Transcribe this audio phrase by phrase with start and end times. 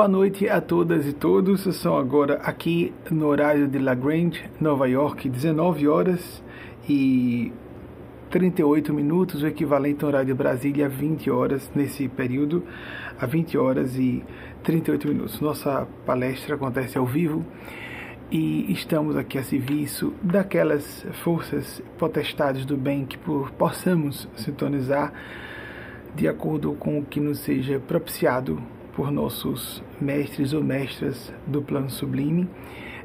[0.00, 1.60] Boa noite a todas e todos.
[1.76, 6.42] São agora aqui no horário de La Grande, Nova York, 19 horas
[6.88, 7.52] e
[8.30, 12.64] 38 minutos, o equivalente ao horário de Brasília, 20 horas nesse período,
[13.20, 14.24] a 20 horas e
[14.62, 15.38] 38 minutos.
[15.38, 17.44] Nossa palestra acontece ao vivo
[18.30, 25.12] e estamos aqui a serviço daquelas forças potestades do bem que por, possamos sintonizar
[26.14, 31.88] de acordo com o que nos seja propiciado por nossos mestres ou mestras do plano
[31.88, 32.46] sublime.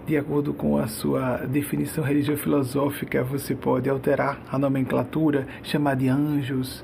[0.06, 6.84] De acordo com a sua definição religio-filosófica, você pode alterar a nomenclatura, chamar de anjos,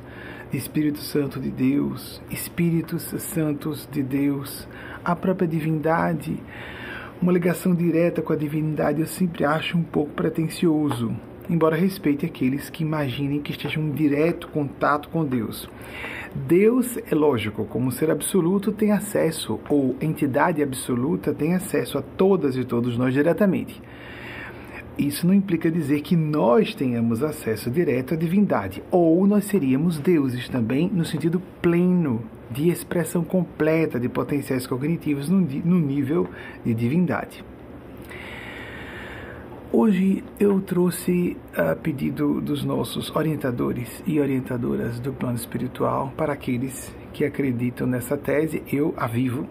[0.50, 4.66] de Espírito Santo de Deus, Espíritos Santos de Deus,
[5.04, 6.42] a própria divindade.
[7.22, 11.14] Uma ligação direta com a divindade eu sempre acho um pouco pretensioso,
[11.50, 15.70] embora respeite aqueles que imaginem que estejam em direto contato com Deus.
[16.34, 22.56] Deus, é lógico, como ser absoluto, tem acesso, ou entidade absoluta tem acesso a todas
[22.56, 23.82] e todos nós diretamente.
[24.98, 30.48] Isso não implica dizer que nós tenhamos acesso direto à divindade, ou nós seríamos deuses
[30.48, 35.40] também, no sentido pleno de expressão completa de potenciais cognitivos no,
[35.80, 36.30] nível
[36.64, 37.44] de divindade.
[39.74, 46.94] Hoje eu trouxe a pedido dos nossos orientadores e orientadoras do plano espiritual para aqueles
[47.14, 49.48] que acreditam nessa tese, eu a vivo.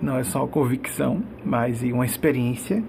[0.00, 2.82] Não é só uma convicção, mas uma experiência,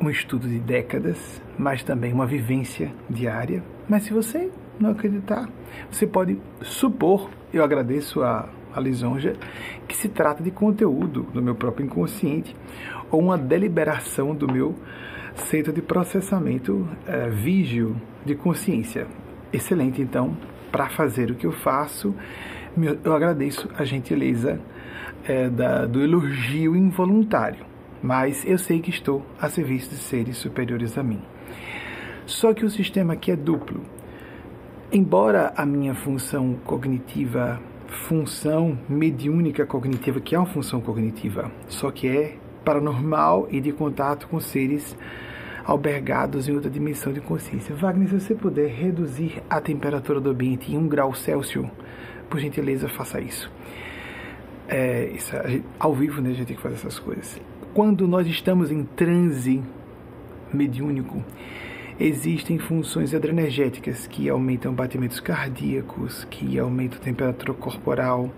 [0.00, 3.60] um estudo de décadas, mas também uma vivência diária.
[3.88, 5.48] Mas se você não acreditar,
[5.90, 9.32] você pode supor, eu agradeço a, a lisonja,
[9.88, 12.54] que se trata de conteúdo do meu próprio inconsciente
[13.10, 14.76] ou uma deliberação do meu
[15.36, 19.06] centro de processamento é, vígio de consciência.
[19.52, 20.36] Excelente, então,
[20.72, 22.14] para fazer o que eu faço,
[23.04, 24.60] eu agradeço a gentileza
[25.24, 27.64] é, da, do elogio involuntário,
[28.02, 31.20] mas eu sei que estou a serviço de seres superiores a mim.
[32.26, 33.82] Só que o sistema aqui é duplo.
[34.92, 37.60] Embora a minha função cognitiva,
[38.08, 44.26] função mediúnica cognitiva, que é uma função cognitiva, só que é paranormal e de contato
[44.28, 44.96] com seres
[45.66, 47.74] albergados em outra dimensão de consciência.
[47.74, 51.66] Wagner, se você puder reduzir a temperatura do ambiente em um grau Celsius,
[52.30, 53.50] por gentileza, faça isso.
[54.68, 57.40] É, isso gente, ao vivo, né, a gente tem que fazer essas coisas.
[57.74, 59.62] Quando nós estamos em transe
[60.52, 61.22] mediúnico,
[61.98, 68.30] existem funções adrenergéticas que aumentam batimentos cardíacos, que aumentam a temperatura corporal,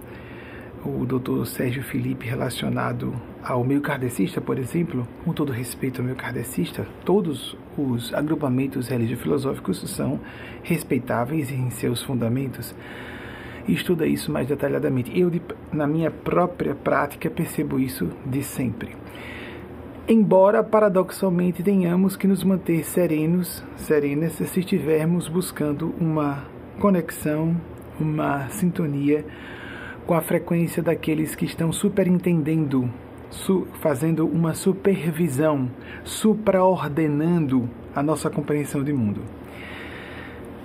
[0.84, 1.44] o Dr.
[1.44, 7.56] Sérgio Felipe relacionado ao meio kardecista, por exemplo, com todo respeito ao meio kardecista, todos
[7.76, 10.20] os agrupamentos religio-filosóficos são
[10.62, 12.74] respeitáveis em seus fundamentos.
[13.68, 15.18] Estuda isso mais detalhadamente.
[15.18, 15.30] Eu,
[15.72, 18.96] na minha própria prática, percebo isso de sempre.
[20.08, 26.44] Embora paradoxalmente tenhamos que nos manter serenos, serenas, se estivermos buscando uma
[26.80, 27.54] conexão,
[28.00, 29.24] uma sintonia
[30.08, 32.90] com a frequência daqueles que estão superentendendo,
[33.28, 35.70] su fazendo uma supervisão,
[36.02, 39.20] supraordenando a nossa compreensão de mundo.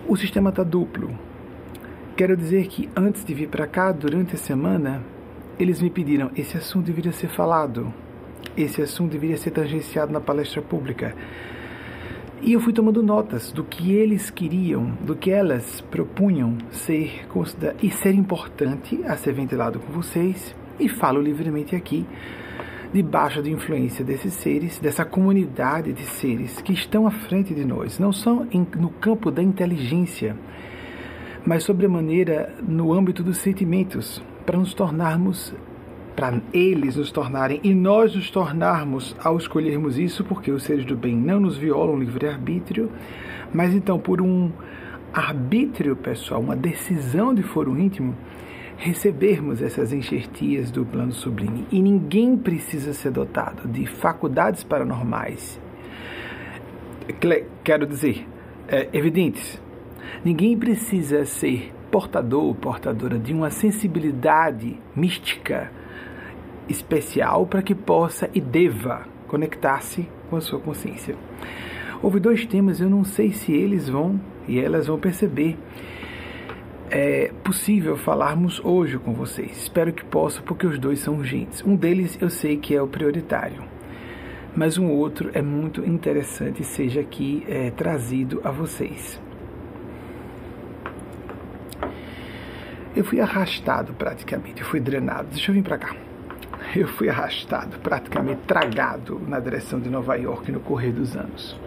[0.07, 1.09] O sistema está duplo.
[2.15, 5.03] Quero dizer que antes de vir para cá, durante a semana,
[5.59, 7.93] eles me pediram: esse assunto deveria ser falado,
[8.55, 11.13] esse assunto deveria ser tangenciado na palestra pública.
[12.45, 17.25] E eu fui tomando notas do que eles queriam, do que elas propunham ser
[17.81, 22.05] e ser importante a ser ventilado com vocês, e falo livremente aqui,
[22.91, 27.97] debaixo da influência desses seres, dessa comunidade de seres que estão à frente de nós,
[27.97, 30.35] não são em, no campo da inteligência,
[31.45, 35.55] mas sobremaneira no âmbito dos sentimentos, para nos tornarmos
[36.15, 40.95] para eles nos tornarem e nós nos tornarmos ao escolhermos isso, porque os seres do
[40.95, 42.91] bem não nos violam o livre-arbítrio,
[43.53, 44.51] mas então por um
[45.13, 48.15] arbítrio pessoal, uma decisão de foro íntimo,
[48.77, 51.65] recebermos essas enxertias do plano sublime.
[51.71, 55.59] E ninguém precisa ser dotado de faculdades paranormais.
[57.63, 58.27] Quero dizer,
[58.67, 59.61] é, evidentes.
[60.23, 65.71] Ninguém precisa ser portador ou portadora de uma sensibilidade mística
[66.69, 71.15] especial para que possa e deva conectar-se com a sua consciência.
[72.01, 75.57] Houve dois temas, eu não sei se eles vão e elas vão perceber.
[76.89, 79.57] É possível falarmos hoje com vocês.
[79.63, 81.63] Espero que possa, porque os dois são urgentes.
[81.65, 83.63] Um deles eu sei que é o prioritário,
[84.55, 89.19] mas um outro é muito interessante seja aqui é, trazido a vocês.
[92.95, 95.29] Eu fui arrastado praticamente, eu fui drenado.
[95.31, 96.02] Deixa eu vir para cá.
[96.75, 101.59] Eu fui arrastado, praticamente tragado na direção de Nova York no correr dos anos.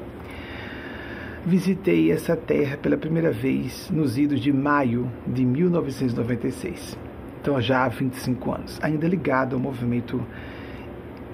[1.45, 6.99] Visitei essa terra pela primeira vez nos idos de maio de 1996.
[7.41, 10.21] Então, já há 25 anos, ainda ligado ao movimento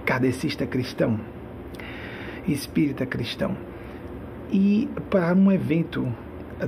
[0.04, 1.18] kardecista cristão,
[2.46, 3.56] espírita cristão.
[4.50, 6.06] E para um evento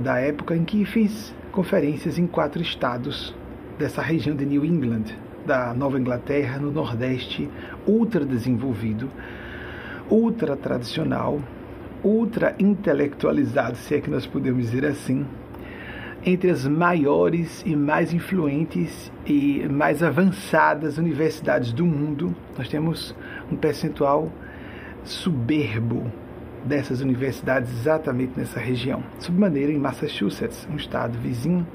[0.01, 3.35] da época em que fiz conferências em quatro estados
[3.77, 5.05] dessa região de New England,
[5.45, 7.49] da Nova Inglaterra, no Nordeste,
[7.85, 9.09] ultra desenvolvido,
[10.09, 11.39] ultra tradicional,
[12.03, 15.25] ultra intelectualizado, se é que nós podemos dizer assim,
[16.25, 22.35] entre as maiores e mais influentes e mais avançadas universidades do mundo.
[22.57, 23.15] Nós temos
[23.51, 24.31] um percentual
[25.03, 26.11] soberbo
[26.65, 29.03] dessas universidades exatamente nessa região.
[29.19, 31.65] Submaneira em Massachusetts, um estado vizinho,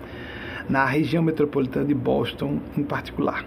[0.69, 3.45] na região metropolitana de Boston em particular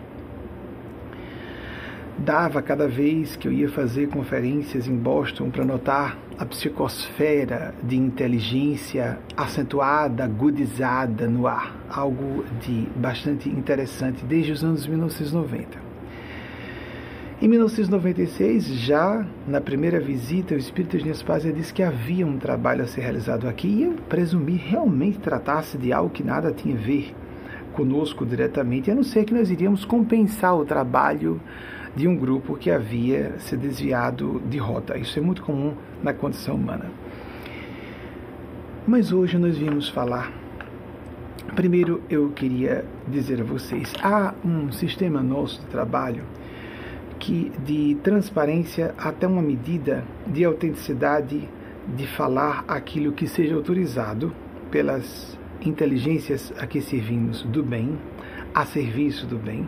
[2.18, 7.96] dava cada vez que eu ia fazer conferências em Boston para notar a psicosfera de
[7.96, 15.94] inteligência acentuada, agudizada no ar, algo de bastante interessante desde os anos 1990.
[17.42, 22.84] Em 1996, já na primeira visita, o Espírito de Nespásia disse que havia um trabalho
[22.84, 26.80] a ser realizado aqui e eu presumi realmente tratasse de algo que nada tinha a
[26.80, 27.14] ver
[27.74, 31.42] conosco diretamente, a não ser que nós iríamos compensar o trabalho
[31.96, 34.98] de um grupo que havia se desviado de rota.
[34.98, 36.90] Isso é muito comum na condição humana.
[38.88, 40.32] Mas hoje nós viemos falar.
[41.56, 46.24] Primeiro eu queria dizer a vocês, há um sistema nosso de trabalho
[47.20, 51.48] que de transparência até uma medida de autenticidade
[51.96, 54.34] de falar aquilo que seja autorizado
[54.72, 57.98] pelas inteligências a que servimos do bem,
[58.54, 59.66] a serviço do bem,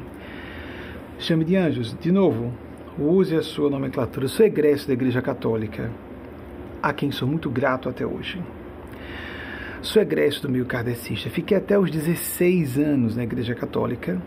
[1.18, 1.96] Chame de anjos.
[2.00, 2.52] De novo,
[3.00, 4.28] use a sua nomenclatura.
[4.28, 5.90] Sou egresso da Igreja Católica,
[6.84, 8.42] a quem sou muito grato até hoje.
[9.82, 11.30] Sou egresso do meio kardecista.
[11.30, 14.22] Fiquei até os 16 anos na Igreja Católica.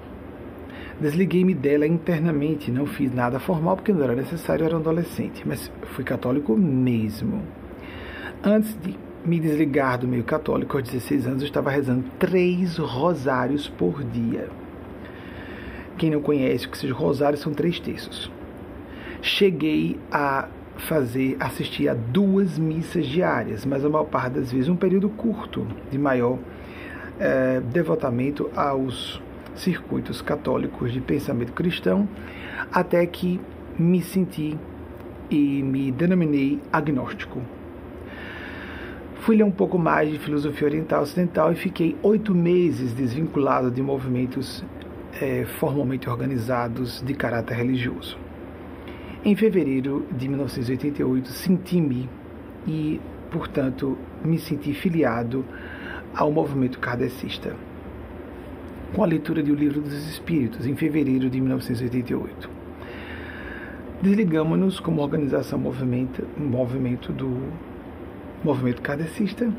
[0.99, 5.46] Desliguei-me dela internamente, não fiz nada formal porque não era necessário, eu era um adolescente,
[5.46, 7.43] mas fui católico mesmo.
[8.43, 13.69] Antes de me desligar do meio católico, aos 16 anos, eu estava rezando três rosários
[13.69, 14.49] por dia.
[15.99, 18.31] Quem não conhece o que seja rosário, são três terços.
[19.21, 24.77] Cheguei a fazer, assistir a duas missas diárias, mas a maior parte das vezes um
[24.77, 26.39] período curto de maior
[27.19, 29.21] é, devotamento aos
[29.56, 32.09] circuitos católicos de pensamento cristão,
[32.73, 33.41] até que
[33.77, 34.56] me senti
[35.29, 37.43] e me denominei agnóstico.
[39.17, 43.83] Fui ler um pouco mais de filosofia oriental ocidental e fiquei oito meses desvinculado de
[43.83, 44.65] movimentos
[45.20, 48.19] é, formalmente organizados de caráter religioso.
[49.25, 52.09] Em fevereiro de 1988, senti-me
[52.67, 53.00] e,
[53.31, 55.45] portanto, me senti filiado
[56.14, 57.54] ao movimento kardecista,
[58.95, 62.50] com a leitura de O Livro dos Espíritos, em fevereiro de 1988.
[64.00, 67.42] Desligamos-nos como organização movimento, movimento do
[68.45, 69.52] movimento kardecista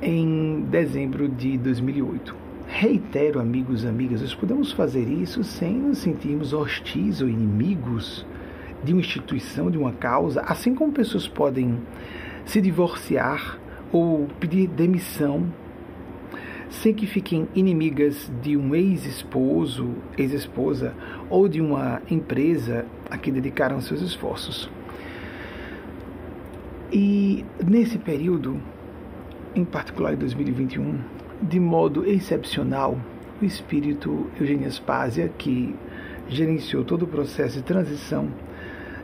[0.00, 2.37] em dezembro de 2008
[2.70, 8.26] Reitero, amigos e amigas, nós podemos fazer isso sem nos sentirmos hostis ou inimigos
[8.84, 11.78] de uma instituição, de uma causa, assim como pessoas podem
[12.44, 13.58] se divorciar
[13.90, 15.50] ou pedir demissão
[16.68, 20.94] sem que fiquem inimigas de um ex-esposo, ex-esposa
[21.30, 24.70] ou de uma empresa a que dedicaram seus esforços.
[26.92, 28.60] E nesse período,
[29.54, 30.98] em particular em 2021,
[31.40, 32.98] de modo excepcional,
[33.40, 35.74] o espírito Eugênio Aspásia, que
[36.28, 38.28] gerenciou todo o processo de transição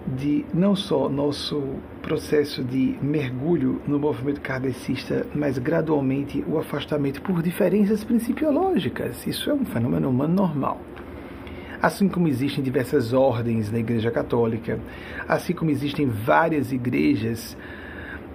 [0.06, 1.62] de não só nosso
[2.02, 9.26] processo de mergulho no movimento kardecista, mas gradualmente o afastamento por diferenças principiológicas.
[9.26, 10.80] Isso é um fenômeno humano normal.
[11.80, 14.78] Assim como existem diversas ordens na Igreja Católica,
[15.26, 17.56] assim como existem várias igrejas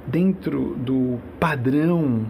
[0.07, 2.25] dentro do padrão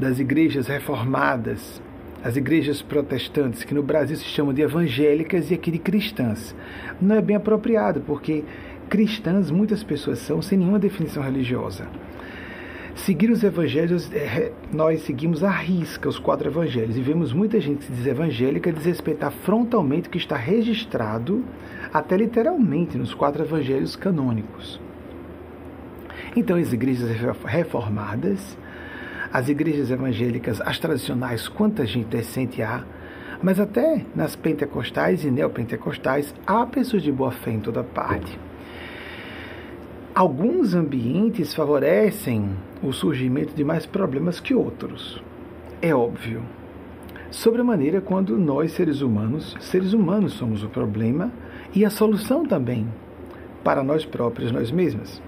[0.00, 1.80] das igrejas reformadas,
[2.24, 6.54] as igrejas protestantes, que no Brasil se chamam de evangélicas e aqui de cristãs.
[7.00, 8.42] Não é bem apropriado, porque
[8.88, 11.86] cristãs muitas pessoas são sem nenhuma definição religiosa.
[12.94, 17.84] Seguir os evangelhos, é, nós seguimos à risca os quatro evangelhos e vemos muita gente
[17.84, 21.44] se diz evangélica desrespeitar frontalmente o que está registrado,
[21.92, 24.80] até literalmente, nos quatro evangelhos canônicos.
[26.34, 27.08] Então, as igrejas
[27.44, 28.56] reformadas
[29.32, 32.84] as igrejas evangélicas, as tradicionais, quanta gente decente há,
[33.42, 38.38] Mas até nas pentecostais e neopentecostais há pessoas de boa fé em toda parte.
[40.14, 42.50] Alguns ambientes favorecem
[42.82, 45.22] o surgimento de mais problemas que outros.
[45.80, 46.42] É óbvio.
[47.30, 51.32] Sobre a maneira quando nós, seres humanos, seres humanos somos o problema
[51.74, 52.86] e a solução também
[53.64, 55.22] para nós próprios, nós mesmas.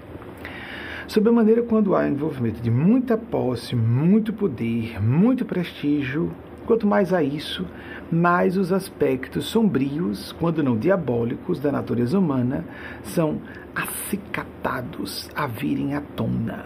[1.07, 6.31] Sobre a maneira quando há envolvimento de muita posse, muito poder, muito prestígio,
[6.65, 7.65] quanto mais há isso,
[8.11, 12.63] mais os aspectos sombrios, quando não diabólicos, da natureza humana
[13.03, 13.41] são
[13.75, 16.65] acicatados a virem à tona.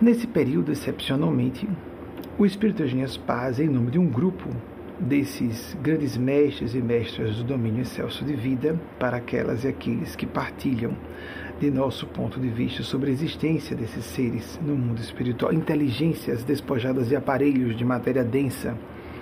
[0.00, 1.68] Nesse período, excepcionalmente,
[2.38, 4.48] o Espírito Eugênias Paz, em nome de um grupo
[4.98, 10.26] desses grandes mestres e mestras do domínio excelso de vida, para aquelas e aqueles que
[10.26, 10.94] partilham
[11.60, 17.08] de nosso ponto de vista sobre a existência desses seres no mundo espiritual, inteligências despojadas
[17.08, 18.74] de aparelhos de matéria densa.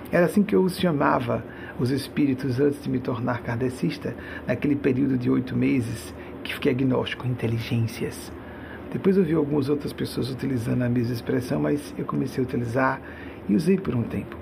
[0.09, 1.43] Era assim que eu os chamava,
[1.77, 4.15] os espíritos, antes de me tornar kardecista,
[4.47, 8.31] naquele período de oito meses que fiquei agnóstico, inteligências.
[8.89, 13.01] Depois eu vi algumas outras pessoas utilizando a mesma expressão, mas eu comecei a utilizar
[13.49, 14.37] e usei por um tempo.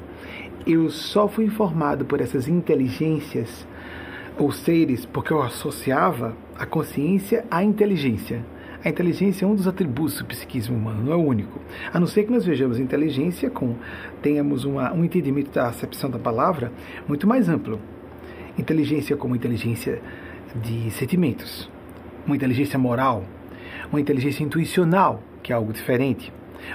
[0.67, 3.67] Eu só fui informado por essas inteligências
[4.37, 8.43] ou seres, porque eu associava a consciência à inteligência.
[8.83, 11.59] A inteligência é um dos atributos do psiquismo humano, não é o único.
[11.93, 13.75] A não ser que nós vejamos inteligência com
[14.21, 16.71] tenhamos uma, um entendimento da acepção da palavra
[17.07, 17.79] muito mais amplo.
[18.57, 20.01] Inteligência como inteligência
[20.55, 21.69] de sentimentos,
[22.25, 23.23] uma inteligência moral,
[23.91, 26.31] uma inteligência intuicional, que é algo diferente,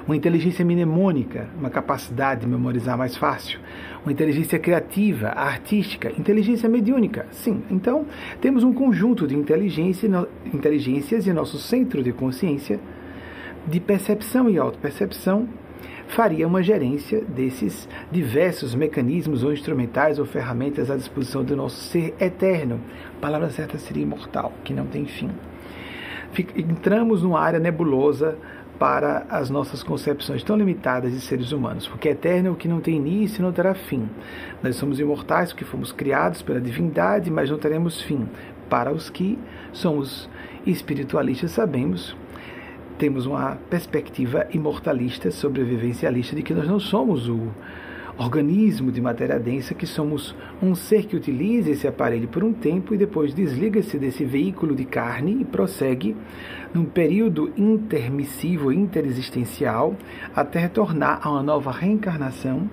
[0.06, 3.60] uma inteligência mnemônica, uma capacidade de memorizar mais fácil,
[4.04, 7.26] uma inteligência criativa, artística, inteligência mediúnica.
[7.30, 8.06] Sim, então
[8.40, 10.08] temos um conjunto de inteligência,
[10.52, 12.80] inteligências e nosso centro de consciência
[13.66, 15.48] de percepção e autopercepção
[16.08, 22.14] faria uma gerência desses diversos mecanismos ou instrumentais ou ferramentas à disposição do nosso ser
[22.20, 22.80] eterno.
[23.16, 25.30] A palavra certa seria imortal, que não tem fim.
[26.56, 28.36] Entramos numa área nebulosa
[28.82, 32.80] para as nossas concepções tão limitadas de seres humanos, porque eterno é o que não
[32.80, 34.08] tem início e não terá fim.
[34.60, 38.26] Nós somos imortais porque fomos criados pela divindade, mas não teremos fim.
[38.68, 39.38] Para os que
[39.72, 40.28] somos
[40.66, 42.16] espiritualistas, sabemos,
[42.98, 47.52] temos uma perspectiva imortalista, sobrevivencialista, de que nós não somos o
[48.18, 52.94] organismo de matéria densa, que somos um ser que utiliza esse aparelho por um tempo
[52.94, 56.16] e depois desliga-se desse veículo de carne e prossegue
[56.74, 59.94] num período intermissivo, interexistencial,
[60.34, 62.68] até retornar a uma nova reencarnação.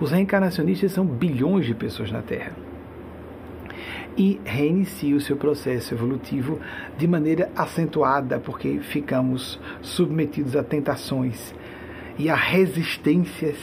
[0.00, 2.52] Os reencarnacionistas são bilhões de pessoas na Terra.
[4.16, 6.60] E reinicia o seu processo evolutivo
[6.96, 11.54] de maneira acentuada, porque ficamos submetidos a tentações
[12.16, 13.56] e a resistências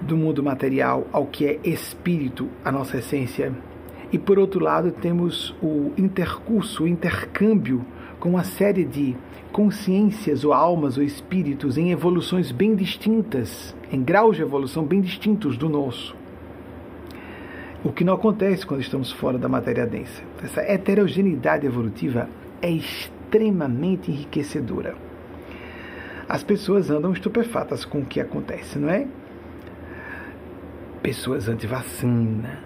[0.00, 3.52] do mundo material ao que é espírito, a nossa essência.
[4.12, 7.84] E por outro lado, temos o intercurso, o intercâmbio
[8.18, 9.16] com uma série de
[9.52, 15.56] consciências ou almas ou espíritos em evoluções bem distintas, em graus de evolução bem distintos
[15.56, 16.16] do nosso.
[17.84, 20.22] O que não acontece quando estamos fora da matéria densa.
[20.42, 22.28] Essa heterogeneidade evolutiva
[22.60, 24.96] é extremamente enriquecedora.
[26.28, 29.06] As pessoas andam estupefatas com o que acontece, não é?
[31.08, 32.58] pessoas anti-vacina,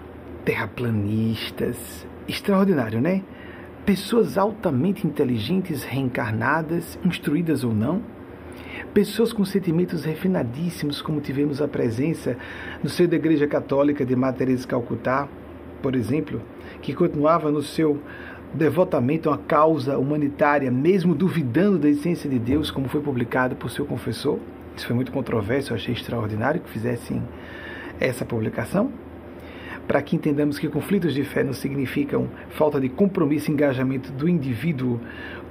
[0.43, 3.21] terraplanistas, extraordinário, né?
[3.85, 8.01] Pessoas altamente inteligentes, reencarnadas, instruídas ou não,
[8.93, 12.37] pessoas com sentimentos refinadíssimos, como tivemos a presença
[12.81, 15.27] no seio da Igreja Católica de de Calcutá,
[15.81, 16.41] por exemplo,
[16.81, 17.99] que continuava no seu
[18.53, 23.69] devotamento a uma causa humanitária, mesmo duvidando da essência de Deus, como foi publicado por
[23.69, 24.39] seu confessor.
[24.77, 27.21] Isso foi muito controverso, eu achei extraordinário que fizessem
[27.99, 28.93] essa publicação,
[29.87, 34.29] para que entendamos que conflitos de fé não significam falta de compromisso e engajamento do
[34.29, 34.99] indivíduo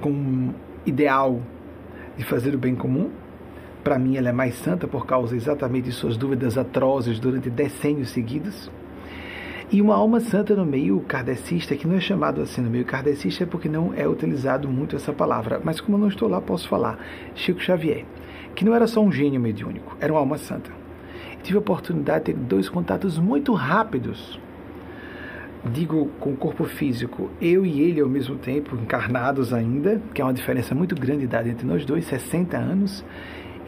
[0.01, 0.53] com um
[0.85, 1.41] ideal
[2.17, 3.09] de fazer o bem comum.
[3.83, 8.09] Para mim, ela é mais santa por causa exatamente de suas dúvidas atrozes durante decênios
[8.09, 8.71] seguidos.
[9.71, 13.45] E uma alma santa no meio kardecista, que não é chamado assim no meio kardecista
[13.45, 16.97] porque não é utilizado muito essa palavra, mas como eu não estou lá, posso falar.
[17.33, 18.05] Chico Xavier,
[18.55, 20.82] que não era só um gênio mediúnico, era uma alma santa
[21.43, 24.39] tive a oportunidade de ter dois contatos muito rápidos.
[25.71, 30.25] Digo com o corpo físico, eu e ele ao mesmo tempo, encarnados ainda, que é
[30.25, 33.05] uma diferença muito grande de idade entre nós dois, 60 anos.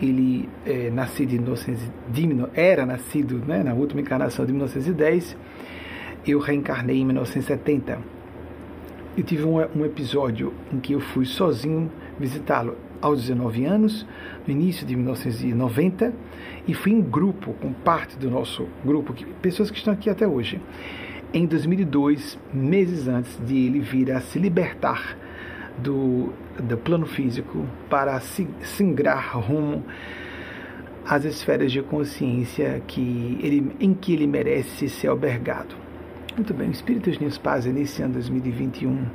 [0.02, 5.38] Ele é, nascido em 1910, era nascido né, na última encarnação de 1910,
[6.28, 8.00] eu reencarnei em 1970.
[9.18, 11.90] Eu tive um, um episódio em que eu fui sozinho
[12.20, 12.76] visitá-lo.
[13.02, 14.06] aos 19 anos,
[14.46, 16.14] no início de 1990,
[16.68, 20.60] e fui em grupo, com parte do nosso grupo, pessoas que estão aqui até hoje,
[21.34, 25.18] em 2002, meses antes de ele vir a se libertar
[25.78, 29.84] do, do plano físico para se singrar rumo
[31.06, 35.76] às esferas de consciência que ele, em que ele merece ser albergado.
[36.36, 39.06] Muito bem, o Espírito de Paz, iniciando 2021,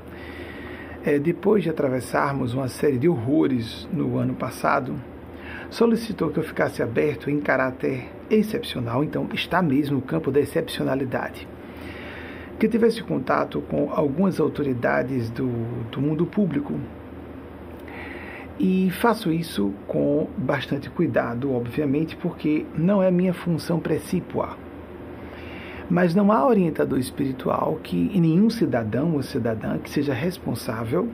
[1.05, 4.95] é, depois de atravessarmos uma série de horrores no ano passado,
[5.71, 11.47] solicitou que eu ficasse aberto em caráter excepcional, então está mesmo no campo da excepcionalidade
[12.61, 15.49] que tivesse contato com algumas autoridades do,
[15.91, 16.75] do mundo público.
[18.59, 24.59] E faço isso com bastante cuidado, obviamente, porque não é minha função precípua.
[25.89, 31.09] Mas não há orientador espiritual que nenhum cidadão ou cidadã que seja responsável,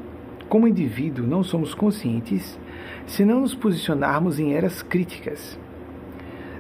[0.49, 2.59] como indivíduo, não somos conscientes
[3.07, 5.59] se não nos posicionarmos em eras críticas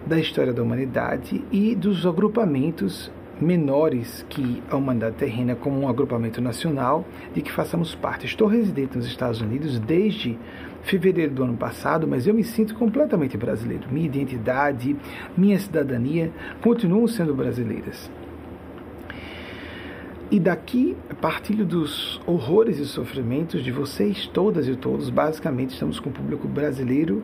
[0.06, 6.40] da história da humanidade e dos agrupamentos menores que a humanidade terrena como um agrupamento
[6.40, 7.04] nacional
[7.34, 8.26] de que façamos parte.
[8.26, 10.38] Estou residente nos Estados Unidos desde
[10.82, 13.88] fevereiro do ano passado, mas eu me sinto completamente brasileiro.
[13.90, 14.96] Minha identidade,
[15.36, 16.30] minha cidadania
[16.62, 18.10] continuam sendo brasileiras.
[20.28, 25.08] E daqui partilho dos horrores e sofrimentos de vocês, todas e todos.
[25.08, 27.22] Basicamente, estamos com o público brasileiro,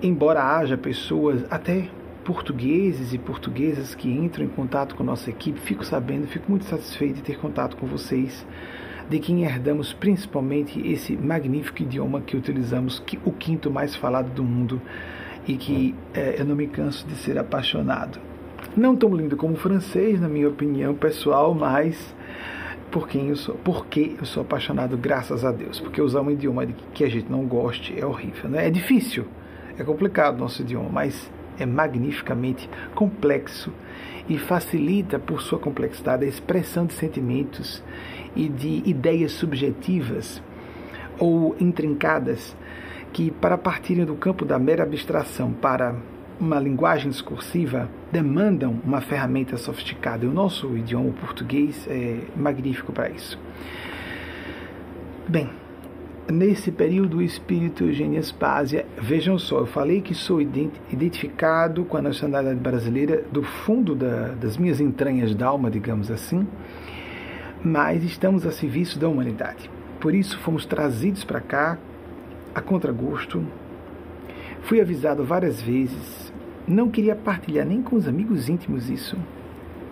[0.00, 1.88] embora haja pessoas até
[2.24, 7.16] portugueses e portuguesas que entram em contato com nossa equipe, fico sabendo, fico muito satisfeito
[7.16, 8.46] de ter contato com vocês,
[9.08, 14.42] de quem herdamos principalmente esse magnífico idioma que utilizamos, que, o quinto mais falado do
[14.42, 14.80] mundo
[15.46, 18.25] e que é, eu não me canso de ser apaixonado.
[18.76, 22.14] Não tão lindo como o francês, na minha opinião pessoal, mas
[22.90, 25.80] por quem eu sou, porque eu sou apaixonado, graças a Deus.
[25.80, 28.66] Porque usar um idioma que a gente não goste é horrível, né?
[28.66, 29.24] É difícil,
[29.78, 33.72] é complicado o nosso idioma, mas é magnificamente complexo
[34.28, 37.82] e facilita, por sua complexidade, a expressão de sentimentos
[38.34, 40.42] e de ideias subjetivas
[41.18, 42.54] ou intrincadas
[43.10, 45.96] que, para partirem do campo da mera abstração para
[46.38, 50.24] uma linguagem discursiva, demandam uma ferramenta sofisticada.
[50.24, 53.38] E o nosso idioma português é magnífico para isso.
[55.28, 55.50] Bem,
[56.30, 62.02] nesse período o espírito Eugênio Spásia, vejam só, eu falei que sou identificado com a
[62.02, 66.46] nacionalidade brasileira do fundo da, das minhas entranhas da alma, digamos assim,
[67.64, 69.70] mas estamos a serviço da humanidade.
[70.00, 71.78] Por isso fomos trazidos para cá
[72.54, 73.44] a contragosto.
[74.62, 76.25] Fui avisado várias vezes,
[76.66, 79.16] não queria partilhar nem com os amigos íntimos isso.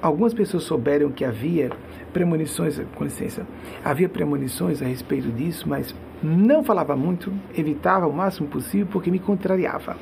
[0.03, 1.71] Algumas pessoas souberam que havia
[2.13, 3.47] premonições, com licença,
[3.85, 9.19] havia premonições a respeito disso, mas não falava muito, evitava o máximo possível porque me
[9.19, 9.97] contrariava.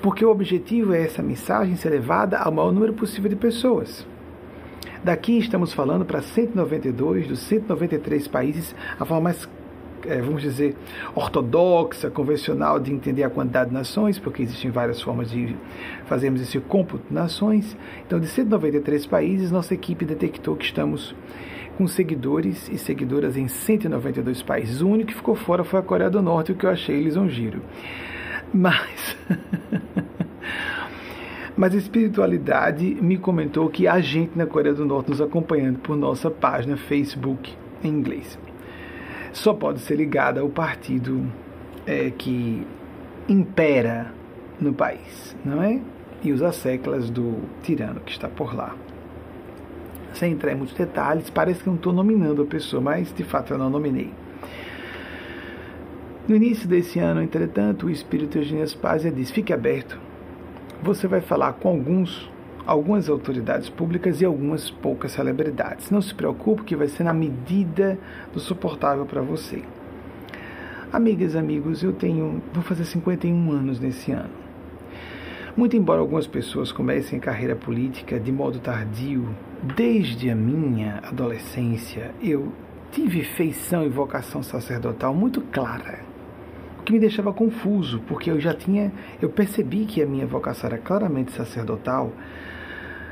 [0.00, 4.06] Porque o objetivo é essa mensagem ser levada ao maior número possível de pessoas.
[5.02, 9.48] Daqui estamos falando para 192 dos 193 países, a forma mais,
[10.06, 10.76] é, vamos dizer,
[11.14, 15.56] ortodoxa, convencional de entender a quantidade de nações, porque existem várias formas de
[16.06, 17.76] fazermos esse cômputo de nações.
[18.06, 21.14] Então, de 193 países, nossa equipe detectou que estamos
[21.76, 24.80] com seguidores e seguidoras em 192 países.
[24.80, 27.62] O único que ficou fora foi a Coreia do Norte, o que eu achei lisonjeiro.
[28.52, 29.16] Mas.
[31.56, 35.96] Mas a espiritualidade me comentou que há gente na Coreia do Norte nos acompanhando por
[35.96, 38.38] nossa página Facebook em inglês.
[39.32, 41.24] Só pode ser ligada ao partido
[41.86, 42.66] é, que
[43.28, 44.12] impera
[44.60, 45.80] no país, não é?
[46.22, 48.74] E os asseclas do tirano que está por lá
[50.18, 53.52] sem entrar em muitos detalhes, parece que não estou nominando a pessoa, mas de fato
[53.52, 54.12] eu não nominei.
[56.26, 59.98] No início desse ano, entretanto, o Espírito Eugênio Spazia diz: fique aberto.
[60.82, 62.30] Você vai falar com alguns,
[62.68, 65.90] algumas autoridades públicas e algumas poucas celebridades.
[65.90, 67.98] Não se preocupe, que vai ser na medida
[68.30, 69.62] do suportável para você.
[70.92, 74.28] Amigas amigos, eu tenho, vou fazer 51 anos nesse ano.
[75.56, 79.26] Muito embora algumas pessoas comecem carreira política de modo tardio,
[79.74, 82.52] desde a minha adolescência eu
[82.92, 86.00] tive feição e vocação sacerdotal muito clara,
[86.84, 90.78] que me deixava confuso, porque eu já tinha, eu percebi que a minha vocação era
[90.78, 92.12] claramente sacerdotal.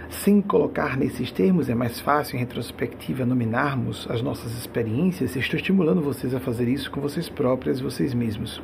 [0.09, 5.37] Sem colocar nesses termos, é mais fácil em retrospectiva nominarmos as nossas experiências.
[5.37, 8.63] Estou estimulando vocês a fazer isso com vocês próprias, vocês mesmos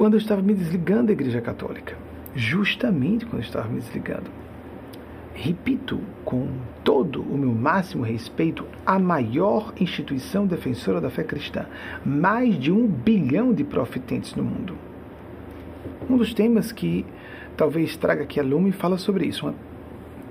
[0.00, 1.94] quando eu estava me desligando da Igreja Católica.
[2.34, 4.30] Justamente quando eu estava me desligando.
[5.34, 6.48] repito com
[6.82, 11.66] todo o meu máximo respeito, a maior instituição defensora da fé cristã.
[12.04, 14.74] Mais de um bilhão de profitentes no mundo.
[16.08, 17.04] Um dos temas que
[17.60, 19.54] talvez traga aqui a lume fala sobre isso, uma,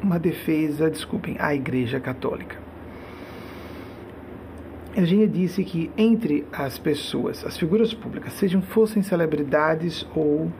[0.01, 2.57] uma defesa, desculpem, à Igreja Católica.
[4.97, 10.51] Eugênia disse que entre as pessoas, as figuras públicas, sejam fossem celebridades ou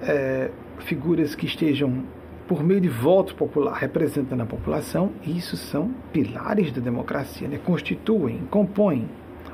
[0.00, 2.04] é, figuras que estejam
[2.48, 7.60] por meio de voto popular representando a população, isso são pilares da democracia, né?
[7.62, 9.10] constituem, compõem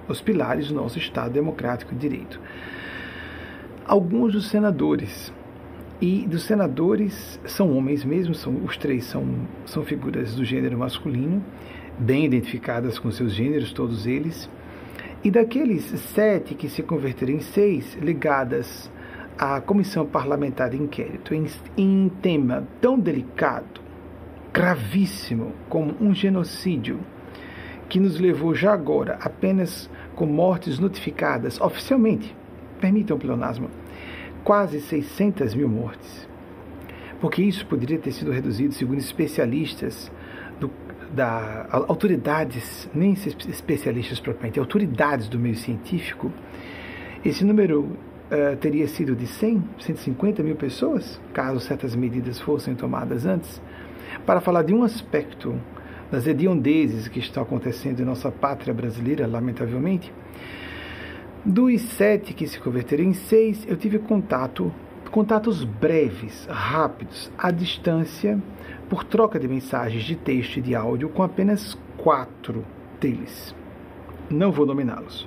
[0.06, 2.40] os pilares do nosso Estado democrático de direito.
[3.84, 5.32] Alguns dos senadores,
[6.00, 9.26] e dos senadores são homens mesmo, são, os três são,
[9.66, 11.44] são figuras do gênero masculino,
[11.98, 14.48] bem identificadas com seus gêneros, todos eles.
[15.24, 15.84] E daqueles
[16.14, 18.88] sete que se converteram em seis, ligadas
[19.36, 23.80] à Comissão Parlamentar de Inquérito, em, em tema tão delicado,
[24.52, 27.00] gravíssimo, como um genocídio,
[27.88, 32.36] que nos levou já agora apenas com mortes notificadas oficialmente,
[32.80, 33.68] permitam o pleonasmo,
[34.44, 36.28] quase 600 mil mortes.
[37.20, 40.10] Porque isso poderia ter sido reduzido, segundo especialistas,
[41.10, 46.30] da autoridades, nem especialistas propriamente, autoridades do meio científico,
[47.24, 53.26] esse número uh, teria sido de 100, 150 mil pessoas, caso certas medidas fossem tomadas
[53.26, 53.60] antes,
[54.24, 55.58] para falar de um aspecto
[56.10, 60.12] das hediondezes que estão acontecendo em nossa pátria brasileira, lamentavelmente.
[61.48, 64.70] Dos sete que se converteram em seis, eu tive contato,
[65.10, 68.38] contatos breves, rápidos, à distância,
[68.86, 72.66] por troca de mensagens de texto e de áudio com apenas quatro
[73.00, 73.54] deles.
[74.28, 75.26] Não vou nominá-los.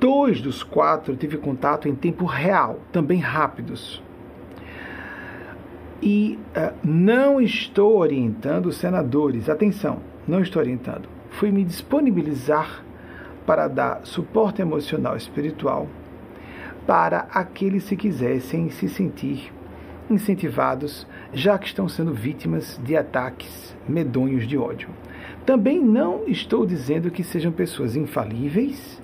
[0.00, 4.02] Dois dos quatro tive contato em tempo real, também rápidos.
[6.02, 11.08] E uh, não estou orientando senadores, atenção, não estou orientando.
[11.30, 12.84] Fui me disponibilizar
[13.46, 15.88] para dar suporte emocional e espiritual
[16.86, 19.52] para aqueles que quisessem se sentir
[20.08, 24.88] incentivados, já que estão sendo vítimas de ataques medonhos de ódio.
[25.44, 29.02] Também não estou dizendo que sejam pessoas infalíveis,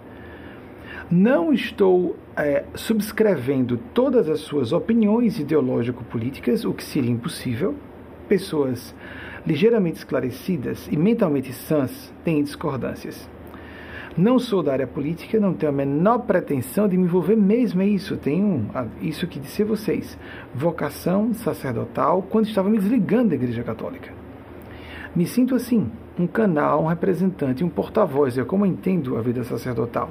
[1.11, 7.74] não estou é, subscrevendo todas as suas opiniões ideológico-políticas, o que seria impossível.
[8.28, 8.94] Pessoas
[9.44, 13.28] ligeiramente esclarecidas e mentalmente sãs têm discordâncias.
[14.16, 17.87] Não sou da área política, não tenho a menor pretensão de me envolver mesmo é
[17.87, 18.16] isso.
[18.18, 18.68] Tenho
[19.01, 20.18] isso que disse a vocês,
[20.55, 24.12] vocação sacerdotal, quando estava me desligando da Igreja Católica.
[25.16, 29.44] Me sinto assim, um canal, um representante, um porta-voz, é como eu entendo a vida
[29.44, 30.11] sacerdotal,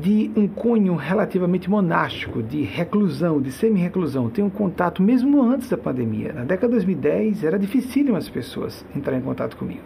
[0.00, 4.30] de um cunho relativamente monástico, de reclusão, de semi-reclusão.
[4.30, 6.32] Tenho um contato mesmo antes da pandemia.
[6.32, 9.82] Na década de 2010 era dificílimo as pessoas entrarem em contato comigo.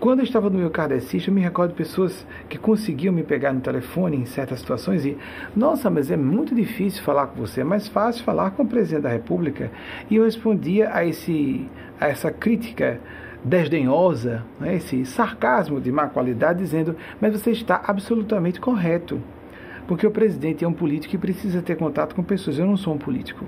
[0.00, 3.52] Quando eu estava no meu kardecista, eu me recordo de pessoas que conseguiam me pegar
[3.52, 5.18] no telefone em certas situações e,
[5.56, 9.02] nossa, mas é muito difícil falar com você, é mais fácil falar com o presidente
[9.02, 9.72] da República.
[10.08, 11.66] E eu respondia a, esse,
[12.00, 13.00] a essa crítica
[13.42, 19.20] desdenhosa, né, esse sarcasmo de má qualidade, dizendo: mas você está absolutamente correto,
[19.88, 22.56] porque o presidente é um político e precisa ter contato com pessoas.
[22.56, 23.44] Eu não sou um político.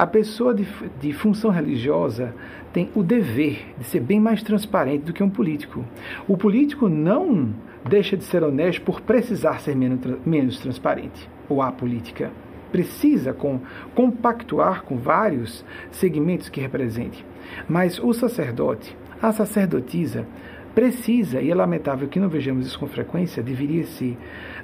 [0.00, 0.66] A pessoa de,
[0.98, 2.34] de função religiosa
[2.72, 5.84] tem o dever de ser bem mais transparente do que um político.
[6.26, 7.52] O político não
[7.86, 12.30] deixa de ser honesto por precisar ser menos, menos transparente, ou a política.
[12.72, 13.60] Precisa com,
[13.94, 17.22] compactuar com vários segmentos que represente.
[17.68, 20.26] Mas o sacerdote, a sacerdotisa,
[20.74, 24.16] precisa, e é lamentável que não vejamos isso com frequência, deveria-se,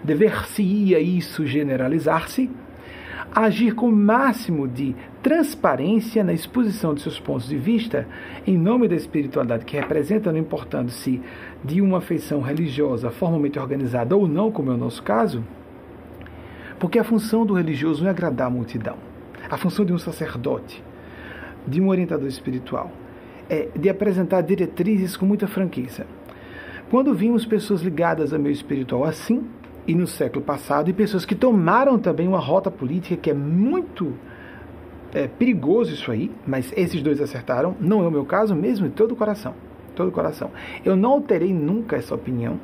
[0.03, 2.51] dever-se-ia isso generalizar-se,
[3.35, 8.07] agir com o máximo de transparência na exposição de seus pontos de vista,
[8.46, 11.20] em nome da espiritualidade que representa, não importando se
[11.64, 15.44] de uma feição religiosa formalmente organizada ou não, como é o nosso caso,
[16.79, 18.96] porque a função do religioso não é agradar a multidão.
[19.48, 20.83] A função de um sacerdote,
[21.66, 22.90] de um orientador espiritual,
[23.48, 26.07] é de apresentar diretrizes com muita franqueza.
[26.90, 29.44] Quando vimos pessoas ligadas ao meio espiritual assim,
[29.87, 34.14] e no século passado, e pessoas que tomaram também uma rota política que é muito
[35.14, 38.94] é, perigoso isso aí, mas esses dois acertaram, não é o meu caso mesmo, de
[38.94, 39.55] todo o coração,
[39.94, 40.51] todo o coração.
[40.85, 42.59] Eu não alterei nunca essa opinião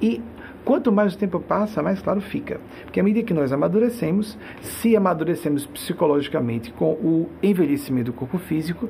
[0.00, 0.22] e
[0.64, 2.60] quanto mais o tempo passa, mais claro fica.
[2.84, 8.88] Porque à medida que nós amadurecemos, se amadurecemos psicologicamente com o envelhecimento do corpo físico,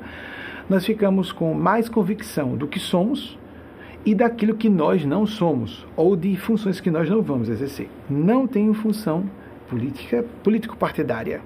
[0.69, 3.37] nós ficamos com mais convicção do que somos
[4.05, 7.89] e daquilo que nós não somos, ou de funções que nós não vamos exercer.
[8.09, 9.25] Não tenho função
[9.69, 11.41] política, político-partidária.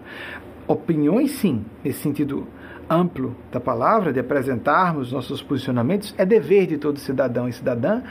[0.68, 2.48] Opiniões, sim, nesse sentido
[2.90, 8.02] amplo da palavra, de apresentarmos nossos posicionamentos, é dever de todo cidadão e cidadã,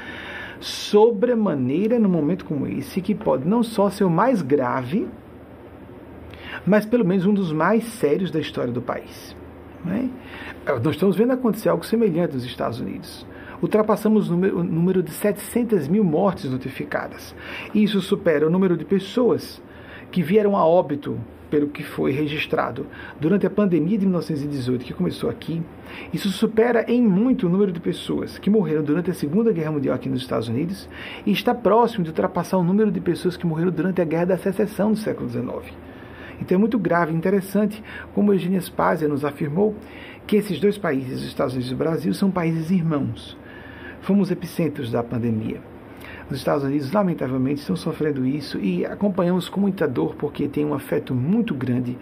[0.60, 5.08] sobremaneira num momento como esse, que pode não só ser o mais grave,
[6.66, 9.36] mas pelo menos um dos mais sérios da história do país.
[9.84, 10.08] Né?
[10.82, 13.26] Nós estamos vendo acontecer algo semelhante nos Estados Unidos.
[13.64, 17.34] Ultrapassamos o número, de 700 mil mortes notificadas.
[17.74, 19.62] Isso supera o número de pessoas
[20.12, 22.86] que vieram a óbito pelo que foi registrado
[23.18, 25.62] durante a pandemia de 1918, que começou aqui,
[26.12, 29.94] isso supera em muito o número de pessoas que morreram durante a Segunda Guerra Mundial
[29.94, 30.86] aqui nos Estados Unidos
[31.24, 34.36] e está próximo de ultrapassar o número de pessoas que morreram durante a Guerra da
[34.36, 35.72] Secessão do século XIX.
[36.38, 37.82] Então é muito grave e interessante,
[38.14, 39.74] como Eugênia Spazia nos afirmou,
[40.26, 43.42] que esses dois países, os Estados Unidos e o Brasil, são países irmãos.
[44.04, 45.62] Fomos epicentros da pandemia.
[46.30, 50.74] Os Estados Unidos, lamentavelmente, estão sofrendo isso e acompanhamos com muita dor porque tem um
[50.74, 51.96] afeto muito grande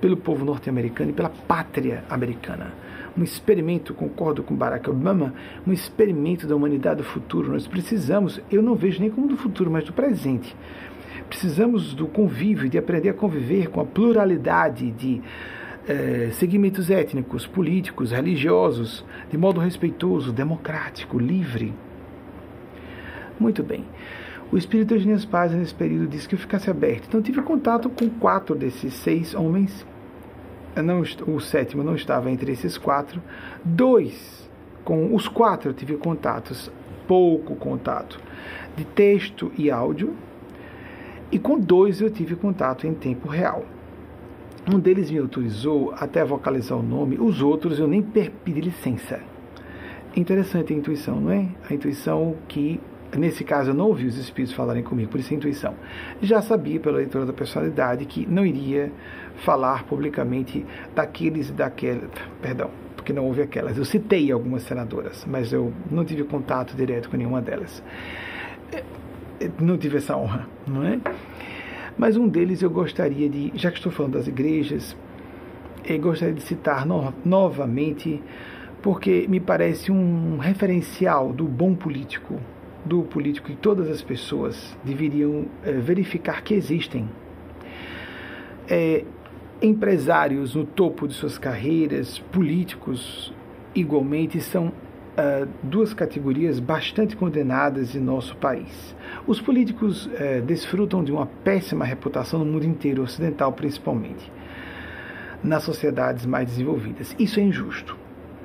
[0.00, 2.72] pelo povo norte-americano e pela pátria americana.
[3.16, 5.34] Um experimento, concordo com Barack Obama,
[5.66, 7.50] um experimento da humanidade do futuro.
[7.50, 10.54] Nós precisamos, eu não vejo nem como do futuro, mas do presente.
[11.28, 15.20] Precisamos do convívio, de aprender a conviver com a pluralidade de
[15.88, 21.72] eh, segmentos étnicos, políticos, religiosos, de modo respeitoso, democrático, livre.
[23.40, 23.84] Muito bem.
[24.52, 27.06] O espírito de Eugênio Paz, nesse período, disse que eu ficasse aberto.
[27.08, 29.86] Então, tive contato com quatro desses seis homens.
[30.76, 33.20] Não, o sétimo não estava entre esses quatro.
[33.64, 34.48] Dois,
[34.84, 36.70] com os quatro tive contatos,
[37.06, 38.20] pouco contato,
[38.76, 40.14] de texto e áudio
[41.30, 43.64] e com dois eu tive contato em tempo real.
[44.70, 49.18] Um deles me autorizou até vocalizar o nome, os outros eu nem pedi licença.
[50.14, 51.48] Interessante a intuição, não é?
[51.70, 52.78] A intuição que,
[53.16, 55.74] nesse caso, eu não ouvi os espíritos falarem comigo, por isso a intuição.
[56.20, 58.92] Já sabia, pela leitura da personalidade, que não iria
[59.36, 62.10] falar publicamente daqueles e daquelas.
[62.42, 63.78] Perdão, porque não houve aquelas.
[63.78, 67.82] Eu citei algumas senadoras, mas eu não tive contato direto com nenhuma delas
[69.60, 70.98] não tive essa honra, não é?
[71.98, 74.96] Mas um deles eu gostaria de, já que estou falando das igrejas,
[75.84, 78.22] eu gostaria de citar no, novamente,
[78.80, 82.38] porque me parece um referencial do bom político,
[82.84, 87.08] do político que todas as pessoas deveriam é, verificar que existem.
[88.68, 89.04] É,
[89.60, 93.34] empresários no topo de suas carreiras, políticos
[93.74, 94.72] igualmente são
[95.18, 98.94] uh, duas categorias bastante condenadas em nosso país.
[99.26, 104.30] Os políticos uh, desfrutam de uma péssima reputação no mundo inteiro, ocidental principalmente,
[105.42, 107.14] nas sociedades mais desenvolvidas.
[107.18, 107.96] Isso é injusto.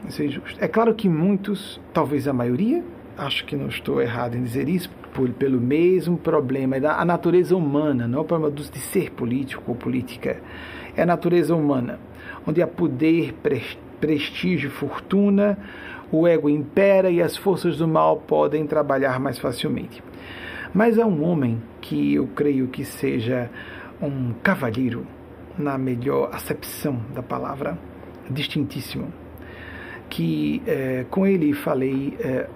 [0.07, 0.57] Isso é injusto.
[0.59, 2.83] É claro que muitos, talvez a maioria,
[3.17, 7.55] acho que não estou errado em dizer isso, por, pelo mesmo problema da a natureza
[7.55, 10.41] humana, não é o problema de ser político ou política,
[10.95, 11.99] é a natureza humana,
[12.45, 13.33] onde há poder,
[13.99, 15.57] prestígio, fortuna,
[16.11, 20.03] o ego impera e as forças do mal podem trabalhar mais facilmente.
[20.73, 23.49] Mas há um homem que eu creio que seja
[24.01, 25.05] um cavalheiro,
[25.57, 27.77] na melhor acepção da palavra,
[28.29, 29.13] distintíssimo,
[30.09, 32.47] que é, com ele falei, é,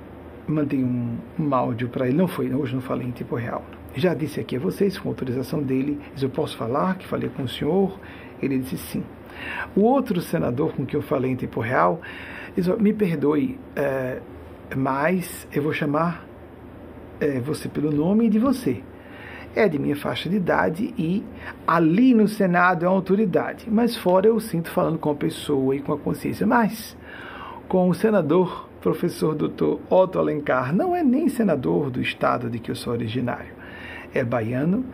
[0.47, 3.63] mandei um, um áudio para ele, não foi, hoje não falei em tempo real.
[3.95, 7.47] Já disse aqui a vocês, com autorização dele, eu posso falar que falei com o
[7.47, 7.99] senhor?
[8.41, 9.03] Ele disse sim.
[9.75, 12.01] O outro senador com quem eu falei em tempo real
[12.79, 14.19] Me perdoe, é,
[14.75, 16.25] mas eu vou chamar
[17.19, 18.81] é, você pelo nome de você.
[19.55, 21.23] É de minha faixa de idade e
[21.65, 25.79] ali no Senado é uma autoridade, mas fora eu sinto falando com a pessoa e
[25.79, 26.45] com a consciência.
[26.45, 26.97] Mas
[27.67, 32.71] com o senador, professor doutor Otto Alencar, não é nem senador do estado de que
[32.71, 33.53] eu sou originário,
[34.13, 34.85] é baiano.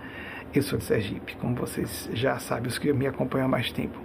[0.54, 3.98] Eu sou de Sergipe, como vocês já sabem, os que me acompanham há mais tempo.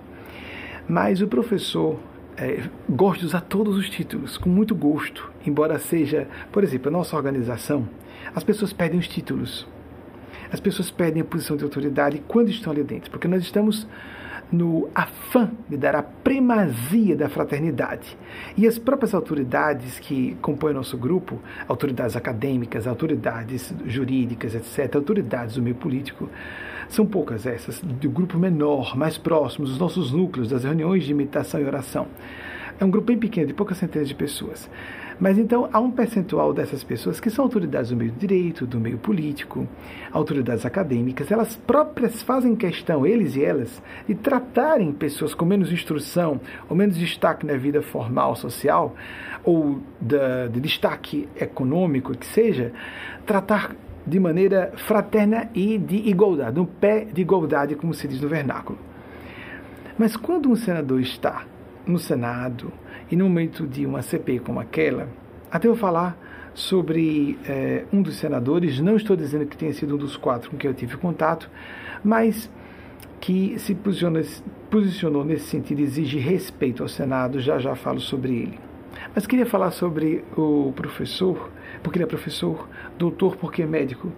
[0.88, 1.98] Mas o professor
[2.40, 6.92] é, gosta de usar todos os títulos, com muito gosto, embora seja, por exemplo, a
[6.92, 7.88] nossa organização,
[8.35, 9.66] as pessoas pedem os títulos.
[10.51, 13.87] As pessoas pedem a posição de autoridade quando estão ali dentro, porque nós estamos
[14.51, 18.16] no afã de dar a primazia da fraternidade.
[18.57, 25.62] E as próprias autoridades que compõem nosso grupo, autoridades acadêmicas, autoridades jurídicas, etc., autoridades do
[25.62, 26.31] meio político,
[26.88, 31.61] são poucas essas, do grupo menor, mais próximos, os nossos núcleos, das reuniões de imitação
[31.61, 32.07] e oração.
[32.81, 34.70] É um grupo bem pequeno, de poucas centenas de pessoas.
[35.18, 38.79] Mas então há um percentual dessas pessoas que são autoridades do meio do direito, do
[38.79, 39.66] meio político,
[40.12, 46.40] autoridades acadêmicas, elas próprias fazem questão, eles e elas, de tratarem pessoas com menos instrução
[46.68, 48.94] ou menos destaque na vida formal, social,
[49.42, 52.72] ou de, de destaque econômico, que seja,
[53.27, 53.74] tratar
[54.08, 58.78] de maneira fraterna e de igualdade, um pé de igualdade, como se diz no vernáculo.
[59.98, 61.44] Mas quando um senador está
[61.86, 62.72] no Senado
[63.10, 65.08] e no momento de uma CPI como aquela,
[65.50, 66.16] até eu falar
[66.54, 70.56] sobre é, um dos senadores, não estou dizendo que tenha sido um dos quatro com
[70.56, 71.50] quem eu tive contato,
[72.02, 72.50] mas
[73.20, 74.22] que se posicionou,
[74.70, 78.68] posicionou nesse sentido, exige respeito ao Senado, já já falo sobre ele.
[79.14, 81.50] Mas queria falar sobre o professor,
[81.82, 82.68] porque ele é professor,
[82.98, 84.12] doutor porque médico.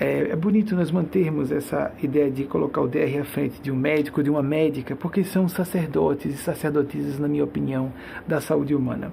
[0.00, 3.76] É, é, bonito nós mantermos essa ideia de colocar o DR à frente de um
[3.76, 7.92] médico, de uma médica, porque são sacerdotes e sacerdotisas, na minha opinião,
[8.26, 9.12] da saúde humana.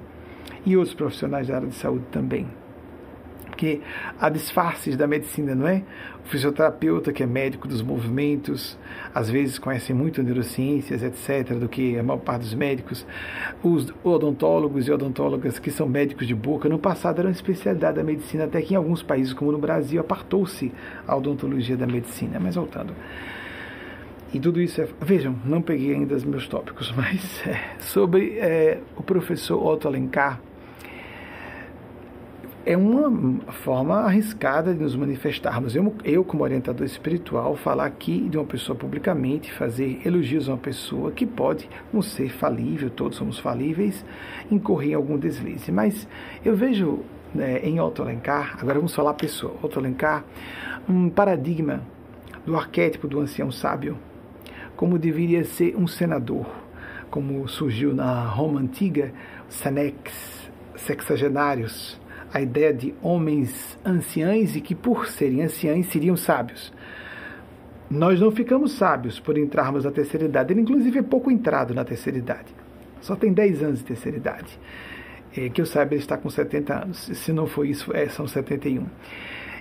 [0.63, 2.47] E outros profissionais da área de saúde também
[3.55, 3.79] porque
[4.19, 5.81] há disfarces da medicina, não é?
[6.25, 8.77] O fisioterapeuta, que é médico dos movimentos,
[9.13, 13.05] às vezes conhece muito neurociências, etc., do que a maior parte dos médicos.
[13.63, 18.43] Os odontólogos e odontólogas, que são médicos de boca, no passado eram especialidade da medicina,
[18.43, 20.69] até que em alguns países, como no Brasil, apartou-se
[21.07, 22.37] a odontologia da medicina.
[22.41, 22.93] Mas voltando.
[24.33, 24.87] E tudo isso é.
[24.99, 30.41] Vejam, não peguei ainda os meus tópicos, mas é, sobre é, o professor Otto Alencar
[32.65, 35.75] é uma forma arriscada de nos manifestarmos.
[35.75, 40.57] Eu, eu, como orientador espiritual, falar aqui de uma pessoa publicamente, fazer elogios a uma
[40.57, 44.03] pessoa que pode um ser falível, todos somos falíveis,
[44.49, 45.71] incorrer em algum deslize.
[45.71, 46.07] Mas
[46.43, 47.01] eu vejo
[47.35, 50.25] né, em Otto Alencar, agora vamos falar pessoa, Otto Alencar,
[50.89, 51.81] um paradigma
[52.47, 53.95] do arquétipo do ancião sábio,
[54.75, 56.47] como deveria ser um senador,
[57.11, 59.13] como surgiu na Roma antiga,
[59.49, 61.99] senex, sexagenários,
[62.35, 66.73] a ideia de homens anciães e que, por serem anciães, seriam sábios.
[67.89, 70.51] Nós não ficamos sábios por entrarmos na terceira idade.
[70.51, 72.53] Ele, inclusive, é pouco entrado na terceira idade.
[72.99, 74.59] Só tem 10 anos de terceira idade.
[75.33, 76.97] É, que eu saiba, ele está com 70 anos.
[77.13, 78.85] Se não for isso, é, são 71.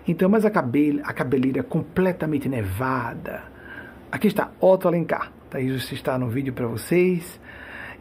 [0.09, 3.45] Então, mas a, cabele, a cabeleira completamente nevada.
[4.11, 5.31] Aqui está, Otto Alencar.
[5.49, 7.39] Tá, isso está no vídeo para vocês.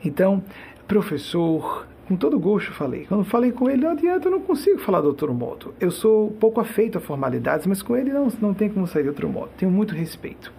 [0.04, 0.44] Então,
[0.88, 3.06] professor, com todo gosto falei.
[3.06, 5.74] Quando falei com ele, não adianta, eu não consigo falar de outro modo.
[5.80, 9.10] Eu sou pouco afeito a formalidades, mas com ele não, não tem como sair de
[9.10, 9.52] outro modo.
[9.58, 10.52] Tenho muito respeito.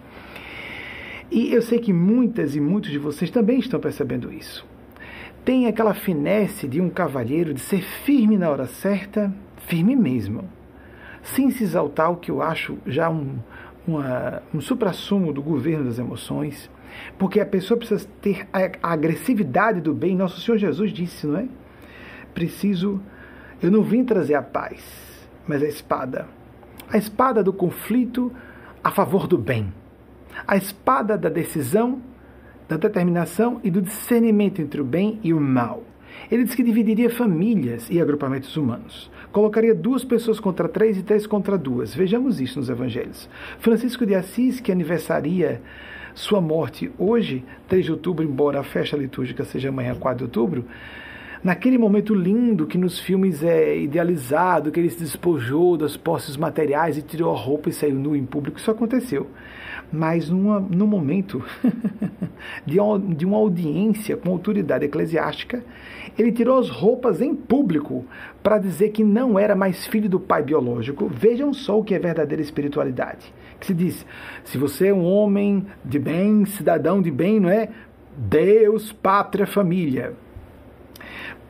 [1.30, 4.66] E eu sei que muitas e muitos de vocês também estão percebendo isso.
[5.44, 9.33] Tem aquela finesse de um cavalheiro de ser firme na hora certa,
[9.66, 10.44] firme mesmo,
[11.22, 13.38] sem se exaltar, o que eu acho já um,
[14.54, 16.70] um suprassumo do governo das emoções
[17.18, 20.16] porque a pessoa precisa ter a agressividade do bem.
[20.16, 21.48] Nosso Senhor Jesus disse, não é?
[22.35, 23.00] Preciso.
[23.62, 24.83] Eu não vim trazer a paz,
[25.46, 26.26] mas a espada.
[26.88, 28.33] A espada do conflito
[28.83, 29.72] a favor do bem.
[30.46, 32.02] A espada da decisão,
[32.68, 35.83] da determinação e do discernimento entre o bem e o mal.
[36.30, 39.11] Ele diz que dividiria famílias e agrupamentos humanos.
[39.33, 41.94] Colocaria duas pessoas contra três e três contra duas.
[41.94, 43.28] Vejamos isso nos evangelhos.
[43.59, 45.61] Francisco de Assis, que aniversaria
[46.14, 50.64] sua morte hoje, 3 de outubro, embora a festa litúrgica seja amanhã, 4 de outubro,
[51.42, 56.96] naquele momento lindo que nos filmes é idealizado, que ele se despojou das posses materiais
[56.96, 59.29] e tirou a roupa e saiu nu em público, isso aconteceu.
[59.92, 61.44] Mas numa, num momento
[62.64, 62.79] de,
[63.16, 65.62] de uma audiência com autoridade eclesiástica,
[66.16, 68.07] ele tirou as roupas em público
[68.42, 71.09] para dizer que não era mais filho do pai biológico.
[71.09, 73.33] Vejam só o que é verdadeira espiritualidade
[73.64, 74.07] se diz:
[74.44, 77.68] se você é um homem de bem, cidadão de bem, não é?
[78.16, 80.14] Deus, pátria, família.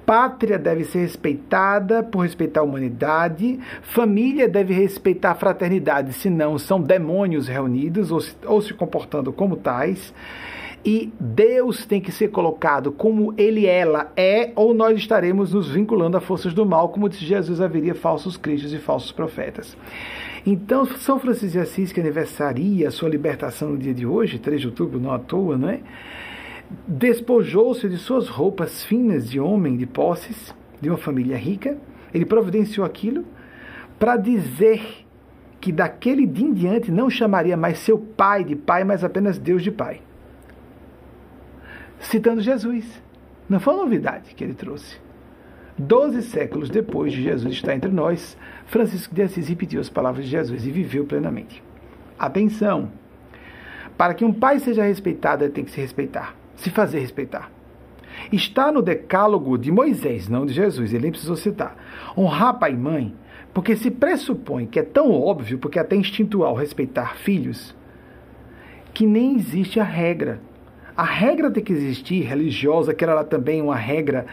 [0.07, 6.81] Pátria deve ser respeitada por respeitar a humanidade, família deve respeitar a fraternidade, senão são
[6.81, 10.13] demônios reunidos ou se, ou se comportando como tais.
[10.85, 16.19] E Deus tem que ser colocado como ele, ela é, ou nós estaremos nos vinculando
[16.19, 19.75] a forças do mal, como disse Jesus, haveria falsos cristos e falsos profetas.
[20.47, 24.61] Então, São Francisco de Assis, que aniversaria a sua libertação no dia de hoje, 3
[24.61, 25.81] de outubro, não à toa, não é?
[26.87, 31.79] Despojou-se de suas roupas finas de homem de posses, de uma família rica.
[32.13, 33.25] Ele providenciou aquilo
[33.99, 35.07] para dizer
[35.61, 39.63] que daquele dia em diante não chamaria mais seu pai de pai, mas apenas Deus
[39.63, 40.03] de pai.
[42.01, 43.03] Citando Jesus.
[43.49, 45.04] Não foi uma novidade que ele trouxe.
[45.77, 50.31] Doze séculos depois de Jesus estar entre nós, Francisco de Assis repetiu as palavras de
[50.31, 51.63] Jesus e viveu plenamente.
[52.17, 52.93] Atenção!
[53.99, 57.51] Para que um pai seja respeitado, ele tem que se respeitar, se fazer respeitar.
[58.33, 61.77] Está no decálogo de Moisés, não de Jesus, ele nem precisou citar.
[62.17, 63.15] Honrar pai e mãe,
[63.53, 67.75] porque se pressupõe que é tão óbvio, porque é até instintual respeitar filhos,
[68.93, 70.41] que nem existe a regra.
[70.97, 74.27] A regra tem que existir, religiosa, que era lá também uma regra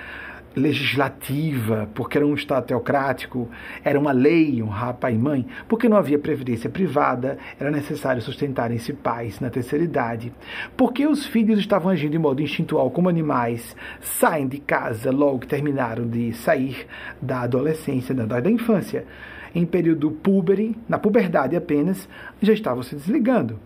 [0.56, 3.50] legislativa, porque era um Estado teocrático,
[3.84, 8.94] era uma lei honrar pai e mãe, porque não havia previdência privada, era necessário sustentarem-se
[8.94, 10.34] pais na terceira idade,
[10.76, 15.48] porque os filhos estavam agindo de modo instintual como animais, saem de casa logo que
[15.48, 16.86] terminaram de sair
[17.22, 19.06] da adolescência, da, da infância.
[19.54, 22.08] Em período púbere, na puberdade apenas,
[22.42, 23.60] já estavam se desligando.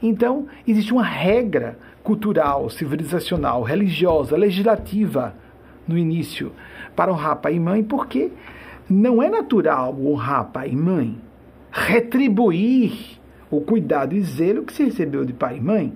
[0.00, 5.34] Então, existe uma regra cultural, civilizacional, religiosa, legislativa
[5.92, 6.52] no início
[6.96, 8.30] para honrar pai e mãe, porque
[8.88, 11.16] não é natural honrar pai e mãe,
[11.70, 13.20] retribuir
[13.50, 15.92] o cuidado e zelo que se recebeu de pai e mãe.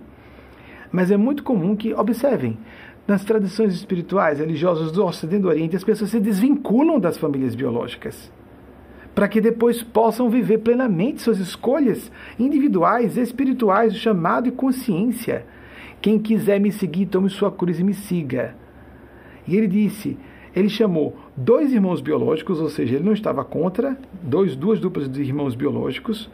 [0.92, 2.56] Mas é muito comum que, observem,
[3.08, 7.54] nas tradições espirituais, religiosas do Ocidente e do Oriente, as pessoas se desvinculam das famílias
[7.54, 8.30] biológicas
[9.16, 15.46] para que depois possam viver plenamente suas escolhas individuais, espirituais, chamado e consciência.
[16.02, 18.54] Quem quiser me seguir, tome sua cruz e me siga.
[19.46, 20.16] E ele disse,
[20.54, 25.22] ele chamou dois irmãos biológicos, ou seja, ele não estava contra dois, duas duplas de
[25.22, 26.30] irmãos biológicos,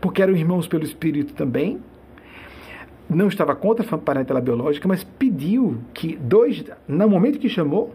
[0.00, 1.80] porque eram irmãos pelo espírito também.
[3.08, 7.94] Não estava contra a parentela biológica, mas pediu que dois, no momento que chamou,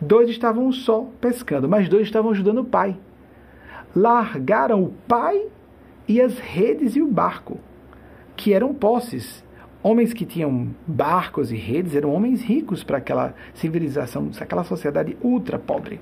[0.00, 2.96] dois estavam só pescando, mas dois estavam ajudando o pai.
[3.96, 5.46] Largaram o pai
[6.06, 7.58] e as redes e o barco,
[8.36, 9.44] que eram posses
[9.88, 15.58] Homens que tinham barcos e redes eram homens ricos para aquela civilização, aquela sociedade ultra
[15.58, 15.98] pobre.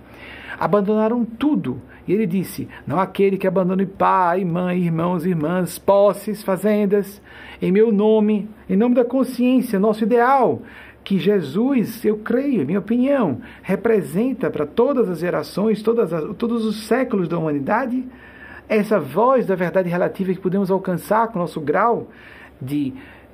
[0.58, 1.80] Abandonaram tudo.
[2.04, 7.22] E ele disse: Não aquele que abandone pai, mãe, irmãos, irmãs, posses, fazendas,
[7.62, 10.62] em meu nome, em nome da consciência, nosso ideal,
[11.04, 16.88] que Jesus, eu creio, minha opinião, representa para todas as gerações, todas as, todos os
[16.88, 18.04] séculos da humanidade,
[18.68, 22.08] essa voz da verdade relativa que podemos alcançar com o nosso grau
[22.60, 22.92] de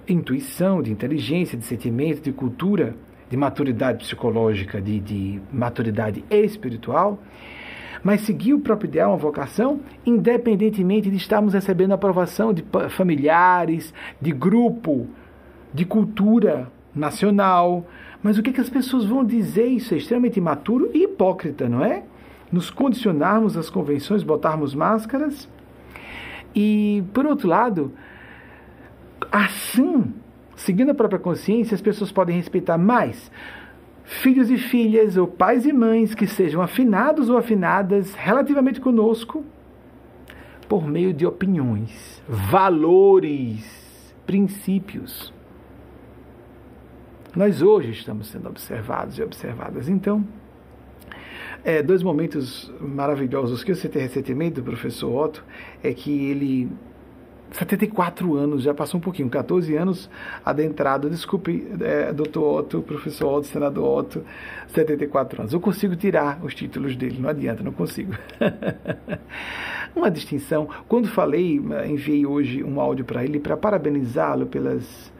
[0.09, 2.95] intuição, de inteligência, de sentimento, de cultura,
[3.31, 7.19] de maturidade psicológica, de, de maturidade espiritual,
[8.03, 14.33] mas seguir o próprio ideal, uma vocação, independentemente de estarmos recebendo aprovação de familiares, de
[14.33, 15.07] grupo,
[15.73, 17.87] de cultura nacional.
[18.23, 19.67] Mas o que, que as pessoas vão dizer?
[19.67, 22.03] Isso é extremamente imaturo e hipócrita, não é?
[22.51, 25.49] Nos condicionarmos às convenções, botarmos máscaras.
[26.55, 27.93] E, por outro lado,
[29.33, 30.13] Assim,
[30.55, 33.33] seguindo a própria consciência, as pessoas podem respeitar mais
[34.05, 39.43] filhos e filhas, ou pais e mães que sejam afinados ou afinadas relativamente conosco,
[40.69, 45.33] por meio de opiniões, valores, princípios.
[47.35, 49.89] Nós hoje estamos sendo observados e observadas.
[49.89, 50.27] Então,
[51.65, 55.45] é, dois momentos maravilhosos que eu citei recentemente do professor Otto
[55.83, 56.71] é que ele
[57.53, 60.11] 74 anos, já passou um pouquinho, 14 anos
[60.45, 61.09] adentrado.
[61.11, 64.25] Desculpe, é, doutor Otto, professor Otto, senador Otto,
[64.69, 65.53] 74 anos.
[65.53, 68.15] Eu consigo tirar os títulos dele, não adianta, não consigo.
[69.95, 70.69] Uma distinção.
[70.89, 75.13] Quando falei, enviei hoje um áudio para ele para parabenizá-lo pelas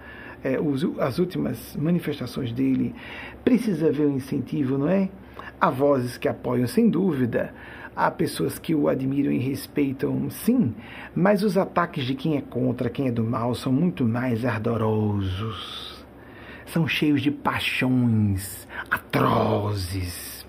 [0.43, 2.95] é, os, as últimas manifestações dele.
[3.45, 5.11] Precisa haver um incentivo, não é?
[5.61, 7.53] Há vozes que apoiam, sem dúvida
[7.95, 10.75] Há pessoas que o admiram e respeitam, sim,
[11.15, 16.03] mas os ataques de quem é contra, quem é do mal, são muito mais ardorosos.
[16.65, 20.47] São cheios de paixões atrozes.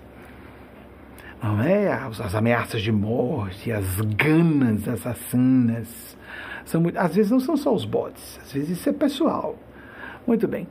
[1.42, 1.92] Não é?
[1.92, 6.16] As ameaças de morte, as ganas assassinas.
[6.64, 9.58] São muito, às vezes não são só os bots, às vezes isso é pessoal.
[10.26, 10.66] Muito bem.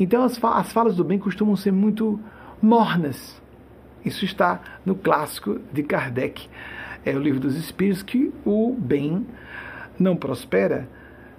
[0.00, 2.18] Então as, as falas do bem costumam ser muito
[2.60, 3.40] mornas
[4.04, 6.48] isso está no clássico de Kardec,
[7.04, 9.26] é o livro dos Espíritos, que o bem
[9.98, 10.88] não prospera,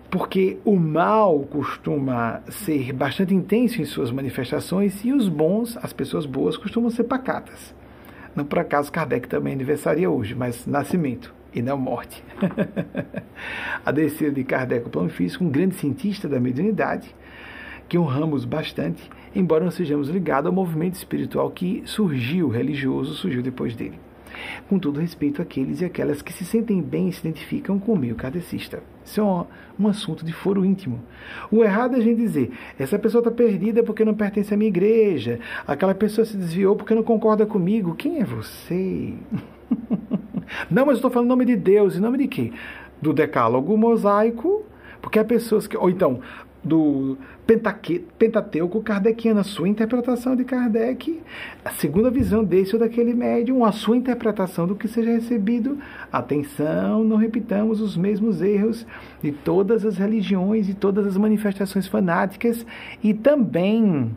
[0.09, 6.25] porque o mal costuma ser bastante intenso em suas manifestações e os bons, as pessoas
[6.25, 7.73] boas, costumam ser pacatas.
[8.35, 12.23] Não por acaso Kardec também aniversaria hoje, mas nascimento e não morte.
[13.85, 17.13] a descida de Kardec ao plano físico, um grande cientista da mediunidade,
[17.87, 23.75] que honramos bastante, embora não sejamos ligados ao movimento espiritual que surgiu, religioso, surgiu depois
[23.75, 23.99] dele.
[24.69, 27.97] Com todo respeito àqueles e aquelas que se sentem bem e se identificam com o
[27.97, 28.81] meio kardecista.
[29.03, 29.45] Isso é um,
[29.79, 30.99] um assunto de foro íntimo.
[31.51, 34.69] O errado é a gente dizer, essa pessoa está perdida porque não pertence à minha
[34.69, 37.95] igreja, aquela pessoa se desviou porque não concorda comigo.
[37.95, 39.13] Quem é você?
[40.69, 42.53] não, mas estou falando em nome de Deus, em nome de quê?
[43.01, 44.63] Do decálogo mosaico,
[45.01, 45.75] porque há pessoas que.
[45.75, 46.19] Ou então,
[46.63, 47.17] do
[48.17, 51.19] Pentateuco kardeciano, a sua interpretação de Kardec,
[51.65, 55.79] a segunda visão desse ou daquele médium, a sua interpretação do que seja recebido.
[56.11, 58.85] Atenção, não repitamos os mesmos erros
[59.23, 62.63] de todas as religiões e todas as manifestações fanáticas
[63.03, 64.11] e também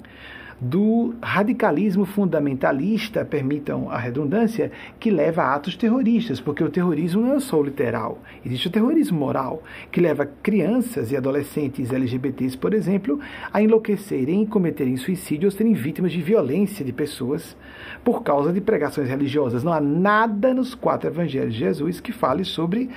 [0.64, 7.34] do radicalismo fundamentalista, permitam a redundância, que leva a atos terroristas, porque o terrorismo não
[7.34, 9.60] é só literal, existe o terrorismo moral,
[9.90, 13.18] que leva crianças e adolescentes LGBTs, por exemplo,
[13.52, 17.56] a enlouquecerem cometerem suicídio ou serem vítimas de violência de pessoas
[18.04, 19.64] por causa de pregações religiosas.
[19.64, 22.88] Não há nada nos quatro evangelhos de Jesus que fale sobre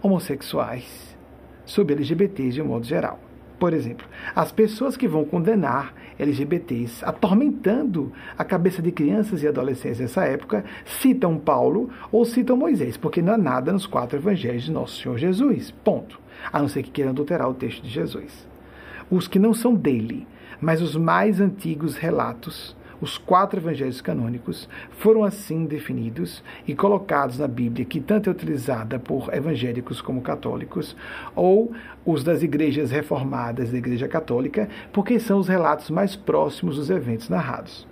[0.00, 1.14] homossexuais,
[1.66, 3.20] sobre LGBTs de um modo geral.
[3.58, 10.00] Por exemplo, as pessoas que vão condenar LGBTs, atormentando a cabeça de crianças e adolescentes
[10.00, 14.72] nessa época, citam Paulo ou citam Moisés, porque não há nada nos quatro evangelhos de
[14.72, 15.70] nosso Senhor Jesus.
[15.70, 16.20] Ponto.
[16.52, 18.48] A não ser que queiram adulterar o texto de Jesus.
[19.10, 20.26] Os que não são dele,
[20.60, 27.48] mas os mais antigos relatos os quatro evangelhos canônicos foram assim definidos e colocados na
[27.48, 30.96] Bíblia, que tanto é utilizada por evangélicos como católicos,
[31.34, 31.72] ou
[32.04, 37.28] os das igrejas reformadas da Igreja Católica, porque são os relatos mais próximos dos eventos
[37.28, 37.86] narrados.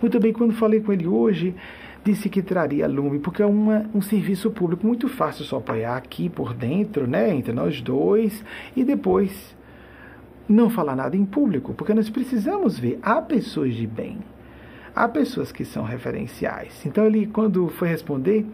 [0.00, 1.54] Muito bem, quando falei com ele hoje,
[2.04, 6.28] disse que traria lume, porque é uma, um serviço público muito fácil só apoiar aqui
[6.28, 8.44] por dentro, né, entre nós dois,
[8.74, 9.54] e depois
[10.50, 12.98] não falar nada em público, porque nós precisamos ver.
[13.02, 14.18] Há pessoas de bem,
[14.94, 16.84] há pessoas que são referenciais.
[16.84, 18.44] Então, ele, quando foi responder,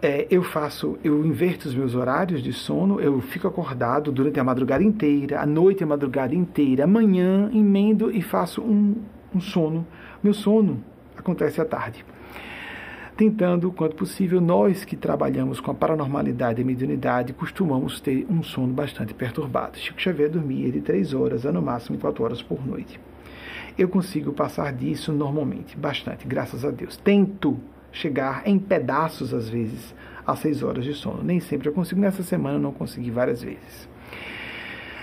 [0.00, 4.44] é, eu faço, eu inverto os meus horários de sono, eu fico acordado durante a
[4.44, 8.94] madrugada inteira, à noite a madrugada inteira, amanhã emendo e faço um,
[9.34, 9.84] um sono.
[10.22, 10.82] Meu sono
[11.16, 12.04] acontece à tarde
[13.18, 18.44] tentando, quanto possível, nós que trabalhamos com a paranormalidade e a mediunidade, costumamos ter um
[18.44, 19.76] sono bastante perturbado.
[19.76, 23.00] Chico Xavier dormia de três horas a no máximo quatro horas por noite.
[23.76, 26.96] Eu consigo passar disso normalmente, bastante, graças a Deus.
[26.96, 27.58] Tento
[27.90, 29.92] chegar em pedaços, às vezes,
[30.24, 31.20] a seis horas de sono.
[31.20, 33.88] Nem sempre eu consigo, nessa semana não consegui várias vezes.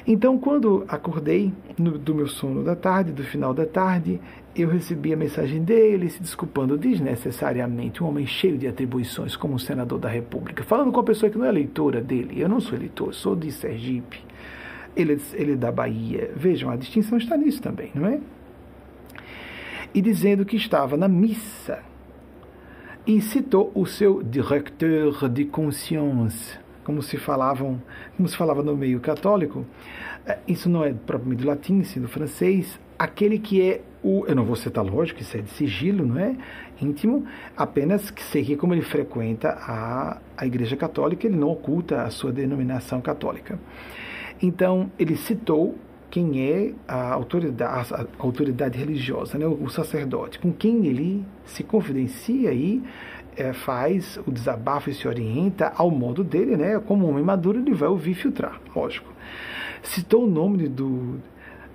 [0.08, 4.22] Então, quando acordei no, do meu sono da tarde, do final da tarde,
[4.56, 9.98] eu recebi a mensagem dele se desculpando desnecessariamente, um homem cheio de atribuições como senador
[9.98, 12.40] da República, falando com uma pessoa que não é eleitora dele.
[12.40, 14.24] Eu não sou eleitor, sou de Sergipe.
[14.96, 16.32] Ele, ele é da Bahia.
[16.36, 18.20] Vejam, a distinção está nisso também, não é?
[19.92, 21.80] E dizendo que estava na missa
[23.08, 27.82] e citou o seu directeur de conscience, como se falavam,
[28.16, 29.66] como se falava no meio católico.
[30.26, 32.80] É, isso não é propriamente do latim, sim do francês.
[32.98, 36.38] Aquele que é o, eu não vou citar lógico, isso é de sigilo, não é?
[36.80, 37.26] Íntimo,
[37.58, 42.10] apenas que sei que como ele frequenta a, a Igreja Católica, ele não oculta a
[42.12, 43.60] sua denominação católica.
[44.42, 45.76] Então, ele citou
[46.12, 49.46] quem é a autoridade, a autoridade religiosa, né?
[49.46, 52.82] o sacerdote, com quem ele se confidencia e
[53.36, 56.80] é, faz o desabafo e se orienta ao modo dele, né?
[56.80, 59.12] Como homem maduro, ele vai ouvir filtrar, lógico.
[59.84, 61.20] Citou o nome do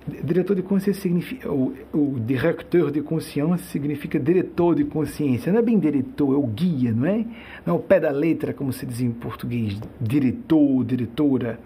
[0.07, 5.61] diretor de consciência significa o, o diretor de consciência significa diretor de consciência não é
[5.61, 7.25] bem diretor é o guia não é
[7.63, 11.59] não é o pé da letra como se diz em português diretor diretora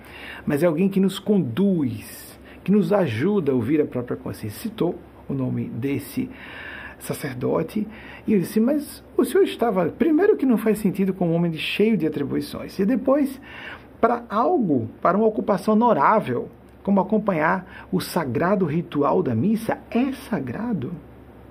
[0.45, 4.99] mas é alguém que nos conduz que nos ajuda a ouvir a própria consciência citou
[5.29, 6.29] o nome desse
[6.99, 7.87] sacerdote
[8.27, 11.53] e eu disse mas o senhor estava primeiro que não faz sentido com um homem
[11.53, 13.39] cheio de atribuições e depois
[13.99, 16.49] para algo para uma ocupação honorável
[16.85, 20.93] como acompanhar o sagrado ritual da missa, é sagrado.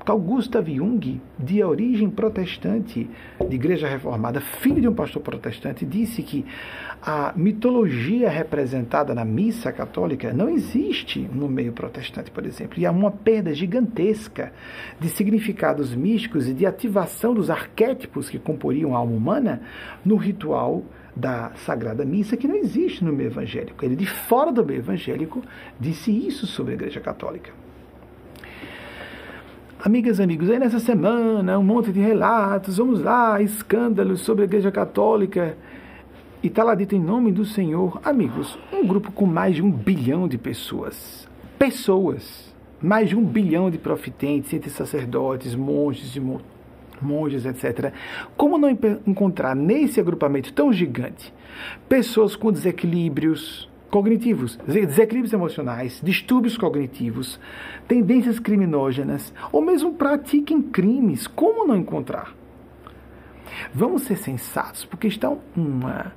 [0.04, 3.10] Carl Gustav Jung, de origem protestante,
[3.48, 6.44] de igreja reformada, filho de um pastor protestante, disse que
[7.06, 12.90] a mitologia representada na missa católica não existe no meio protestante, por exemplo, e há
[12.90, 14.50] uma perda gigantesca
[14.98, 19.60] de significados místicos e de ativação dos arquétipos que comporiam a alma humana
[20.02, 20.82] no ritual
[21.14, 23.84] da Sagrada Missa que não existe no meio evangélico.
[23.84, 25.42] Ele, de fora do meio evangélico,
[25.78, 27.50] disse isso sobre a Igreja Católica.
[29.78, 34.46] Amigas e amigos, aí nessa semana, um monte de relatos, vamos lá, escândalos sobre a
[34.46, 35.54] Igreja Católica.
[36.44, 37.98] E está lá dito em nome do Senhor.
[38.04, 41.26] Amigos, um grupo com mais de um bilhão de pessoas.
[41.58, 42.54] Pessoas.
[42.82, 46.22] Mais de um bilhão de profitentes, entre sacerdotes, monges e
[47.00, 47.94] monges, etc.
[48.36, 48.68] Como não
[49.06, 51.32] encontrar nesse agrupamento tão gigante
[51.88, 57.40] pessoas com desequilíbrios cognitivos, desequilíbrios emocionais, distúrbios cognitivos,
[57.88, 61.26] tendências criminógenas, ou mesmo pratiquem crimes?
[61.26, 62.34] Como não encontrar?
[63.74, 66.12] Vamos ser sensatos, porque está uma,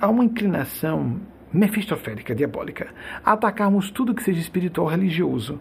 [0.00, 1.20] há uma inclinação
[1.52, 2.88] mefistofélica, diabólica,
[3.24, 5.58] a atacarmos tudo que seja espiritual religioso.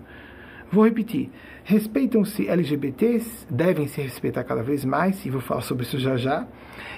[0.72, 1.32] Vou repetir.
[1.64, 6.46] Respeitam-se LGBTs, devem se respeitar cada vez mais, e vou falar sobre isso já já.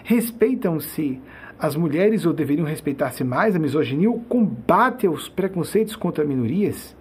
[0.04, 1.22] Respeitam-se
[1.60, 6.97] as mulheres, ou deveriam respeitar-se mais, a misoginia, o combate aos preconceitos contra minorias.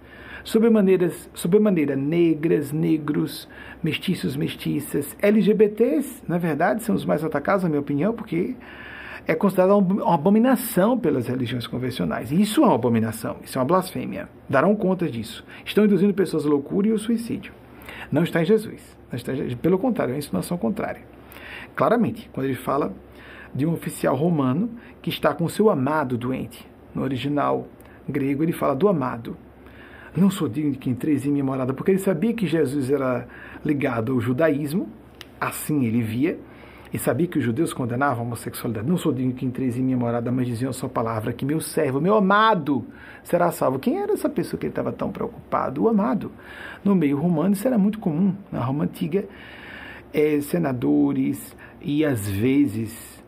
[0.71, 1.29] Maneiras,
[1.61, 3.47] maneira negras, negros,
[3.83, 8.55] mestiços, mestiças, LGBTs, na verdade, são os mais atacados, na minha opinião, porque
[9.27, 12.31] é considerada uma abominação pelas religiões convencionais.
[12.31, 14.29] E isso é uma abominação, isso é uma blasfêmia.
[14.49, 15.45] Darão conta disso.
[15.65, 17.51] Estão induzindo pessoas à loucura e ao suicídio.
[18.11, 18.97] Não está em Jesus.
[19.11, 21.01] Está em, pelo contrário, é uma insinuação contrária.
[21.75, 22.93] Claramente, quando ele fala
[23.53, 24.69] de um oficial romano
[25.01, 26.65] que está com seu amado doente.
[26.93, 27.67] No original
[28.07, 29.37] grego, ele fala do amado.
[30.17, 33.27] Não sou digno de que entreis em minha morada, porque ele sabia que Jesus era
[33.63, 34.89] ligado ao judaísmo,
[35.39, 36.39] assim ele via,
[36.91, 38.89] e sabia que os judeus condenavam a homossexualidade.
[38.89, 41.61] Não sou digno que entreis em minha morada, mas diziam a sua palavra, que meu
[41.61, 42.83] servo, meu amado,
[43.23, 43.77] será salvo.
[43.77, 45.83] Quem era essa pessoa que ele estava tão preocupado?
[45.83, 46.31] O amado.
[46.83, 48.33] No meio romano, isso era muito comum.
[48.51, 49.23] Na Roma Antiga,
[50.11, 53.23] é, senadores e, às vezes,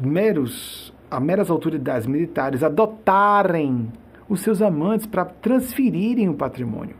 [0.00, 3.90] meros, a meras autoridades militares adotarem
[4.32, 6.96] os seus amantes para transferirem o patrimônio.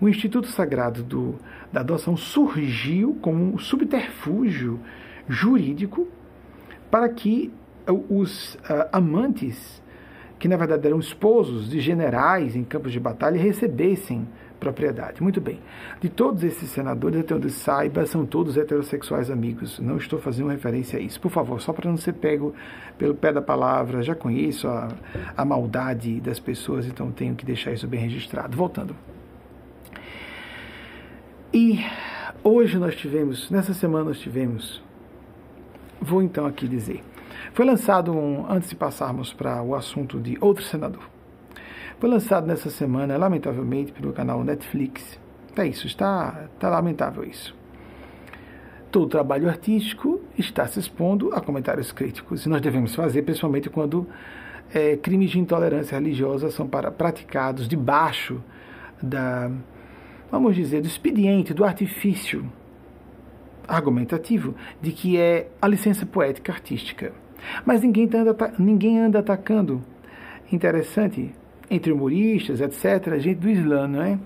[0.00, 1.34] O Instituto Sagrado do,
[1.72, 4.78] da Adoção surgiu como um subterfúgio
[5.28, 6.06] jurídico
[6.88, 7.52] para que
[8.08, 9.82] os uh, amantes,
[10.38, 14.28] que na verdade eram esposos de generais em campos de batalha, recebessem
[14.62, 15.22] propriedade.
[15.22, 15.60] Muito bem.
[16.00, 19.78] De todos esses senadores, até onde saiba, são todos heterossexuais amigos.
[19.80, 21.20] Não estou fazendo referência a isso.
[21.20, 22.54] Por favor, só para não ser pego
[22.96, 24.88] pelo pé da palavra, já conheço a,
[25.36, 28.56] a maldade das pessoas, então tenho que deixar isso bem registrado.
[28.56, 28.94] Voltando.
[31.52, 31.80] E
[32.44, 34.82] hoje nós tivemos, nessa semana nós tivemos
[36.02, 37.00] Vou então aqui dizer.
[37.54, 41.11] Foi lançado um, antes de passarmos para o assunto de outro senador.
[42.02, 45.20] Foi lançado nessa semana, lamentavelmente, pelo canal Netflix.
[45.56, 47.54] É isso, está, está lamentável isso.
[48.90, 52.44] Todo trabalho artístico está se expondo a comentários críticos.
[52.44, 54.04] E nós devemos fazer, principalmente quando
[54.74, 58.42] é, crimes de intolerância religiosa são para, praticados debaixo
[59.00, 59.48] da,
[60.28, 62.50] vamos dizer, do expediente, do artifício
[63.68, 67.12] argumentativo de que é a licença poética artística.
[67.64, 69.80] Mas ninguém anda, ninguém anda atacando.
[70.50, 71.32] Interessante,
[71.72, 74.18] entre humoristas, etc., gente do Islã, não é?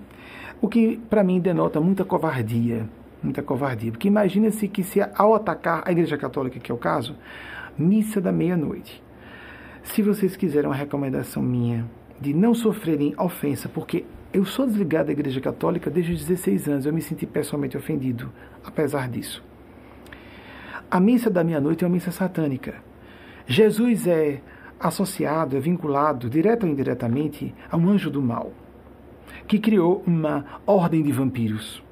[0.61, 2.87] O que para mim denota muita covardia,
[3.23, 3.91] muita covardia.
[3.91, 7.15] Porque imagina-se que se ao atacar a Igreja Católica, que é o caso,
[7.77, 9.01] missa da meia-noite.
[9.83, 11.85] Se vocês quiserem uma recomendação minha
[12.19, 16.85] de não sofrerem ofensa, porque eu sou desligado da Igreja Católica desde os 16 anos.
[16.85, 18.31] Eu me senti pessoalmente ofendido,
[18.63, 19.43] apesar disso.
[20.91, 22.75] A missa da meia-noite é uma missa satânica.
[23.45, 24.41] Jesus é
[24.79, 28.51] associado, é vinculado, direta ou indiretamente, a um anjo do mal,
[29.47, 31.83] que criou uma ordem de vampiros.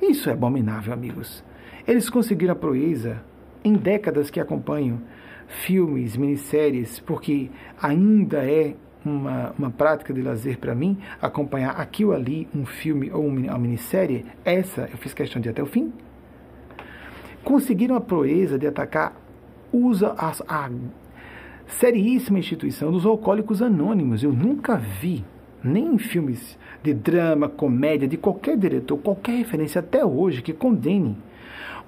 [0.00, 1.44] Isso é abominável, amigos.
[1.86, 3.22] Eles conseguiram a proeza
[3.64, 5.00] em décadas que acompanham
[5.46, 8.74] filmes, minisséries, porque ainda é
[9.04, 13.58] uma, uma prática de lazer para mim, acompanhar aqui ou ali um filme ou uma
[13.58, 15.92] minissérie, essa eu fiz questão de ir até o fim.
[17.42, 19.14] Conseguiram a proeza de atacar
[19.72, 20.70] usa a, a
[21.78, 24.22] seríssima instituição dos alcoólicos anônimos.
[24.22, 25.24] Eu nunca vi,
[25.62, 31.16] nem em filmes de drama, comédia, de qualquer diretor, qualquer referência até hoje que condene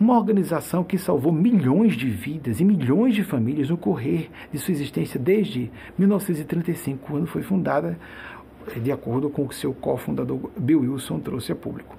[0.01, 4.73] uma organização que salvou milhões de vidas e milhões de famílias no correr de sua
[4.73, 7.99] existência desde 1935, quando foi fundada,
[8.83, 11.97] de acordo com o que seu cofundador Bill Wilson trouxe a público.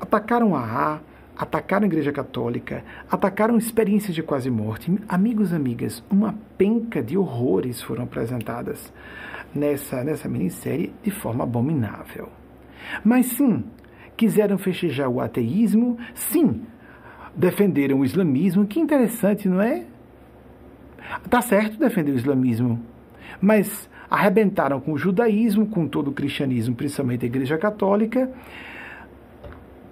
[0.00, 1.00] Atacaram a A,
[1.36, 4.92] atacaram a Igreja Católica, atacaram experiências de quase morte.
[5.08, 8.92] Amigos amigas, uma penca de horrores foram apresentadas
[9.54, 12.28] nessa, nessa minissérie de forma abominável.
[13.04, 13.64] Mas sim,
[14.16, 16.62] quiseram festejar o ateísmo, sim,
[17.34, 18.66] defenderam o islamismo.
[18.66, 19.84] Que interessante, não é?
[21.28, 22.80] Tá certo defender o islamismo,
[23.40, 28.30] mas arrebentaram com o judaísmo, com todo o cristianismo, principalmente a Igreja Católica,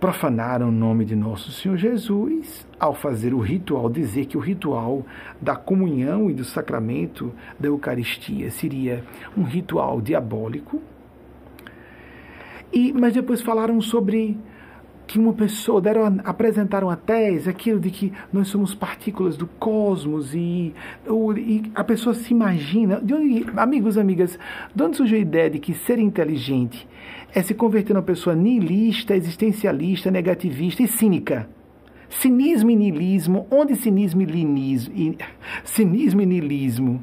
[0.04, 5.02] profanaram o nome de nosso Senhor Jesus ao fazer o ritual, dizer que o ritual
[5.40, 9.02] da comunhão e do sacramento da Eucaristia seria
[9.34, 10.82] um ritual diabólico.
[12.70, 14.36] E, mas depois falaram sobre
[15.06, 20.34] que uma pessoa deram, apresentaram a tese, aquilo de que nós somos partículas do cosmos
[20.34, 20.74] e,
[21.06, 23.00] e a pessoa se imagina.
[23.02, 24.38] Onde, amigos, amigas,
[24.74, 26.88] de onde surgiu a ideia de que ser inteligente
[27.34, 31.48] é se converter numa pessoa nihilista, existencialista, negativista e cínica?
[32.08, 34.94] Cinismo e niilismo, onde cinismo e linismo,
[35.64, 37.02] cinismo e niilismo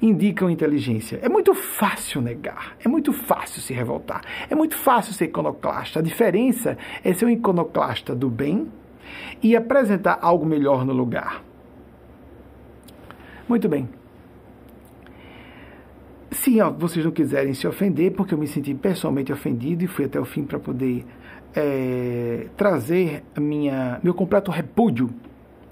[0.00, 1.18] indicam inteligência.
[1.22, 5.98] É muito fácil negar, é muito fácil se revoltar, é muito fácil ser iconoclasta.
[5.98, 8.68] A diferença é ser um iconoclasta do bem
[9.42, 11.42] e apresentar algo melhor no lugar.
[13.48, 13.88] Muito bem.
[16.30, 20.04] Se Se vocês não quiserem se ofender, porque eu me senti pessoalmente ofendido e fui
[20.04, 21.06] até o fim para poder
[21.54, 25.10] é, trazer minha, meu completo repúdio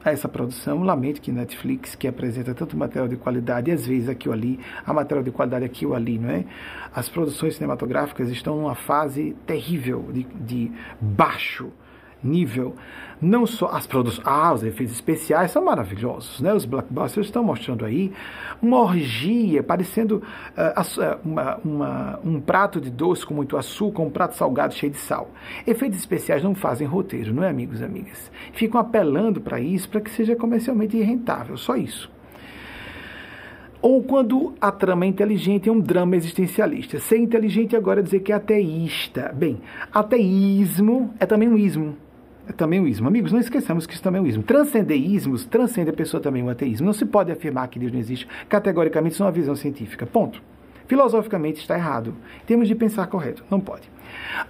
[0.04, 0.82] a essa produção.
[0.82, 4.58] Lamento que Netflix, que apresenta tanto material de qualidade, e às vezes aqui ou ali,
[4.84, 6.44] a material de qualidade aqui ou ali, não é?
[6.94, 11.70] As produções cinematográficas estão numa fase terrível de, de baixo
[12.22, 12.74] nível.
[13.20, 16.52] Não só as produções, ah, os efeitos especiais são maravilhosos, né?
[16.52, 18.12] Os blockbusters estão mostrando aí
[18.60, 20.22] uma orgia, parecendo
[20.56, 24.98] uh, uma, uma, um prato de doce com muito açúcar, um prato salgado cheio de
[24.98, 25.30] sal.
[25.64, 28.30] Efeitos especiais não fazem roteiro, não é, amigos e amigas?
[28.52, 32.10] Ficam apelando para isso, para que seja comercialmente rentável, só isso
[33.82, 37.00] ou quando a trama é inteligente é um drama existencialista.
[37.00, 39.32] Ser inteligente agora é dizer que é ateísta.
[39.34, 39.60] Bem,
[39.92, 41.96] ateísmo é também um ismo
[42.48, 43.06] é também o ismo.
[43.06, 44.42] Amigos, não esqueçamos que isso também é o ismo.
[44.42, 46.86] Transcender ismos, transcende a pessoa também o ateísmo.
[46.86, 50.06] Não se pode afirmar que Deus não existe categoricamente, isso é uma visão científica.
[50.06, 50.42] Ponto.
[50.86, 52.14] Filosoficamente está errado.
[52.46, 53.44] Temos de pensar correto.
[53.50, 53.88] Não pode.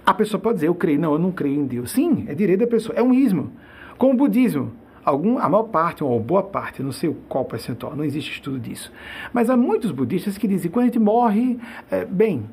[0.05, 0.99] A pessoa pode dizer, eu creio.
[0.99, 1.91] Não, eu não creio em Deus.
[1.91, 2.97] Sim, é direito da pessoa.
[2.97, 3.51] É um ismo.
[3.97, 4.73] Como o budismo.
[5.05, 8.89] Algum, a maior parte, ou boa parte, não sei qual percentual, não existe estudo disso.
[9.33, 11.59] Mas há muitos budistas que dizem quando a gente morre,
[11.91, 12.45] é, bem,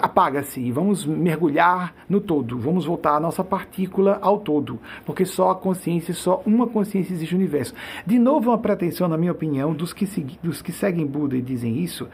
[0.00, 5.50] apaga-se e vamos mergulhar no todo, vamos voltar a nossa partícula ao todo, porque só
[5.50, 7.74] a consciência, só uma consciência existe no universo.
[8.06, 10.06] De novo, uma pretensão, na minha opinião, dos que,
[10.42, 12.08] dos que seguem Buda e dizem isso,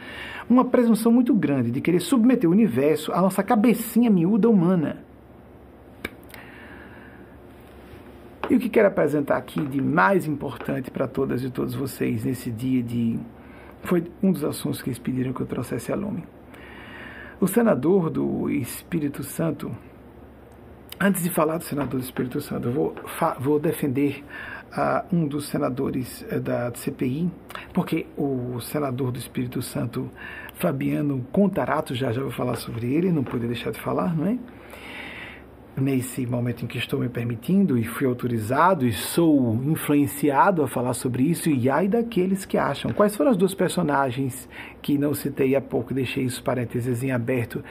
[0.49, 5.05] uma presunção muito grande de querer submeter o universo à nossa cabecinha miúda humana.
[8.51, 12.51] E o que quero apresentar aqui de mais importante para todas e todos vocês nesse
[12.51, 13.21] dia de.
[13.83, 16.25] Foi um dos assuntos que eles pediram que eu trouxesse a lume
[17.41, 19.71] o senador do Espírito Santo,
[21.01, 22.95] antes de falar do senador do Espírito Santo, vou,
[23.39, 24.25] vou defender
[24.73, 27.31] uh, um dos senadores uh, da CPI,
[27.73, 30.11] porque o senador do Espírito Santo,
[30.55, 34.39] Fabiano Contarato, já já vou falar sobre ele, não podia deixar de falar, não é?
[35.81, 40.95] Nesse momento em que estou me permitindo e fui autorizado e sou influenciado a falar
[40.95, 42.93] sobre isso, e ai daqueles que acham.
[42.93, 44.49] Quais foram as duas personagens
[44.83, 47.63] que não citei há pouco, deixei isso parênteses em aberto,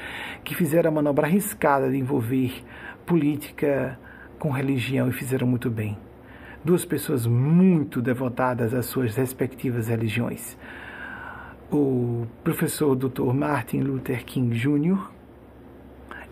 [0.44, 2.64] que fizeram a manobra arriscada de envolver
[3.06, 4.00] política
[4.40, 5.98] com religião e fizeram muito bem?
[6.64, 10.58] Duas pessoas muito devotadas às suas respectivas religiões.
[11.72, 13.34] O professor Dr.
[13.34, 15.12] Martin Luther King Jr.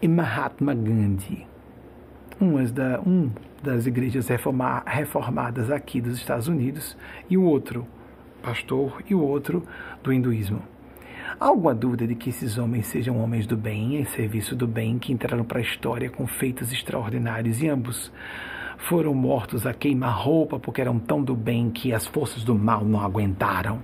[0.02, 1.55] e Mahatma Gandhi
[2.40, 3.30] umas da, um
[3.64, 6.98] das igrejas reforma, reformadas aqui dos Estados Unidos
[7.30, 7.88] e o outro
[8.42, 9.64] pastor e o outro
[10.04, 10.62] do hinduísmo.
[11.40, 15.00] Há alguma dúvida de que esses homens sejam homens do bem, em serviço do bem,
[15.00, 18.12] que entraram para a história com feitos extraordinários e ambos
[18.78, 23.02] foram mortos a queima-roupa porque eram tão do bem que as forças do mal não
[23.02, 23.82] aguentaram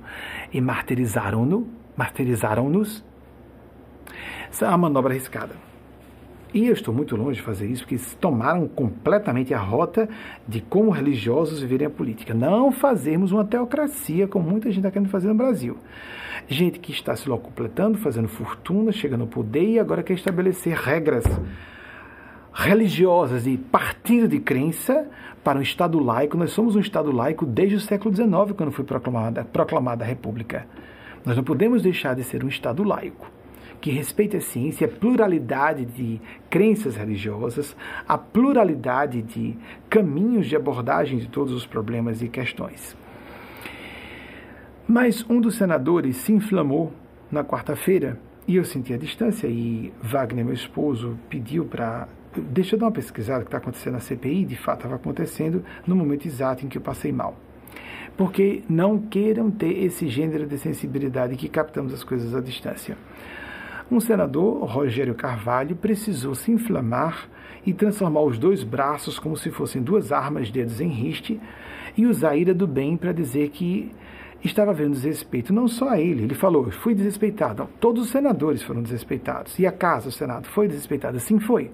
[0.54, 3.04] e martirizaram-no, martirizaram-nos?
[4.50, 5.71] Essa é uma manobra arriscada.
[6.54, 10.10] E eu estou muito longe de fazer isso, porque tomaram completamente a rota
[10.46, 12.34] de como religiosos viverem a política.
[12.34, 15.78] Não fazermos uma teocracia, como muita gente está querendo fazer no Brasil.
[16.50, 21.24] Gente que está se locupletando, fazendo fortuna, chegando ao poder e agora quer estabelecer regras
[22.54, 25.08] religiosas e partindo de crença
[25.42, 26.36] para um Estado laico.
[26.36, 30.68] Nós somos um Estado laico desde o século XIX, quando foi proclamada, proclamada a República.
[31.24, 33.32] Nós não podemos deixar de ser um Estado laico
[33.82, 37.76] que respeite a ciência, a pluralidade de crenças religiosas,
[38.08, 39.58] a pluralidade de
[39.90, 42.96] caminhos de abordagem de todos os problemas e questões.
[44.88, 46.94] Mas um dos senadores se inflamou
[47.32, 52.80] na quarta-feira e eu senti a distância e Wagner, meu esposo, pediu para deixa eu
[52.80, 56.66] dar uma pesquisada que está acontecendo na CPI, de fato estava acontecendo no momento exato
[56.66, 57.36] em que eu passei mal.
[58.16, 62.98] Porque não queiram ter esse gênero de sensibilidade que captamos as coisas à distância.
[63.92, 67.28] Um senador, Rogério Carvalho, precisou se inflamar
[67.66, 71.42] e transformar os dois braços como se fossem duas armas, dedos em riste,
[71.98, 73.92] e usar a ira do bem para dizer que
[74.42, 76.24] estava havendo desrespeito, não só a ele.
[76.24, 77.68] Ele falou: fui desrespeitado.
[77.82, 79.60] Todos os senadores foram desrespeitados.
[79.60, 81.20] E a casa, o Senado, foi desrespeitado?
[81.20, 81.70] Sim, foi.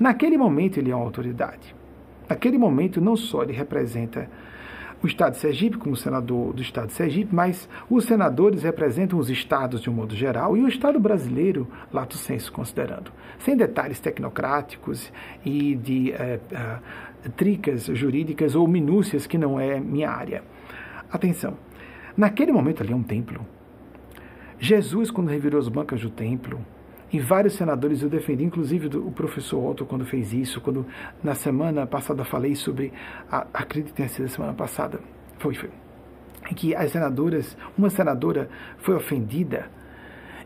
[0.00, 1.76] Naquele momento, ele é uma autoridade.
[2.26, 4.30] Naquele momento, não só ele representa
[5.04, 9.28] o Estado de Sergipe como senador do Estado de Sergipe, mas os senadores representam os
[9.28, 15.12] estados de um modo geral e o Estado brasileiro, lato senso considerando, sem detalhes tecnocráticos
[15.44, 20.42] e de é, é, tricas jurídicas ou minúcias que não é minha área.
[21.12, 21.58] Atenção,
[22.16, 23.46] naquele momento ali é um templo.
[24.58, 26.64] Jesus, quando revirou as bancas do templo,
[27.14, 30.84] e vários senadores eu defendi, inclusive o professor Otto, quando fez isso, quando
[31.22, 32.92] na semana passada falei sobre,
[33.30, 34.98] a, acredito que tenha sido a semana passada,
[35.38, 35.70] foi, foi,
[36.50, 38.48] em que as senadoras, uma senadora
[38.78, 39.70] foi ofendida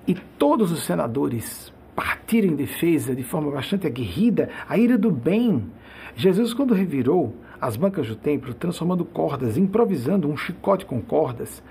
[0.07, 5.73] e todos os senadores partiram em defesa de forma bastante aguerrida a ira do bem.
[6.17, 11.63] Jesus, quando revirou as bancas do templo, transformando cordas, improvisando um chicote com cordas,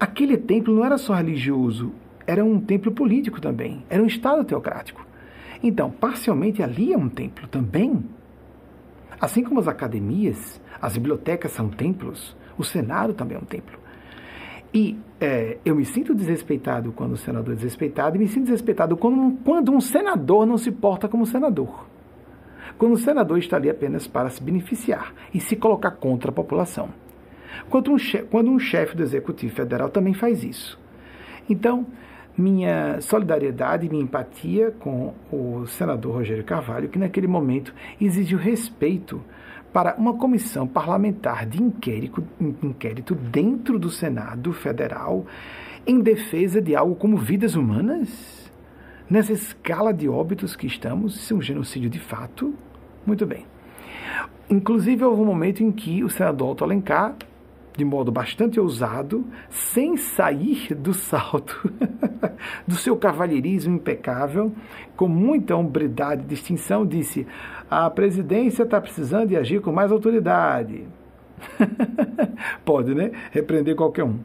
[0.00, 1.92] aquele templo não era só religioso,
[2.26, 5.06] era um templo político também, era um Estado teocrático.
[5.62, 8.04] Então, parcialmente ali é um templo também.
[9.20, 13.78] Assim como as academias, as bibliotecas são templos, o Senado também é um templo.
[14.74, 18.96] E é, eu me sinto desrespeitado quando o senador é desrespeitado, e me sinto desrespeitado
[18.96, 21.86] quando, quando um senador não se porta como senador.
[22.76, 26.90] Quando o senador está ali apenas para se beneficiar e se colocar contra a população.
[27.70, 30.78] Quando um, chefe, quando um chefe do Executivo Federal também faz isso.
[31.48, 31.86] Então,
[32.36, 39.22] minha solidariedade minha empatia com o senador Rogério Carvalho, que naquele momento exigiu respeito
[39.72, 42.24] para uma comissão parlamentar de inquérito,
[42.62, 45.26] inquérito dentro do Senado Federal
[45.86, 48.50] em defesa de algo como vidas humanas?
[49.08, 52.54] Nessa escala de óbitos que estamos, isso é um genocídio de fato?
[53.06, 53.46] Muito bem.
[54.50, 57.14] Inclusive, houve um momento em que o senador Otto Alencar
[57.76, 61.72] de modo bastante ousado, sem sair do salto
[62.66, 64.52] do seu cavalheirismo impecável,
[64.96, 67.26] com muita hombridade e distinção, disse:
[67.70, 70.84] a presidência está precisando de agir com mais autoridade.
[72.64, 73.10] Pode, né?
[73.30, 74.18] Repreender qualquer um.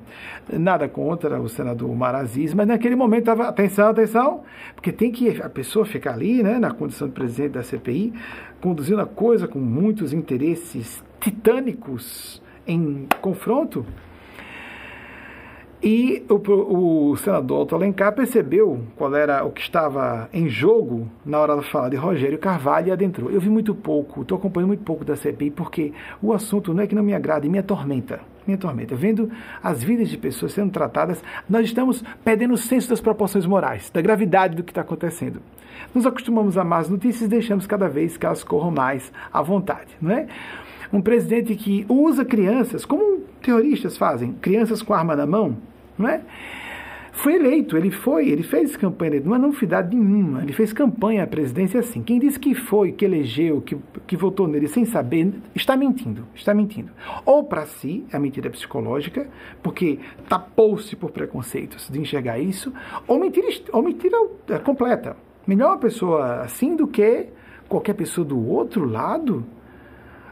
[0.52, 3.50] Nada contra o senador Maraziz, mas naquele momento estava.
[3.50, 4.44] Atenção, atenção,
[4.74, 8.14] porque tem que a pessoa ficar ali, né, na condição de presidente da CPI,
[8.62, 13.86] conduzindo a coisa com muitos interesses titânicos em confronto.
[15.84, 21.40] E o, o, senador Otto Alencar percebeu qual era o que estava em jogo na
[21.40, 23.32] hora da fala de Rogério Carvalho e adentrou.
[23.32, 25.92] Eu vi muito pouco, estou acompanhando muito pouco da CPI, porque
[26.22, 28.20] o assunto não é que não me agrada, me atormenta.
[28.46, 28.96] Me atormenta.
[28.96, 29.32] Vendo
[29.64, 34.02] as vidas de pessoas sendo tratadas, nós estamos perdendo o senso das proporções morais, da
[34.02, 35.42] gravidade do que está acontecendo.
[35.96, 39.98] Nos acostumamos a más notícias e deixamos cada vez que elas corram mais à vontade,
[40.00, 40.28] não é?
[40.92, 45.58] Um presidente que usa crianças, como terroristas fazem, crianças com arma na mão,
[45.98, 46.22] não é?
[47.14, 51.28] Foi eleito, ele foi, ele fez campanha, não é novidade nenhuma, ele fez campanha à
[51.28, 52.02] presidência assim.
[52.02, 53.78] Quem disse que foi, que elegeu, que,
[54.08, 56.92] que votou nele sem saber, está mentindo, está mentindo.
[57.26, 59.28] Ou para si, é a mentira psicológica,
[59.62, 62.74] porque tapou-se por preconceitos de enxergar isso,
[63.06, 64.18] ou mentira, ou mentira
[64.50, 65.18] é, completa.
[65.46, 67.28] Melhor uma pessoa assim do que
[67.68, 69.46] qualquer pessoa do outro lado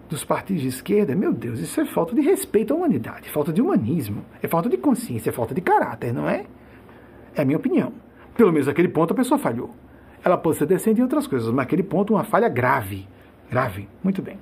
[0.10, 3.62] dos partidos de esquerda, meu Deus, isso é falta de respeito à humanidade, falta de
[3.62, 6.45] humanismo, é falta de consciência, é falta de caráter, não é?
[7.36, 7.93] É a minha opinião.
[8.36, 9.70] Pelo menos naquele ponto a pessoa falhou.
[10.24, 13.07] Ela pode ser decente em outras coisas, mas naquele ponto uma falha grave.
[13.49, 13.88] Grave.
[14.03, 14.39] Muito bem.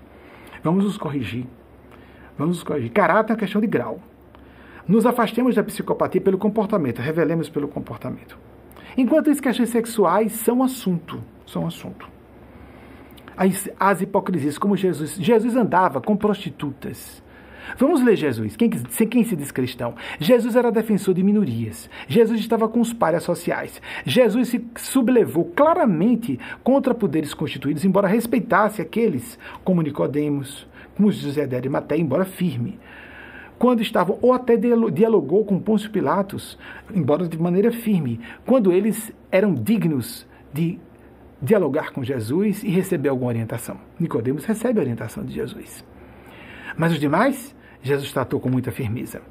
[0.64, 1.46] Vamos nos corrigir.
[2.38, 2.92] Vamos nos corrigir.
[2.92, 4.00] Caráter é uma questão de grau.
[4.88, 8.38] Nos afastemos da psicopatia pelo comportamento, revelemos pelo comportamento.
[8.96, 12.17] Enquanto as questões sexuais são assunto, são assunto
[13.38, 15.16] as, as hipocrisias, como Jesus.
[15.16, 17.22] Jesus andava com prostitutas.
[17.78, 18.56] Vamos ler Jesus.
[18.56, 19.96] Quem, quem se diz cristão?
[20.20, 21.90] Jesus era defensor de minorias.
[22.08, 23.82] Jesus estava com os pares sociais.
[24.06, 31.56] Jesus se sublevou claramente contra poderes constituídos, embora respeitasse aqueles como Nicodemos, como José de
[31.56, 32.80] Arimateia, embora firme.
[33.60, 36.58] Quando estavam, ou até dialogou com Pôncio Pilatos,
[36.94, 40.80] embora de maneira firme, quando eles eram dignos de
[41.42, 43.78] dialogar com Jesus e receber alguma orientação.
[44.00, 45.84] Nicodemos recebe a orientação de Jesus.
[46.76, 49.22] Mas os demais, Jesus tratou com muita firmeza.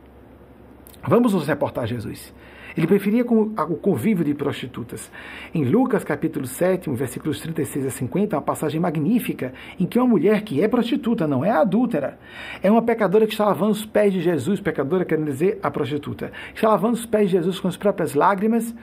[1.07, 2.35] Vamos nos reportar a Jesus.
[2.77, 5.11] Ele preferia o convívio de prostitutas.
[5.55, 10.43] Em Lucas capítulo 7, versículos 36 a 50, uma passagem magnífica em que uma mulher
[10.43, 12.19] que é prostituta, não é adúltera,
[12.63, 16.31] é uma pecadora que está lavando os pés de Jesus, pecadora quer dizer a prostituta,
[16.55, 18.75] está lavando os pés de Jesus com as próprias lágrimas,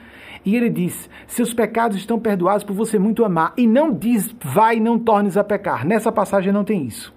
[0.44, 4.78] e ele diz: Seus pecados estão perdoados por você muito amar, e não diz, vai,
[4.78, 5.86] não tornes a pecar.
[5.86, 7.14] Nessa passagem não tem isso.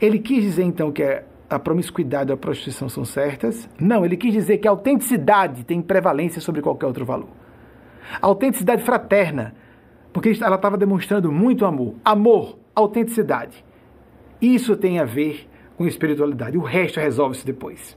[0.00, 3.68] Ele quis dizer então que é a promiscuidade e a prostituição são certas.
[3.78, 7.28] Não, ele quis dizer que a autenticidade tem prevalência sobre qualquer outro valor.
[8.20, 9.54] A autenticidade fraterna,
[10.12, 11.94] porque ela estava demonstrando muito amor.
[12.04, 13.64] Amor, autenticidade.
[14.40, 16.56] Isso tem a ver com espiritualidade.
[16.56, 17.96] O resto resolve-se depois.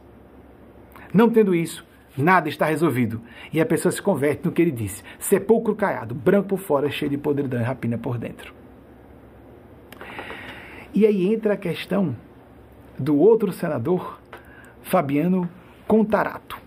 [1.14, 1.86] Não tendo isso,
[2.18, 3.22] nada está resolvido.
[3.54, 7.12] E a pessoa se converte no que ele disse: sepulcro caiado, branco por fora, cheio
[7.12, 8.54] de podridão e rapina por dentro.
[10.94, 12.16] E aí entra a questão
[12.98, 14.20] do outro senador,
[14.82, 15.50] Fabiano
[15.88, 16.58] Contarato.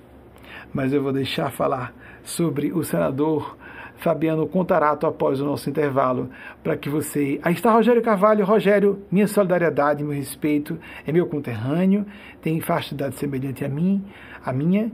[0.73, 1.93] Mas eu vou deixar falar
[2.23, 3.57] sobre o senador
[4.01, 6.31] Fabiano Contarato após o nosso intervalo,
[6.63, 7.39] para que você.
[7.43, 8.45] Aí está Rogério Carvalho.
[8.45, 12.07] Rogério, minha solidariedade, meu respeito, é meu conterrâneo,
[12.41, 14.05] tem faixa de idade semelhante a mim,
[14.45, 14.91] a minha.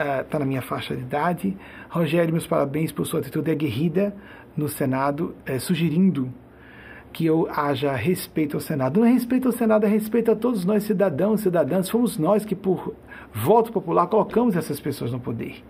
[0.00, 1.56] Está uh, na minha faixa de idade.
[1.88, 4.14] Rogério, meus parabéns por sua atitude aguerrida
[4.56, 6.32] no Senado, uh, sugerindo
[7.12, 9.00] que eu haja respeito ao Senado.
[9.00, 11.90] Não é respeito ao Senado, é respeito a todos nós, cidadãos, cidadãs.
[11.90, 12.94] Fomos nós que, por
[13.32, 15.62] voto popular, colocamos essas pessoas no poder,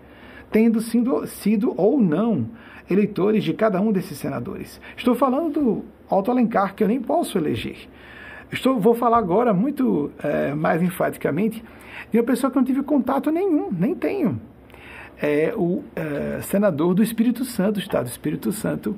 [0.51, 2.47] tendo sido, sido ou não
[2.89, 4.79] eleitores de cada um desses senadores.
[4.95, 7.87] Estou falando do Alto Alencar, que eu nem posso eleger.
[8.51, 11.63] Estou, vou falar agora muito é, mais enfaticamente
[12.11, 14.39] de uma pessoa que não tive contato nenhum, nem tenho.
[15.21, 18.95] É o é, senador do Espírito Santo, Estado do Espírito Santo,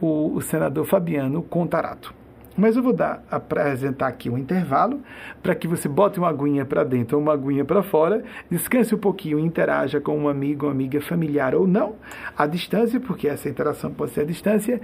[0.00, 2.14] o, o senador Fabiano Contarato.
[2.56, 5.02] Mas eu vou dar apresentar aqui um intervalo
[5.42, 8.98] para que você bote uma aguinha para dentro ou uma aguinha para fora, descanse um
[8.98, 11.96] pouquinho, interaja com um amigo, uma amiga familiar ou não,
[12.36, 14.80] à distância, porque essa interação pode ser à distância,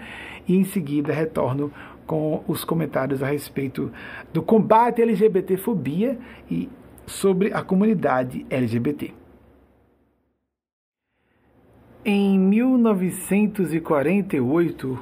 [0.47, 1.73] e em seguida retorno
[2.07, 3.91] com os comentários a respeito
[4.35, 6.19] do combate à LGBTfobia
[6.51, 6.69] e
[7.07, 9.15] sobre a comunidade LGBT.
[12.05, 15.01] Em 1948, uh,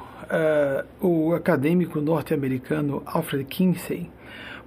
[1.05, 4.09] o acadêmico norte-americano Alfred Kinsey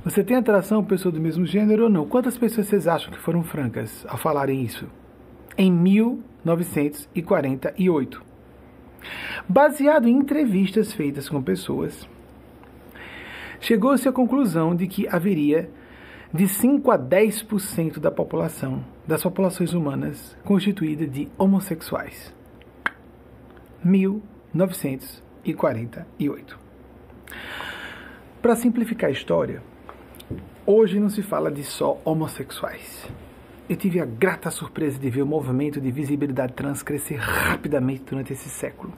[0.04, 2.06] Você tem atração por pessoa do mesmo gênero ou não?
[2.06, 4.86] Quantas pessoas vocês acham que foram francas ao falarem isso?
[5.56, 8.22] Em 1948.
[9.48, 12.08] Baseado em entrevistas feitas com pessoas,
[13.60, 15.68] chegou-se à conclusão de que haveria
[16.32, 22.34] de 5 a 10% da população, das populações humanas constituída de homossexuais.
[23.82, 26.58] 1948.
[28.42, 29.62] Para simplificar a história,
[30.66, 33.10] hoje não se fala de só homossexuais.
[33.68, 38.32] Eu tive a grata surpresa de ver o movimento de visibilidade trans crescer rapidamente durante
[38.32, 38.92] esse século.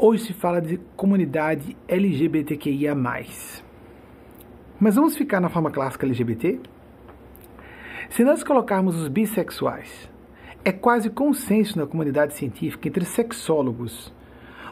[0.00, 2.94] Hoje se fala de comunidade LGBTQIA.
[4.78, 6.60] Mas vamos ficar na forma clássica LGBT?
[8.08, 10.08] Se nós colocarmos os bissexuais,
[10.64, 14.14] é quase consenso na comunidade científica entre sexólogos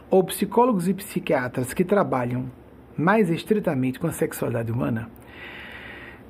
[0.09, 2.49] ou psicólogos e psiquiatras que trabalham
[2.97, 5.11] mais estritamente com a sexualidade humana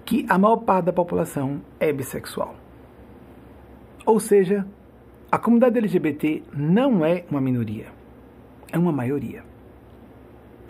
[0.06, 2.56] que a maior parte da população é bissexual.
[4.08, 4.66] Ou seja,
[5.32, 7.96] a comunidade LGBT não é uma minoria,
[8.72, 9.44] é uma maioria.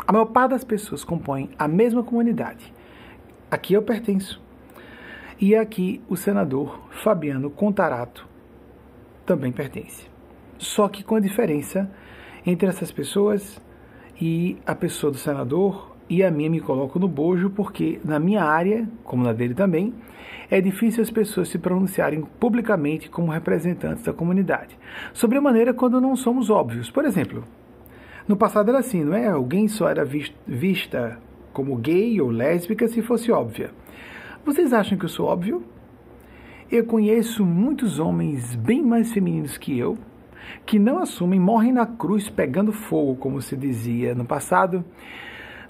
[0.05, 2.73] A maior parte das pessoas compõem a mesma comunidade
[3.49, 4.41] Aqui eu pertenço.
[5.39, 8.27] E aqui o senador Fabiano Contarato
[9.25, 10.05] também pertence.
[10.57, 11.89] Só que com a diferença
[12.45, 13.61] entre essas pessoas
[14.19, 18.43] e a pessoa do senador e a minha me coloco no bojo porque na minha
[18.43, 19.93] área, como na dele também,
[20.51, 24.77] é difícil as pessoas se pronunciarem publicamente como representantes da comunidade.
[25.13, 26.91] Sobre a maneira quando não somos óbvios.
[26.91, 27.45] Por exemplo,
[28.27, 29.27] no passado era assim, não é?
[29.27, 30.05] Alguém só era
[30.45, 31.19] vista
[31.53, 33.71] como gay ou lésbica se fosse óbvia.
[34.45, 35.63] Vocês acham que eu sou óbvio?
[36.69, 39.97] Eu conheço muitos homens bem mais femininos que eu,
[40.65, 44.83] que não assumem, morrem na cruz pegando fogo, como se dizia no passado,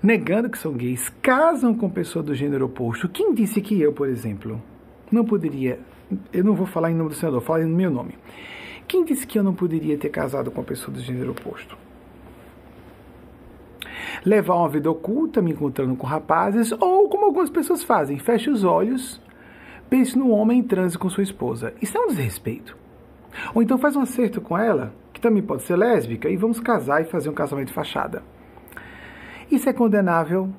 [0.02, 3.08] negando que são gays, casam com pessoa do gênero oposto.
[3.08, 4.62] Quem disse que eu, por exemplo,
[5.12, 5.80] não poderia.
[6.34, 8.16] Eu não vou falar em nome do senador, falo em meu nome.
[8.88, 11.78] Quem disse que eu não poderia ter casado com uma pessoa do gênero oposto?
[14.26, 18.64] Levar uma vida oculta, me encontrando com rapazes, ou como algumas pessoas fazem, feche os
[18.64, 19.22] olhos,
[19.90, 21.74] pense no homem em transe com sua esposa.
[21.82, 22.78] Isso é um desrespeito.
[23.54, 27.02] Ou então faz um acerto com ela, que também pode ser lésbica, e vamos casar
[27.02, 28.24] e fazer um casamento fachada.
[29.50, 30.50] Isso é condenável.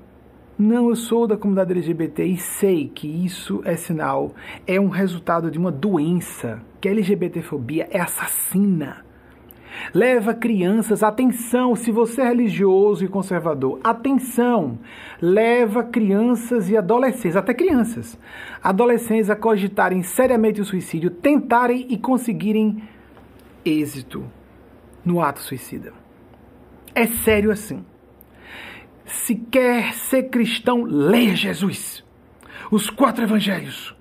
[0.59, 4.35] Não, eu sou da comunidade LGBT e sei que isso é sinal,
[4.67, 9.08] é um resultado de uma doença, que a LGBTfobia é assassina
[9.95, 14.79] Leva crianças, atenção, se você é religioso e conservador, atenção,
[15.21, 18.19] leva crianças e adolescentes, até crianças,
[18.63, 22.83] adolescentes a cogitarem seriamente o suicídio, tentarem e conseguirem
[23.65, 24.25] êxito
[25.05, 25.93] no ato suicida.
[26.95, 27.85] É sério assim.
[29.05, 32.05] Se quer ser cristão, leia Jesus.
[32.71, 33.97] Os quatro evangelhos.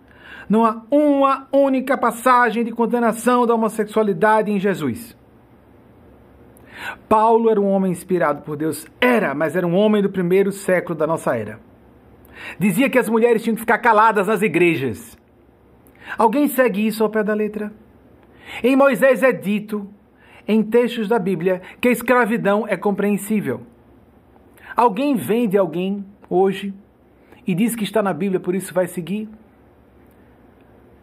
[0.50, 5.17] Não há uma única passagem de condenação da homossexualidade em Jesus.
[7.10, 8.86] Paulo era um homem inspirado por Deus.
[9.00, 11.60] Era, mas era um homem do primeiro século da nossa era.
[12.60, 15.18] Dizia que as mulheres tinham que ficar caladas nas igrejas.
[16.18, 17.72] Alguém segue isso ao pé da letra?
[18.64, 19.90] Em Moisés é dito
[20.48, 23.62] em textos da Bíblia que a escravidão é compreensível.
[24.76, 26.74] Alguém vende alguém hoje
[27.46, 29.28] e diz que está na Bíblia, por isso vai seguir?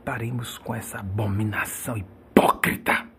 [0.05, 3.14] Paremos com essa abominação hipócrita.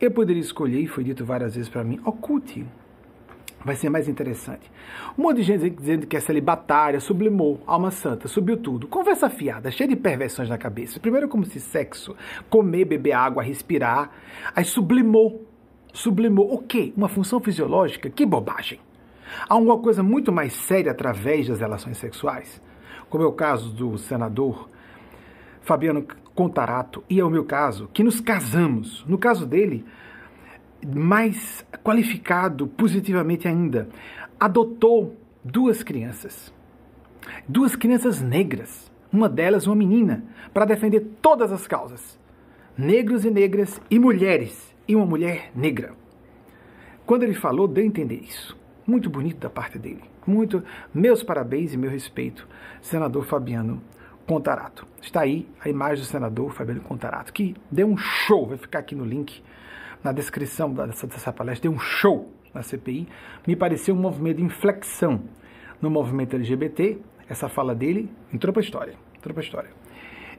[0.00, 2.66] Eu poderia escolher, e foi dito várias vezes para mim, oculte
[3.64, 4.70] vai ser mais interessante.
[5.18, 8.88] Um monte de gente dizendo que é celibatária, sublimou, alma santa, subiu tudo.
[8.88, 10.98] Conversa fiada, cheia de perversões na cabeça.
[10.98, 12.16] Primeiro como se sexo,
[12.48, 14.10] comer, beber água, respirar.
[14.54, 15.46] Aí sublimou.
[15.92, 16.92] Sublimou o quê?
[16.96, 18.08] Uma função fisiológica?
[18.08, 18.80] Que bobagem.
[19.48, 22.62] Há alguma coisa muito mais séria através das relações sexuais?
[23.08, 24.68] Como é o caso do senador
[25.62, 29.04] Fabiano Contarato e é o meu caso, que nos casamos.
[29.06, 29.84] No caso dele,
[30.86, 33.88] mais qualificado positivamente ainda,
[34.38, 36.52] adotou duas crianças.
[37.46, 40.24] Duas crianças negras, uma delas uma menina,
[40.54, 42.18] para defender todas as causas.
[42.76, 45.94] Negros e negras e mulheres, e uma mulher negra.
[47.04, 48.56] Quando ele falou, deu a entender isso.
[48.86, 50.02] Muito bonito da parte dele.
[50.26, 50.62] Muito.
[50.94, 52.46] Meus parabéns e meu respeito,
[52.80, 53.82] senador Fabiano
[54.26, 54.86] Contarato.
[55.02, 58.94] Está aí a imagem do senador Fabiano Contarato, que deu um show, vai ficar aqui
[58.94, 59.42] no link
[60.02, 63.08] na descrição dessa, dessa palestra, deu um show na CPI,
[63.46, 65.22] me pareceu um movimento de inflexão
[65.80, 66.98] no movimento LGBT.
[67.28, 68.94] Essa fala dele entrou para a história.
[69.16, 69.70] Entrou para história.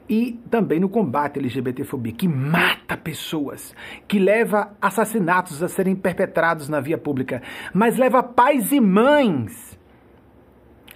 [0.09, 3.73] E também no combate à LGBTfobia, que mata pessoas,
[4.07, 7.41] que leva assassinatos a serem perpetrados na via pública,
[7.73, 9.79] mas leva pais e mães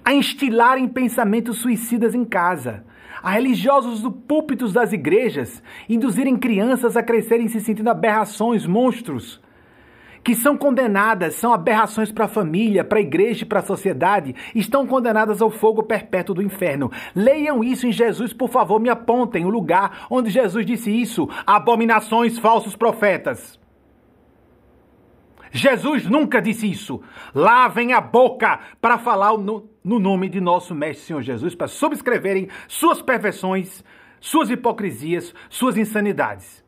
[0.06, 2.86] a instilarem pensamentos suicidas em casa
[3.26, 9.41] a religiosos do púlpitos das igrejas induzirem crianças a crescerem se sentindo aberrações, monstros,
[10.24, 14.36] que são condenadas, são aberrações para a família, para a igreja e para a sociedade,
[14.53, 16.91] estão condenadas ao fogo perpétuo do inferno.
[17.16, 22.38] Leiam isso em Jesus, por favor, me apontem o lugar onde Jesus disse isso: abominações,
[22.38, 23.60] falsos profetas.
[25.56, 27.01] Jesus nunca disse isso.
[27.34, 32.49] Lavem a boca para falar no, no nome de nosso Mestre Senhor Jesus, para subscreverem
[32.68, 33.82] suas perversões,
[34.20, 36.64] suas hipocrisias, suas insanidades.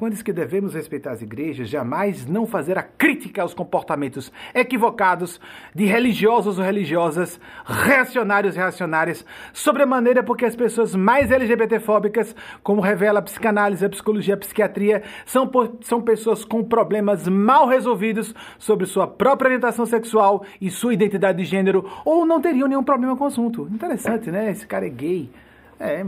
[0.00, 5.38] Quando diz que devemos respeitar as igrejas, jamais não fazer a crítica aos comportamentos equivocados
[5.74, 12.34] de religiosos ou religiosas, reacionários e reacionárias, sobre a maneira porque as pessoas mais LGBTfóbicas,
[12.62, 15.50] como revela a psicanálise, a psicologia, a psiquiatria, são,
[15.82, 21.44] são pessoas com problemas mal resolvidos sobre sua própria orientação sexual e sua identidade de
[21.44, 23.68] gênero, ou não teriam nenhum problema com o assunto.
[23.70, 24.50] Interessante, né?
[24.50, 25.30] Esse cara é gay.
[25.78, 26.06] É.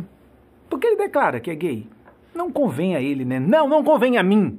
[0.70, 1.86] Porque ele declara que é gay.
[2.34, 3.38] Não convém a ele, né?
[3.38, 4.58] Não, não convém a mim.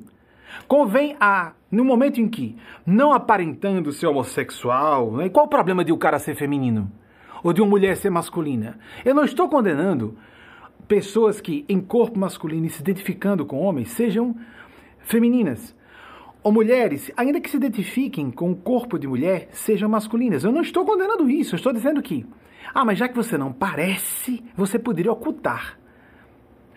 [0.67, 2.55] Convém a, no momento em que,
[2.85, 5.29] não aparentando ser homossexual, né?
[5.29, 6.91] qual o problema de o um cara ser feminino?
[7.43, 8.77] Ou de uma mulher ser masculina?
[9.03, 10.17] Eu não estou condenando
[10.87, 14.35] pessoas que, em corpo masculino e se identificando com homens, sejam
[14.99, 15.75] femininas.
[16.43, 20.43] Ou mulheres, ainda que se identifiquem com o corpo de mulher, sejam masculinas.
[20.43, 22.25] Eu não estou condenando isso, eu estou dizendo que,
[22.73, 25.77] ah, mas já que você não parece, você poderia ocultar.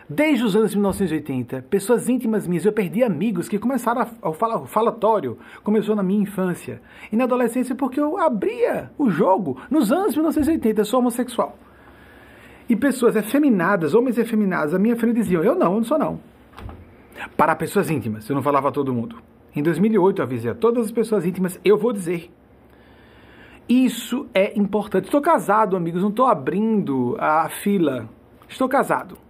[0.08, 5.36] Desde os anos 1980, pessoas íntimas minhas, eu perdi amigos que começaram a, o falatório,
[5.64, 6.80] começou na minha infância.
[7.10, 9.60] E na adolescência porque eu abria o jogo.
[9.68, 11.58] Nos anos 1980, eu sou homossexual.
[12.68, 16.20] E pessoas efeminadas, homens efeminados, a minha frente diziam, eu não, eu não sou não.
[17.36, 19.16] Para pessoas íntimas, eu não falava a todo mundo.
[19.56, 22.30] Em 2008 eu avisei a todas as pessoas íntimas, eu vou dizer.
[23.68, 25.06] Isso é importante.
[25.06, 28.08] Estou casado, amigos, não estou abrindo a fila.
[28.48, 29.25] Estou casado.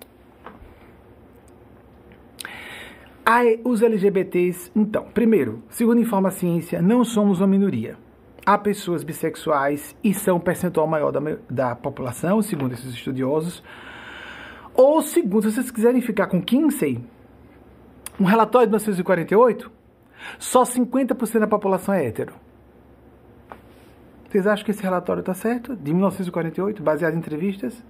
[3.28, 7.98] Aí, os LGBTs, então, primeiro, segundo informa a ciência, não somos uma minoria.
[8.46, 11.20] Há pessoas bissexuais e são um percentual maior da,
[11.50, 13.64] da população, segundo esses estudiosos.
[14.72, 17.04] Ou segundo, se vocês quiserem ficar com Kinsey,
[18.20, 19.72] um relatório de 1948,
[20.38, 22.32] só 50% da população é hétero.
[24.30, 25.74] Vocês acham que esse relatório está certo?
[25.74, 27.84] De 1948, baseado em entrevistas?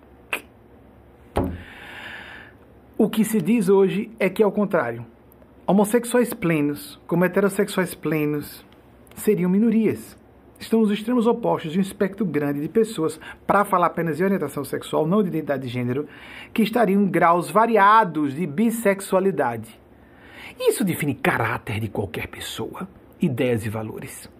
[2.97, 5.05] O que se diz hoje é que é o contrário
[5.67, 8.65] homossexuais plenos, como heterossexuais plenos,
[9.17, 10.17] seriam minorias.
[10.61, 14.65] Estão nos extremos opostos de um espectro grande de pessoas, para falar apenas de orientação
[14.65, 16.07] sexual, não de identidade de gênero,
[16.55, 19.79] que estariam em graus variados de bissexualidade.
[20.59, 22.89] Isso define caráter de qualquer pessoa,
[23.21, 24.31] ideias e valores.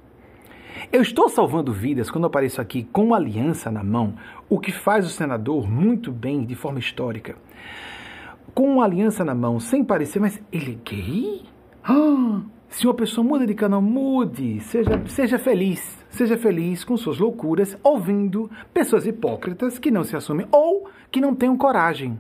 [0.93, 4.15] Eu estou salvando vidas quando apareço aqui com uma aliança na mão,
[4.49, 7.35] o que faz o senador muito bem de forma histórica
[8.55, 11.43] com uma aliança na mão, sem parecer, mas ele é gay?
[11.85, 17.19] Ah, se uma pessoa muda de canal, mude, seja, seja feliz, seja feliz com suas
[17.19, 22.19] loucuras, ouvindo pessoas hipócritas que não se assumem ou que não tenham coragem.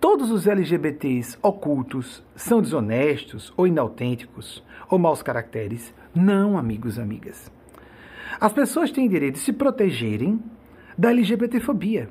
[0.00, 5.92] Todos os LGBTs ocultos são desonestos ou inautênticos ou maus caracteres?
[6.14, 7.50] Não, amigos amigas.
[8.40, 10.40] As pessoas têm direito de se protegerem
[10.96, 12.08] da LGBTfobia.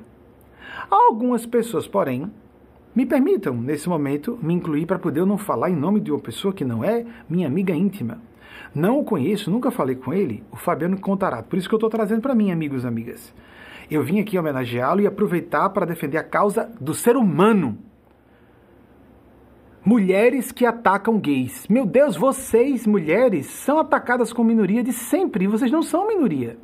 [0.90, 2.30] Algumas pessoas, porém,
[2.94, 6.20] me permitam, nesse momento, me incluir para poder eu não falar em nome de uma
[6.20, 8.20] pessoa que não é minha amiga íntima.
[8.74, 11.48] Não o conheço, nunca falei com ele, o Fabiano Contarato.
[11.48, 13.34] Por isso que eu estou trazendo para mim, amigos e amigas.
[13.90, 17.78] Eu vim aqui homenageá-lo e aproveitar para defender a causa do ser humano.
[19.84, 21.66] Mulheres que atacam gays.
[21.68, 25.46] Meu Deus, vocês, mulheres, são atacadas como minoria de sempre.
[25.46, 26.58] Vocês não são minoria.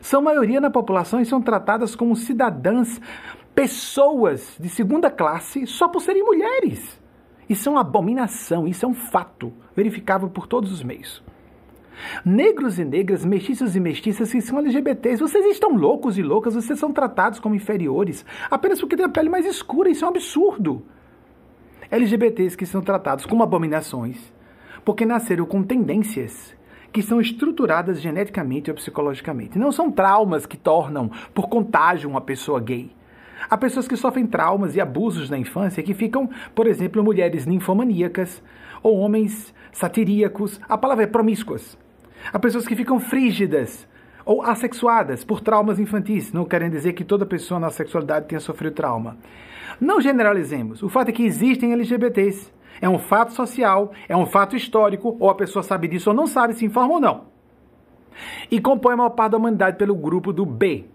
[0.00, 3.00] São maioria na população e são tratadas como cidadãs,
[3.54, 7.00] pessoas de segunda classe só por serem mulheres.
[7.48, 11.22] Isso é uma abominação, isso é um fato, verificável por todos os meios.
[12.24, 16.78] Negros e negras, mestiços e mestiças que são LGBTs, vocês estão loucos e loucas, vocês
[16.78, 20.82] são tratados como inferiores apenas porque têm a pele mais escura, isso é um absurdo.
[21.90, 24.32] LGBTs que são tratados como abominações
[24.84, 26.56] porque nasceram com tendências
[26.92, 29.58] que são estruturadas geneticamente ou psicologicamente.
[29.58, 32.90] Não são traumas que tornam por contágio uma pessoa gay.
[33.48, 38.42] Há pessoas que sofrem traumas e abusos na infância que ficam, por exemplo, mulheres ninfomaníacas
[38.82, 40.60] ou homens satiríacos.
[40.68, 41.76] A palavra é promíscuas.
[42.32, 43.86] Há pessoas que ficam frígidas
[44.24, 46.32] ou assexuadas por traumas infantis.
[46.32, 49.16] Não querem dizer que toda pessoa na sexualidade tenha sofrido trauma.
[49.80, 50.82] Não generalizemos.
[50.82, 52.52] O fato é que existem LGBTs.
[52.80, 56.26] É um fato social, é um fato histórico, ou a pessoa sabe disso ou não
[56.26, 57.24] sabe, se informa ou não.
[58.50, 60.86] E compõe a maior parte da humanidade pelo grupo do B,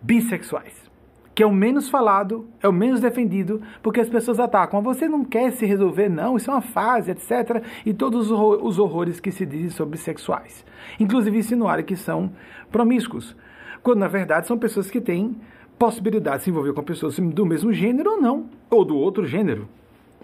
[0.00, 0.91] bissexuais
[1.34, 4.82] que é o menos falado, é o menos defendido, porque as pessoas atacam.
[4.82, 7.64] Você não quer se resolver, não, isso é uma fase, etc.
[7.86, 10.64] E todos os horrores que se dizem sobre sexuais.
[11.00, 12.32] Inclusive insinuarem que são
[12.70, 13.34] promíscuos,
[13.82, 15.36] quando na verdade são pessoas que têm
[15.78, 19.68] possibilidade de se envolver com pessoas do mesmo gênero ou não, ou do outro gênero,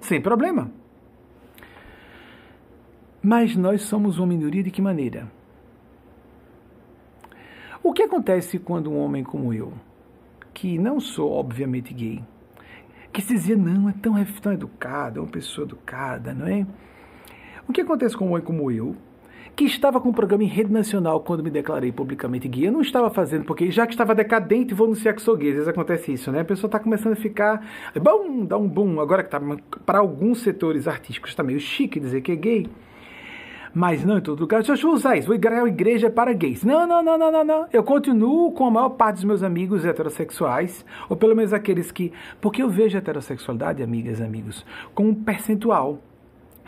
[0.00, 0.70] sem problema.
[3.22, 5.26] Mas nós somos uma minoria de que maneira?
[7.82, 9.72] O que acontece quando um homem como eu,
[10.52, 12.22] que não sou, obviamente, gay,
[13.12, 16.66] que se dizia, não, é tão, é tão educado, é uma pessoa educada, não é?
[17.68, 18.96] O que acontece com um homem como eu,
[19.58, 22.80] que estava com um programa em rede nacional quando me declarei publicamente gay, eu não
[22.80, 25.48] estava fazendo, porque já que estava decadente, vou anunciar que sou gay.
[25.48, 26.40] Às vezes acontece isso, né?
[26.40, 27.66] A pessoa está começando a ficar,
[28.00, 29.40] bom, dá um boom, agora que está,
[29.84, 32.70] para alguns setores artísticos está meio chique dizer que é gay,
[33.78, 34.60] mas não em todo lugar.
[34.60, 35.28] Deixa eu usar isso.
[35.28, 36.64] Vou criar uma igreja para gays.
[36.64, 37.66] Não, não, não, não, não, não.
[37.72, 42.12] Eu continuo com a maior parte dos meus amigos heterossexuais, ou pelo menos aqueles que.
[42.40, 46.00] Porque eu vejo a heterossexualidade, amigas e amigos, como um percentual.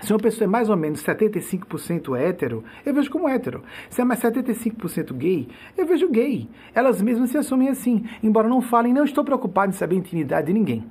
[0.00, 3.64] Se uma pessoa é mais ou menos 75% hétero, eu vejo como hétero.
[3.90, 6.48] Se é mais 75% gay, eu vejo gay.
[6.72, 10.46] Elas mesmas se assumem assim, embora não falem, não estou preocupado em saber a intimidade
[10.46, 10.86] de ninguém.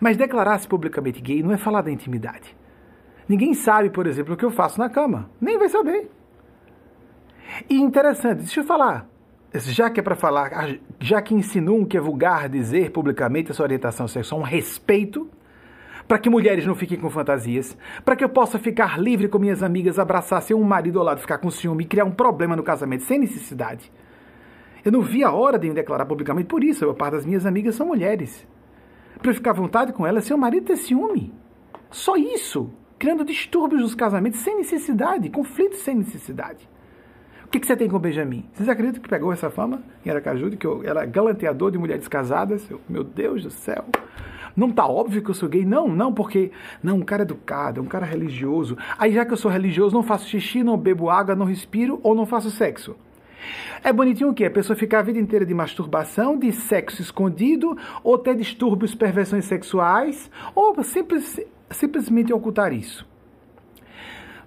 [0.00, 2.59] Mas declarar-se publicamente gay não é falar da intimidade.
[3.30, 5.30] Ninguém sabe, por exemplo, o que eu faço na cama.
[5.40, 6.10] Nem vai saber.
[7.68, 9.08] E interessante, deixa eu falar.
[9.54, 10.50] Já que é para falar,
[10.98, 15.30] já que insinuam que é vulgar dizer publicamente a sua orientação sexual, um respeito
[16.08, 19.62] para que mulheres não fiquem com fantasias, para que eu possa ficar livre com minhas
[19.62, 22.64] amigas, abraçar seu um marido ao lado, ficar com ciúme e criar um problema no
[22.64, 23.92] casamento sem necessidade.
[24.84, 26.90] Eu não vi a hora de me declarar publicamente por isso.
[26.90, 28.44] A parte das minhas amigas são mulheres.
[29.20, 31.32] Para eu ficar à vontade com elas, seu marido ter ciúme.
[31.92, 36.68] Só isso criando distúrbios nos casamentos sem necessidade, conflitos sem necessidade.
[37.46, 38.44] O que, que você tem com o Benjamin?
[38.52, 42.70] Vocês acreditam que pegou essa fama em Aracaju, que eu era galanteador de mulheres casadas?
[42.70, 43.86] Eu, meu Deus do céu!
[44.54, 45.64] Não tá óbvio que eu sou gay?
[45.64, 46.52] Não, não, porque.
[46.82, 48.76] Não, um cara educado, um cara religioso.
[48.98, 52.14] Aí já que eu sou religioso, não faço xixi, não bebo água, não respiro ou
[52.14, 52.94] não faço sexo.
[53.82, 54.44] É bonitinho o quê?
[54.44, 59.46] A pessoa ficar a vida inteira de masturbação, de sexo escondido, ou ter distúrbios, perversões
[59.46, 61.40] sexuais, ou simples,
[61.70, 63.08] simplesmente ocultar isso.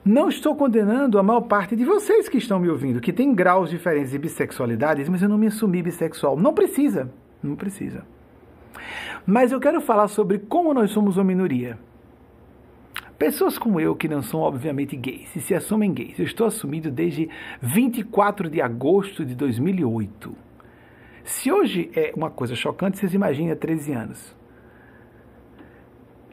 [0.05, 3.69] Não estou condenando a maior parte de vocês que estão me ouvindo, que tem graus
[3.69, 6.37] diferentes de bissexualidade, mas eu não me assumi bissexual.
[6.37, 7.09] Não precisa,
[7.41, 8.05] não precisa.
[9.25, 11.79] Mas eu quero falar sobre como nós somos uma minoria.
[13.17, 16.91] Pessoas como eu, que não são obviamente gays, e se assumem gays, eu estou assumido
[16.91, 17.29] desde
[17.61, 20.35] 24 de agosto de 2008.
[21.23, 24.42] Se hoje é uma coisa chocante, vocês imaginem há 13 anos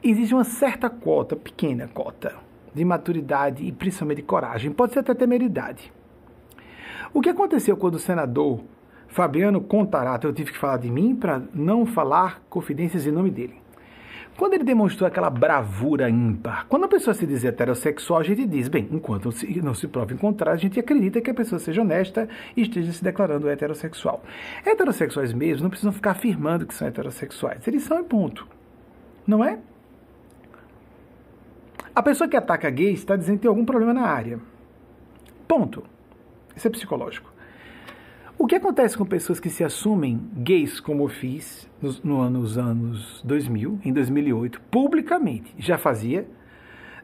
[0.03, 2.35] existe uma certa cota, pequena cota,
[2.73, 5.91] de maturidade e principalmente coragem, pode ser até temeridade.
[7.13, 8.61] O que aconteceu quando o senador
[9.07, 13.61] Fabiano Contarato, eu tive que falar de mim para não falar confidências em nome dele.
[14.37, 18.69] Quando ele demonstrou aquela bravura ímpar, quando a pessoa se diz heterossexual, a gente diz,
[18.69, 19.29] bem, enquanto
[19.61, 22.93] não se prova em contrário, a gente acredita que a pessoa seja honesta e esteja
[22.93, 24.23] se declarando heterossexual.
[24.65, 28.47] Heterossexuais mesmo não precisam ficar afirmando que são heterossexuais, eles são em ponto.
[29.27, 29.59] não é?
[31.93, 34.39] A pessoa que ataca gays está dizendo que tem algum problema na área.
[35.47, 35.83] Ponto.
[36.55, 37.31] Isso é psicológico.
[38.37, 42.57] O que acontece com pessoas que se assumem gays, como eu fiz nos, no, nos
[42.57, 45.53] anos 2000, em 2008, publicamente?
[45.59, 46.25] Já fazia.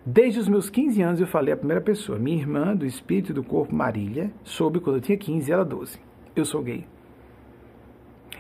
[0.06, 3.44] Desde os meus 15 anos eu falei a primeira pessoa, minha irmã do espírito do
[3.44, 6.00] corpo Marília, soube quando eu tinha 15 e ela 12.
[6.34, 6.88] Eu sou gay.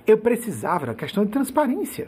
[0.05, 2.07] Eu precisava, era questão de transparência.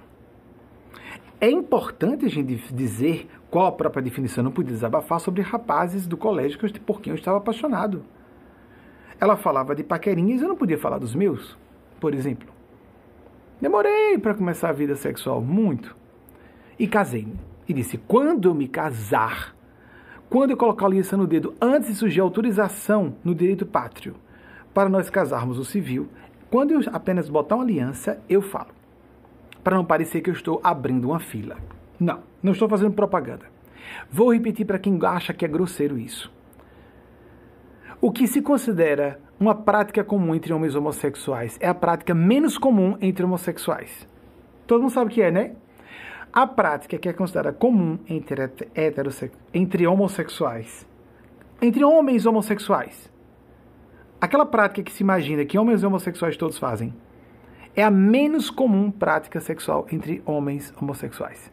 [1.41, 4.44] É importante a gente dizer qual a própria definição.
[4.44, 8.04] Não podia desabafar sobre rapazes do colégio por quem eu estava apaixonado.
[9.20, 11.58] Ela falava de paquerinhas, eu não podia falar dos meus,
[12.00, 12.48] por exemplo.
[13.60, 15.96] Demorei para começar a vida sexual, muito.
[16.78, 17.38] E casei-me.
[17.68, 19.54] E disse: quando eu me casar,
[20.30, 24.16] quando eu colocar a aliança no dedo, antes de surgir autorização no direito pátrio
[24.74, 26.08] para nós casarmos o civil,
[26.50, 28.70] quando eu apenas botar uma aliança, eu falo.
[29.62, 31.58] Para não parecer que eu estou abrindo uma fila.
[32.00, 33.46] Não, não estou fazendo propaganda.
[34.12, 36.32] Vou repetir para quem acha que é grosseiro isso.
[38.02, 42.98] O que se considera uma prática comum entre homens homossexuais é a prática menos comum
[43.02, 44.08] entre homossexuais.
[44.66, 45.52] Todo mundo sabe o que é, né?
[46.32, 48.50] A prática que é considerada comum entre,
[49.54, 50.88] entre homossexuais,
[51.62, 53.12] entre homens homossexuais,
[54.22, 56.94] aquela prática que se imagina que homens homossexuais todos fazem,
[57.76, 61.52] é a menos comum prática sexual entre homens homossexuais.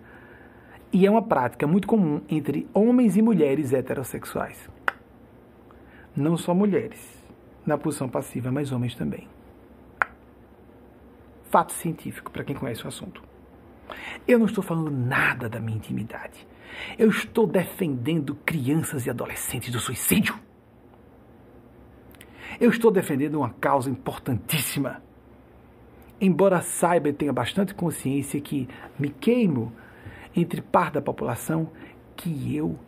[0.96, 4.70] E é uma prática muito comum entre homens e mulheres heterossexuais
[6.16, 7.22] não só mulheres
[7.66, 9.28] na posição passiva, mas homens também.
[11.50, 13.22] Fato científico para quem conhece o assunto.
[14.26, 16.46] Eu não estou falando nada da minha intimidade.
[16.98, 20.34] Eu estou defendendo crianças e adolescentes do suicídio.
[22.58, 25.02] Eu estou defendendo uma causa importantíssima.
[26.18, 28.66] Embora saiba e tenha bastante consciência que
[28.98, 29.70] me queimo
[30.36, 31.70] entre parte da população
[32.14, 32.78] que eu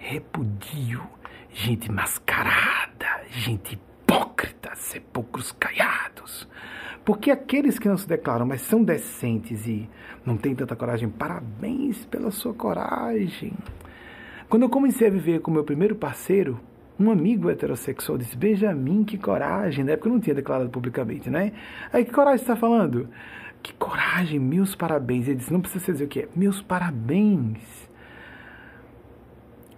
[0.00, 1.02] repudio
[1.50, 6.48] gente mascarada, gente hipócrita, sepulcros caiados.
[7.04, 9.88] Porque aqueles que não se declaram, mas são decentes e
[10.26, 13.52] não têm tanta coragem, parabéns pela sua coragem.
[14.48, 16.60] Quando eu comecei a viver com meu primeiro parceiro,
[16.98, 19.84] um amigo heterossexual disse: Benjamin, que coragem.
[19.84, 21.52] Na época eu não tinha declarado publicamente, né?
[21.92, 23.08] Aí, que coragem está falando?
[23.68, 25.28] Que coragem, meus parabéns.
[25.28, 27.86] Ele disse: Não precisa dizer o que é, meus parabéns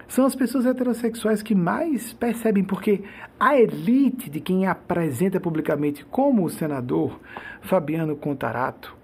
[0.07, 3.03] são as pessoas heterossexuais que mais percebem, porque
[3.39, 7.21] a elite de quem apresenta publicamente, como o senador
[7.63, 8.97] Fabiano Contarato,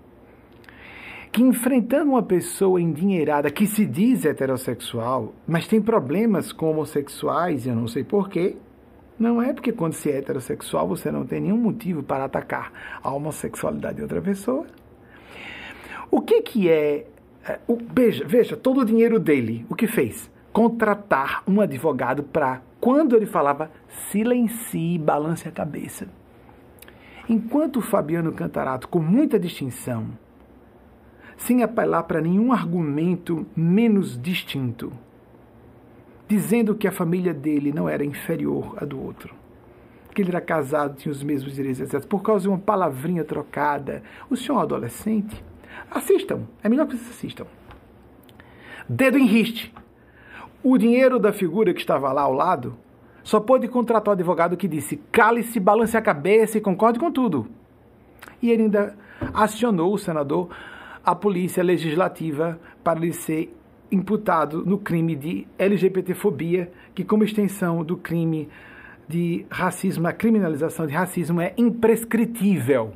[1.30, 7.76] que enfrentando uma pessoa endinheirada que se diz heterossexual, mas tem problemas com homossexuais, eu
[7.76, 8.56] não sei porquê,
[9.18, 12.72] não é porque quando se é heterossexual você não tem nenhum motivo para atacar
[13.02, 14.66] a homossexualidade de outra pessoa.
[16.10, 17.06] O que, que é.
[17.44, 20.30] é o, veja, veja, todo o dinheiro dele, o que fez?
[20.56, 23.70] contratar um advogado para, quando ele falava,
[24.10, 26.08] silencie balance a cabeça.
[27.28, 30.06] Enquanto Fabiano Cantarato, com muita distinção,
[31.36, 34.90] sem apelar para nenhum argumento menos distinto,
[36.28, 39.34] dizendo que a família dele não era inferior à do outro,
[40.14, 44.02] que ele era casado, tinha os mesmos direitos, etc., por causa de uma palavrinha trocada.
[44.30, 45.44] O senhor é um adolescente?
[45.90, 47.46] Assistam, é melhor que vocês assistam.
[48.88, 49.72] Dedo em riste
[50.68, 52.76] o dinheiro da figura que estava lá ao lado
[53.22, 57.46] só pôde contratar o advogado que disse: cale-se, balance a cabeça e concorde com tudo.
[58.42, 58.96] E ele ainda
[59.32, 60.48] acionou o senador,
[61.04, 63.56] a polícia legislativa, para ele ser
[63.90, 68.48] imputado no crime de LGBTfobia, que, como extensão do crime
[69.08, 72.92] de racismo, a criminalização de racismo é imprescritível.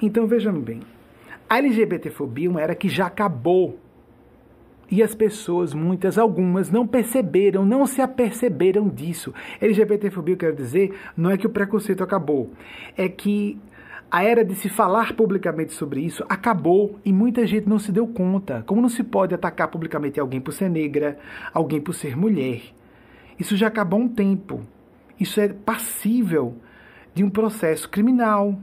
[0.00, 0.80] Então vejam bem,
[1.48, 3.78] a LGBTfobia é uma era que já acabou
[4.90, 9.32] e as pessoas, muitas, algumas, não perceberam, não se aperceberam disso.
[9.58, 12.50] LGBTfobia, eu quero dizer, não é que o preconceito acabou,
[12.94, 13.58] é que
[14.12, 18.06] a era de se falar publicamente sobre isso acabou e muita gente não se deu
[18.06, 18.62] conta.
[18.66, 21.18] Como não se pode atacar publicamente alguém por ser negra,
[21.54, 22.60] alguém por ser mulher?
[23.38, 24.60] Isso já acabou há um tempo.
[25.18, 26.54] Isso é passível
[27.14, 28.58] de um processo criminal.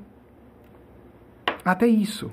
[1.66, 2.32] Até isso.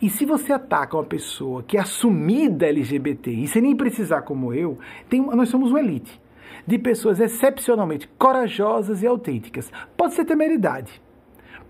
[0.00, 4.54] E se você ataca uma pessoa que é assumida LGBT, e sem nem precisar como
[4.54, 4.78] eu,
[5.08, 6.22] tem, nós somos uma elite
[6.64, 9.72] de pessoas excepcionalmente corajosas e autênticas.
[9.96, 11.02] Pode ser temeridade,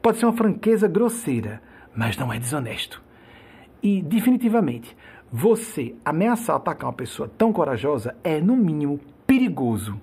[0.02, 1.62] pode ser uma franqueza grosseira,
[1.94, 3.00] mas não é desonesto.
[3.82, 4.96] E definitivamente,
[5.32, 9.98] você ameaçar atacar uma pessoa tão corajosa é, no mínimo, perigoso.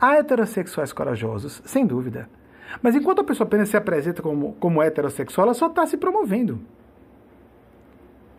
[0.00, 2.28] Há heterossexuais corajosos, sem dúvida.
[2.82, 6.60] Mas enquanto a pessoa apenas se apresenta como, como heterossexual, ela só está se promovendo.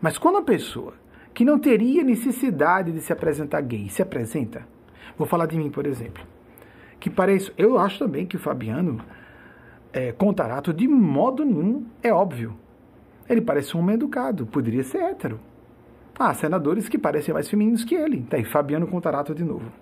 [0.00, 0.94] Mas quando a pessoa
[1.32, 4.66] que não teria necessidade de se apresentar gay se apresenta,
[5.16, 6.22] vou falar de mim, por exemplo,
[7.00, 9.00] que parece, eu acho também que o Fabiano
[9.96, 12.54] é, Contarato de modo nenhum é óbvio.
[13.28, 15.40] Ele parece um homem educado, poderia ser hétero.
[16.18, 18.22] Há senadores que parecem mais femininos que ele.
[18.22, 19.72] Tá aí, Fabiano Contarato de novo.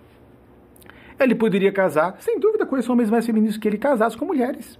[1.18, 4.78] Ele poderia casar, sem dúvida, com esses homens mais femininos que ele casasse com mulheres.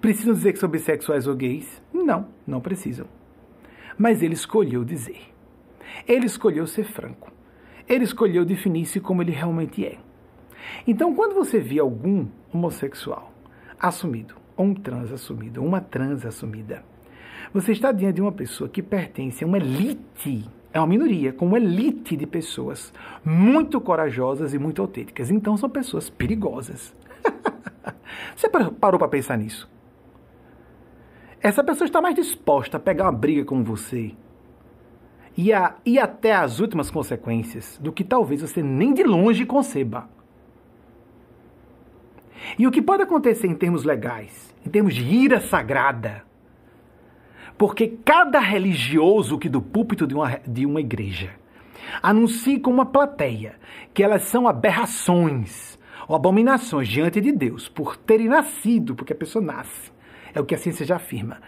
[0.00, 1.82] Precisam dizer que são bissexuais ou gays?
[1.92, 3.06] Não, não precisam.
[3.96, 5.20] Mas ele escolheu dizer.
[6.08, 7.30] Ele escolheu ser franco.
[7.88, 9.98] Ele escolheu definir-se como ele realmente é.
[10.86, 13.32] Então, quando você vê algum homossexual
[13.82, 16.84] assumido, ou um trans assumido, ou uma trans assumida,
[17.52, 21.44] você está diante de uma pessoa que pertence a uma elite, é uma minoria, com
[21.44, 22.92] uma elite de pessoas
[23.22, 25.30] muito corajosas e muito autênticas.
[25.30, 26.94] Então são pessoas perigosas.
[28.34, 29.68] você parou para pensar nisso?
[31.42, 34.12] Essa pessoa está mais disposta a pegar uma briga com você
[35.36, 40.08] e a ir até as últimas consequências do que talvez você nem de longe conceba.
[42.58, 46.24] E o que pode acontecer em termos legais, em termos de ira sagrada,
[47.56, 51.30] porque cada religioso que do púlpito de uma, de uma igreja
[52.02, 53.56] anuncia com uma plateia
[53.92, 55.78] que elas são aberrações
[56.08, 59.92] ou abominações diante de Deus por terem nascido, porque a pessoa nasce,
[60.34, 61.38] é o que a ciência já afirma,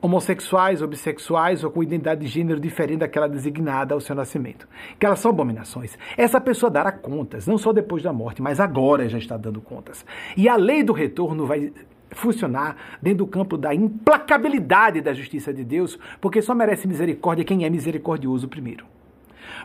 [0.00, 4.68] homossexuais ou bissexuais ou com identidade de gênero diferente daquela designada ao seu nascimento,
[4.98, 5.98] que elas são abominações.
[6.16, 10.04] Essa pessoa dará contas, não só depois da morte, mas agora já está dando contas.
[10.36, 11.72] E a lei do retorno vai
[12.10, 17.64] funcionar dentro do campo da implacabilidade da justiça de Deus, porque só merece misericórdia quem
[17.64, 18.86] é misericordioso primeiro.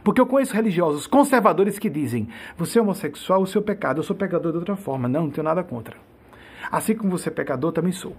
[0.03, 2.27] Porque eu conheço religiosos conservadores que dizem:
[2.57, 5.07] você é homossexual, o seu pecado, eu sou pecador de outra forma.
[5.07, 5.95] Não, não tenho nada contra.
[6.71, 8.15] Assim como você é pecador, também sou.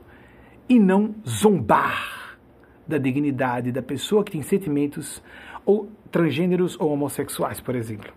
[0.69, 2.39] E não zombar
[2.87, 5.23] da dignidade da pessoa que tem sentimentos
[5.65, 8.13] ou transgêneros ou homossexuais, por exemplo.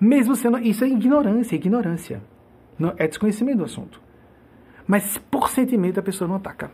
[0.00, 0.58] Mesmo sendo.
[0.58, 2.22] Isso é ignorância, ignorância.
[2.78, 4.00] Não, é desconhecimento do assunto.
[4.86, 6.70] Mas por sentimento a pessoa não ataca.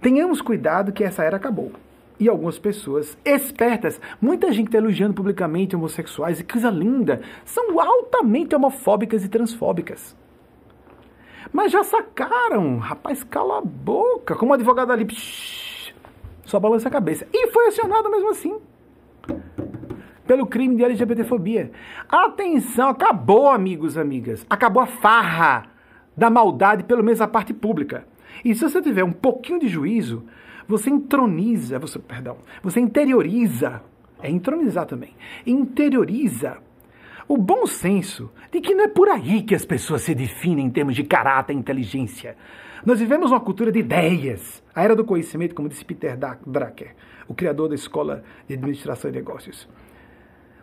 [0.00, 1.72] Tenhamos cuidado que essa era acabou.
[2.18, 8.54] E algumas pessoas espertas, muita gente está elogiando publicamente homossexuais, e coisa linda, são altamente
[8.54, 10.16] homofóbicas e transfóbicas.
[11.52, 15.94] Mas já sacaram, rapaz, cala a boca, como advogado ali, psh,
[16.44, 17.26] só balança a cabeça.
[17.32, 18.58] E foi acionado mesmo assim.
[20.26, 21.70] Pelo crime de LGBTfobia.
[22.08, 24.44] Atenção, acabou, amigos, amigas.
[24.50, 25.66] Acabou a farra
[26.16, 28.06] da maldade, pelo menos a parte pública.
[28.44, 30.24] E se você tiver um pouquinho de juízo,
[30.66, 33.82] você entroniza, você, perdão, você interioriza,
[34.20, 35.14] é entronizar também,
[35.46, 36.58] interioriza
[37.28, 40.70] o bom senso de que não é por aí que as pessoas se definem em
[40.70, 42.36] termos de caráter e inteligência.
[42.84, 46.94] Nós vivemos uma cultura de ideias, a era do conhecimento, como disse Peter Drucker,
[47.26, 49.68] o criador da Escola de Administração e Negócios.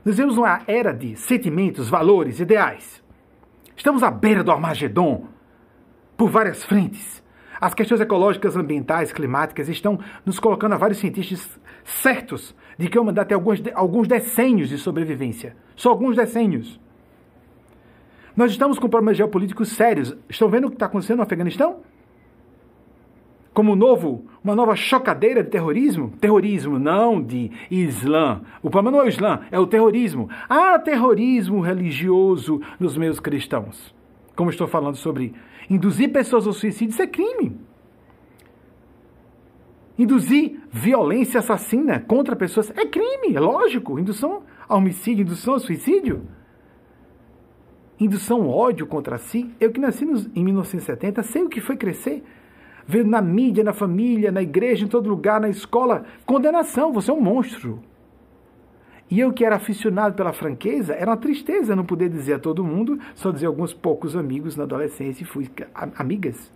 [0.06, 3.03] Nós vivemos uma era de sentimentos, valores, ideais.
[3.76, 5.27] Estamos à beira do Armagedon,
[6.15, 7.23] por várias frentes.
[7.60, 13.01] As questões ecológicas, ambientais, climáticas estão nos colocando a vários cientistas certos de que a
[13.01, 15.55] humanidade tem alguns, alguns decênios de sobrevivência.
[15.76, 16.80] Só alguns decênios.
[18.35, 20.15] Nós estamos com problemas geopolíticos sérios.
[20.27, 21.81] Estão vendo o que está acontecendo no Afeganistão?
[23.53, 26.11] Como um novo, uma nova chocadeira de terrorismo?
[26.19, 28.41] Terrorismo não de Islã.
[28.64, 30.27] O problema não é o Islã, é o terrorismo.
[30.49, 33.93] Há terrorismo religioso nos meios cristãos.
[34.35, 35.35] Como estou falando sobre
[35.69, 37.57] Induzir pessoas ao suicídio, isso é crime.
[39.98, 43.99] Induzir violência assassina contra pessoas é crime, é lógico.
[43.99, 46.24] Indução ao homicídio, indução ao suicídio.
[47.99, 49.52] Indução ao ódio contra si.
[49.60, 52.24] Eu que nasci nos, em 1970 sei o que foi crescer.
[52.88, 57.14] Ver na mídia, na família, na igreja, em todo lugar, na escola, condenação, você é
[57.14, 57.80] um monstro.
[59.10, 62.64] E eu que era aficionado pela franqueza, era uma tristeza não poder dizer a todo
[62.64, 65.48] mundo, só dizer a alguns poucos amigos na adolescência e fui
[65.95, 66.52] amigas.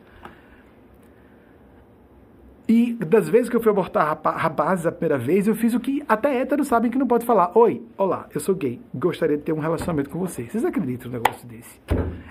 [2.68, 6.04] E das vezes que eu fui abortar rapazes a primeira vez, eu fiz o que
[6.06, 7.58] até héteros sabem que não pode falar.
[7.58, 10.44] Oi, olá, eu sou gay, gostaria de ter um relacionamento com você.
[10.44, 11.80] Vocês acreditam num negócio desse?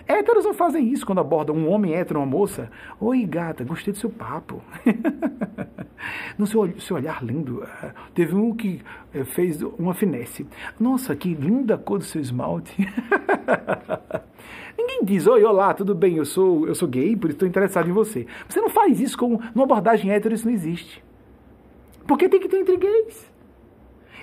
[0.06, 2.70] Héteros não fazem isso quando abordam um homem hétero, uma moça.
[3.00, 4.62] Oi, gata, gostei do seu papo.
[6.36, 7.66] no seu, seu olhar lindo.
[8.14, 8.82] Teve um que
[9.14, 10.46] eh, fez uma finesse.
[10.78, 12.76] Nossa, que linda cor do seu esmalte.
[14.76, 17.88] Ninguém diz, oi, olá, tudo bem, eu sou, eu sou gay, por isso estou interessado
[17.88, 18.26] em você.
[18.48, 21.02] Você não faz isso com uma abordagem hétero, isso não existe.
[22.06, 23.32] Porque tem que ter entre gays.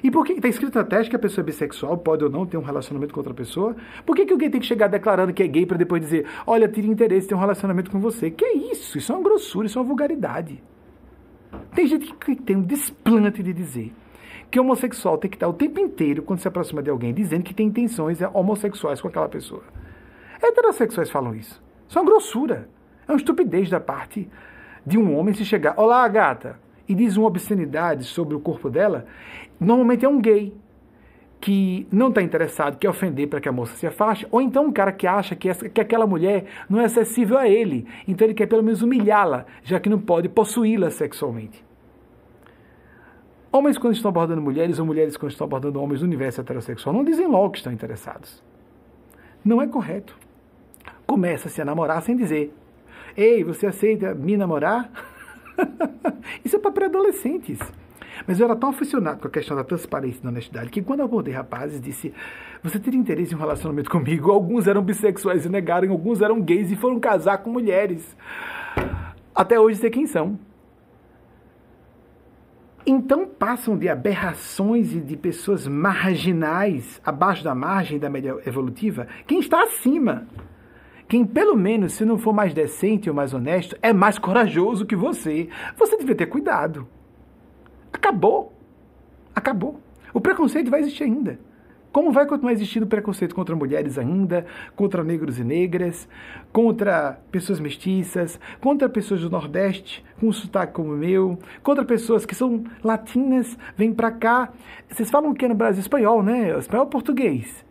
[0.04, 2.46] E por que está escrito na teste que a pessoa é bissexual pode ou não
[2.46, 3.76] ter um relacionamento com outra pessoa?
[4.06, 6.68] Por que, que gay tem que chegar declarando que é gay para depois dizer, olha,
[6.68, 8.30] teria interesse em ter um relacionamento com você?
[8.30, 8.98] Que é isso?
[8.98, 10.62] Isso é uma grossura, isso é uma vulgaridade.
[11.74, 13.94] Tem gente que tem um desplante de dizer
[14.52, 17.54] que homossexual tem que estar o tempo inteiro, quando se aproxima de alguém, dizendo que
[17.54, 19.64] tem intenções homossexuais com aquela pessoa.
[20.44, 21.62] Heterossexuais falam isso.
[21.88, 22.70] Isso é uma grossura.
[23.08, 24.30] É uma estupidez da parte
[24.86, 29.06] de um homem se chegar, olá, gata, e diz uma obscenidade sobre o corpo dela.
[29.60, 30.54] Normalmente é um gay
[31.40, 34.72] que não está interessado, quer ofender para que a moça se afaste, ou então um
[34.72, 38.34] cara que acha que, essa, que aquela mulher não é acessível a ele, então ele
[38.34, 41.64] quer pelo menos humilhá-la, já que não pode possuí-la sexualmente.
[43.52, 47.04] Homens, quando estão abordando mulheres, ou mulheres, quando estão abordando homens do universo heterossexual, não
[47.04, 48.42] dizem logo que estão interessados.
[49.44, 50.18] Não é correto.
[51.14, 52.52] Começa-se a namorar sem dizer:
[53.16, 54.90] Ei, você aceita me namorar?
[56.44, 57.60] Isso é para pré-adolescentes.
[58.26, 61.02] Mas eu era tão aficionado com a questão da transparência e da honestidade que quando
[61.02, 62.12] eu abordei rapazes, disse:
[62.64, 64.32] Você teria interesse em um relacionamento comigo?
[64.32, 68.18] Alguns eram bissexuais e negaram, alguns eram gays e foram casar com mulheres.
[69.36, 70.40] Até hoje sei quem são.
[72.88, 79.40] Então passam de aberrações e de pessoas marginais, abaixo da margem da média evolutiva, quem
[79.40, 80.28] está acima.
[81.14, 84.96] Quem, pelo menos, se não for mais decente ou mais honesto, é mais corajoso que
[84.96, 85.48] você.
[85.78, 86.88] Você devia ter cuidado.
[87.94, 88.52] Acabou.
[89.36, 89.80] Acabou.
[90.12, 91.40] O preconceito vai existir ainda.
[91.92, 96.10] Como vai continuar existindo preconceito contra mulheres ainda, contra negros e negras,
[96.52, 102.26] contra pessoas mestiças, contra pessoas do Nordeste com um sotaque como o meu, contra pessoas
[102.26, 104.52] que são latinas, vêm para cá.
[104.90, 105.80] Vocês falam que no Brasil?
[105.80, 106.58] Espanhol, né?
[106.58, 107.64] Espanhol português.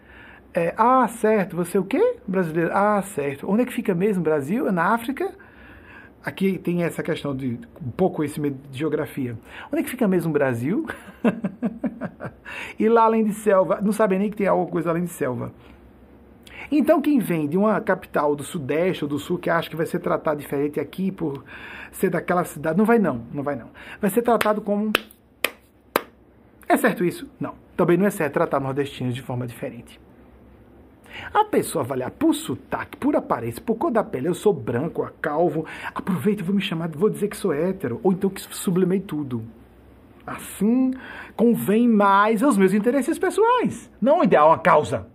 [0.55, 1.57] É, ah, certo.
[1.57, 2.17] Você é o quê?
[2.27, 2.71] Brasileiro.
[2.73, 3.51] Ah, certo.
[3.51, 4.23] Onde é que fica mesmo?
[4.23, 4.69] Brasil?
[4.69, 5.33] É na África?
[6.25, 9.37] Aqui tem essa questão de um pouco conhecimento de geografia.
[9.73, 10.87] Onde é que fica mesmo Brasil?
[12.79, 15.53] e lá além de selva, não sabem nem que tem alguma coisa além de selva.
[16.71, 19.85] Então, quem vem de uma capital do Sudeste ou do Sul que acha que vai
[19.85, 21.45] ser tratado diferente aqui por
[21.91, 23.71] ser daquela cidade, não vai não, não vai não.
[24.01, 24.93] Vai ser tratado como.
[26.69, 27.29] É certo isso?
[27.41, 27.55] Não.
[27.77, 30.01] Também não é certo tratar nordestinos de forma diferente.
[31.33, 35.67] A pessoa avaliar por sotaque, por aparência, por cor da pele, eu sou branco, calvo,
[35.95, 39.43] aproveita vou me chamar, vou dizer que sou hétero, ou então que sublimei tudo.
[40.27, 40.93] Assim
[41.37, 43.91] convém mais aos meus interesses pessoais.
[44.01, 45.09] Não ideal, uma causa.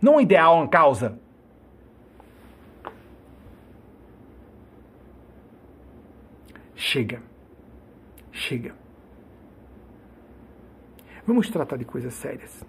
[0.00, 1.18] Não ideal, uma causa.
[6.74, 7.22] Chega.
[8.30, 8.74] Chega.
[11.26, 12.64] Vamos tratar de coisas sérias.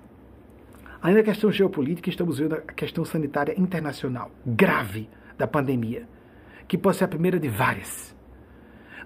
[1.02, 6.08] Além da questão geopolítica, estamos vendo a questão sanitária internacional grave da pandemia,
[6.68, 8.16] que pode ser a primeira de várias.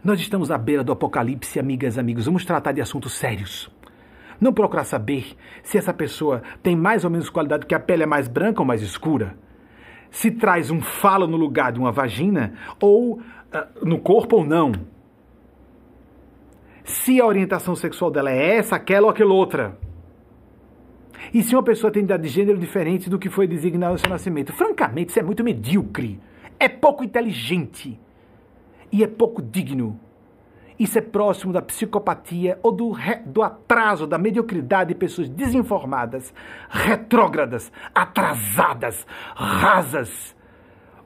[0.03, 2.25] Nós estamos à beira do apocalipse, amigas e amigos.
[2.25, 3.69] Vamos tratar de assuntos sérios.
[4.39, 8.07] Não procurar saber se essa pessoa tem mais ou menos qualidade, que a pele é
[8.07, 9.37] mais branca ou mais escura.
[10.09, 13.21] Se traz um falo no lugar de uma vagina, ou uh,
[13.85, 14.71] no corpo ou não.
[16.83, 19.77] Se a orientação sexual dela é essa, aquela ou aquela outra.
[21.33, 24.09] E se uma pessoa tem idade de gênero diferente do que foi designado no seu
[24.09, 24.51] nascimento?
[24.51, 26.19] Francamente, isso é muito medíocre.
[26.59, 27.97] É pouco inteligente.
[28.91, 29.97] E é pouco digno.
[30.77, 36.33] Isso é próximo da psicopatia ou do, do atraso, da mediocridade de pessoas desinformadas,
[36.69, 39.05] retrógradas, atrasadas,
[39.35, 40.35] rasas,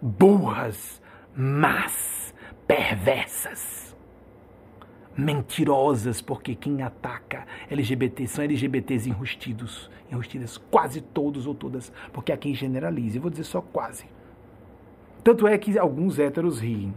[0.01, 1.01] burras,
[1.35, 2.33] más,
[2.65, 3.84] perversas
[5.17, 12.37] mentirosas, porque quem ataca LGBT são LGBTs enrustidos, enrustidas, quase todos ou todas, porque há
[12.37, 14.05] quem generalize, eu vou dizer só quase.
[15.23, 16.93] Tanto é que alguns héteros riem.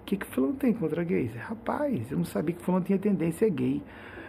[0.00, 1.34] O que que fulano tem contra gays?
[1.34, 3.82] Rapaz, eu não sabia que fulano tinha tendência gay,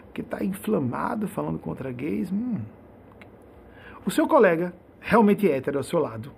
[0.06, 2.32] porque tá inflamado falando contra gays.
[2.32, 2.58] Hum.
[4.04, 6.32] O seu colega, realmente hétero ao seu lado,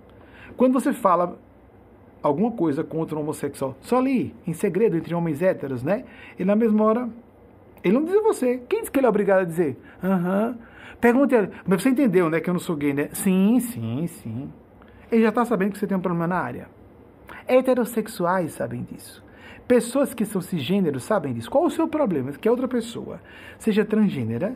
[0.57, 1.39] quando você fala
[2.21, 3.75] alguma coisa contra o homossexual.
[3.81, 6.03] Só ali, em segredo, entre homens héteros, né?
[6.37, 7.09] E na mesma hora,
[7.83, 8.61] ele não diz a você.
[8.69, 9.77] Quem diz que ele é obrigado a dizer?
[10.03, 10.47] Aham.
[10.49, 10.69] Uhum.
[10.99, 13.07] Pergunta ele, mas você entendeu, né, que eu não sou gay, né?
[13.13, 14.51] Sim, sim, sim.
[15.09, 16.67] Ele já está sabendo que você tem um problema na área.
[17.47, 19.23] Heterossexuais sabem disso.
[19.65, 21.49] Pessoas que são cisgêneros sabem disso.
[21.49, 22.31] Qual o seu problema?
[22.33, 23.21] Que a outra pessoa
[23.57, 24.55] seja transgênera,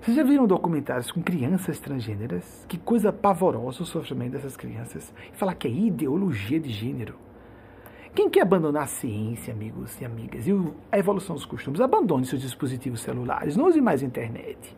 [0.00, 2.64] vocês já viram documentários com crianças transgêneras?
[2.68, 5.12] Que coisa pavorosa o sofrimento dessas crianças.
[5.32, 7.14] E falar que é ideologia de gênero.
[8.14, 10.52] Quem quer abandonar a ciência, amigos e amigas, e
[10.90, 14.76] a evolução dos costumes, abandone seus dispositivos celulares, não use mais internet.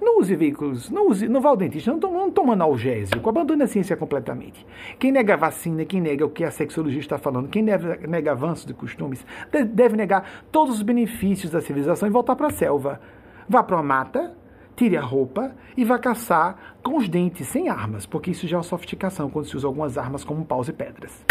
[0.00, 3.66] Não use veículos, não, use, não vá ao dentista, não, não toma analgésico, abandone a
[3.66, 4.66] ciência completamente.
[4.98, 8.32] Quem nega a vacina, quem nega o que a sexologia está falando, quem nega, nega
[8.32, 9.24] avanço de costumes,
[9.72, 13.00] deve negar todos os benefícios da civilização e voltar para a selva.
[13.48, 14.36] Vá para uma mata,
[14.76, 18.58] tire a roupa e vá caçar com os dentes, sem armas, porque isso já é
[18.58, 21.24] uma sofisticação quando se usa algumas armas como paus e pedras.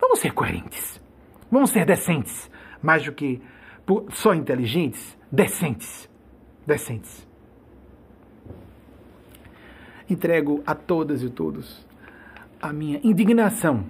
[0.00, 1.00] Vamos ser coerentes.
[1.50, 2.50] Vamos ser decentes,
[2.82, 3.40] mais do que
[4.10, 6.08] só inteligentes, decentes.
[6.66, 7.26] Decentes.
[10.08, 11.86] Entrego a todas e todos
[12.60, 13.84] a minha indignação.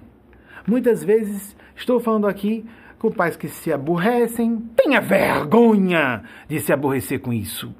[0.67, 2.65] Muitas vezes estou falando aqui
[2.99, 4.57] com pais que se aborrecem.
[4.75, 7.73] Tenha vergonha de se aborrecer com isso.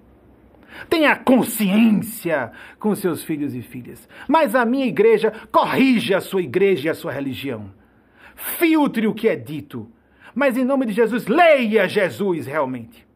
[0.89, 4.07] Tenha consciência com seus filhos e filhas.
[4.27, 7.71] Mas a minha igreja corrige a sua igreja e a sua religião.
[8.35, 9.89] Filtre o que é dito.
[10.33, 13.07] Mas em nome de Jesus, leia Jesus realmente.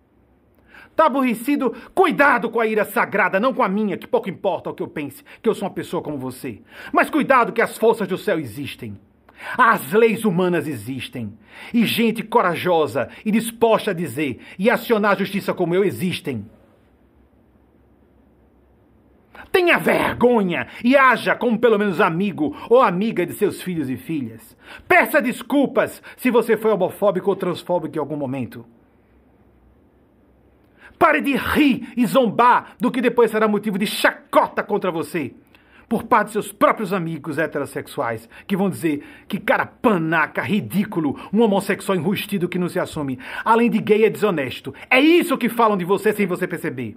[0.90, 1.74] Está aborrecido?
[1.96, 4.88] Cuidado com a ira sagrada, não com a minha, que pouco importa o que eu
[4.88, 6.62] pense, que eu sou uma pessoa como você.
[6.92, 9.00] Mas cuidado que as forças do céu existem.
[9.58, 11.34] As leis humanas existem.
[11.74, 16.46] E gente corajosa e disposta a dizer e acionar a justiça como eu existem.
[19.52, 24.56] Tenha vergonha e haja como pelo menos amigo ou amiga de seus filhos e filhas.
[24.88, 28.66] Peça desculpas se você foi homofóbico ou transfóbico em algum momento.
[30.98, 35.34] Pare de rir e zombar do que depois será motivo de chacota contra você
[35.90, 41.42] por parte de seus próprios amigos heterossexuais, que vão dizer que cara panaca, ridículo, um
[41.42, 44.74] homossexual enrustido que não se assume, além de gay é desonesto.
[44.90, 46.96] É isso que falam de você sem você perceber.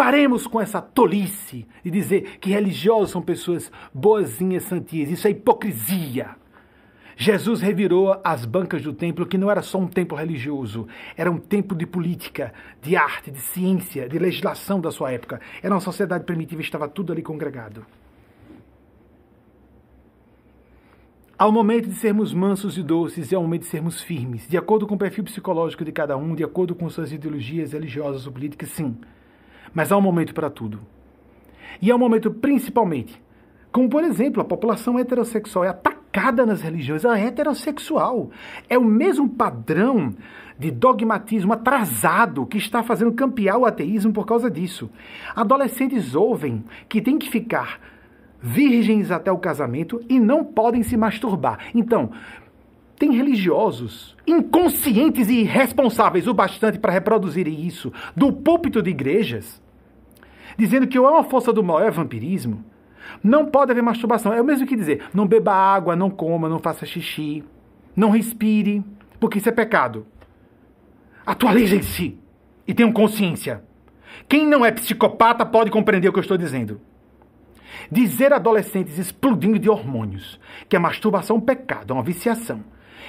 [0.00, 5.10] Paremos com essa tolice de dizer que religiosos são pessoas boazinhas, santinhas.
[5.10, 6.36] Isso é hipocrisia.
[7.18, 11.36] Jesus revirou as bancas do templo, que não era só um templo religioso, era um
[11.36, 12.50] templo de política,
[12.80, 15.38] de arte, de ciência, de legislação da sua época.
[15.62, 17.84] Era uma sociedade primitiva, estava tudo ali congregado.
[21.36, 24.86] Ao momento de sermos mansos e doces e ao momento de sermos firmes, de acordo
[24.86, 28.70] com o perfil psicológico de cada um, de acordo com suas ideologias religiosas ou políticas,
[28.70, 28.96] sim.
[29.72, 30.80] Mas há um momento para tudo.
[31.80, 33.20] E há um momento principalmente,
[33.72, 38.30] como por exemplo, a população heterossexual é atacada nas religiões, a heterossexual.
[38.68, 40.14] É o mesmo padrão
[40.58, 44.90] de dogmatismo atrasado que está fazendo campear o ateísmo por causa disso.
[45.34, 47.80] Adolescentes ouvem que tem que ficar
[48.42, 51.58] virgens até o casamento e não podem se masturbar.
[51.74, 52.10] Então,
[53.00, 59.60] tem religiosos inconscientes e irresponsáveis o bastante para reproduzirem isso do púlpito de igrejas,
[60.58, 62.62] dizendo que ou é uma força do mal é vampirismo,
[63.24, 64.34] não pode haver masturbação.
[64.34, 67.42] É o mesmo que dizer: não beba água, não coma, não faça xixi,
[67.96, 68.84] não respire,
[69.18, 70.06] porque isso é pecado.
[71.24, 72.18] Atualizem-se
[72.68, 73.64] e tenham consciência.
[74.28, 76.78] Quem não é psicopata pode compreender o que eu estou dizendo.
[77.90, 82.62] Dizer adolescentes explodindo de hormônios que a masturbação é um pecado, é uma viciação,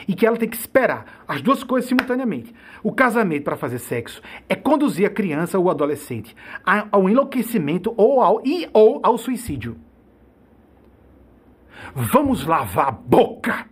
[0.07, 2.53] e que ela tem que esperar as duas coisas simultaneamente.
[2.83, 6.35] O casamento para fazer sexo é conduzir a criança ou o adolescente
[6.91, 9.77] ao enlouquecimento ou ao, e, ou ao suicídio.
[11.95, 13.65] Vamos lavar a boca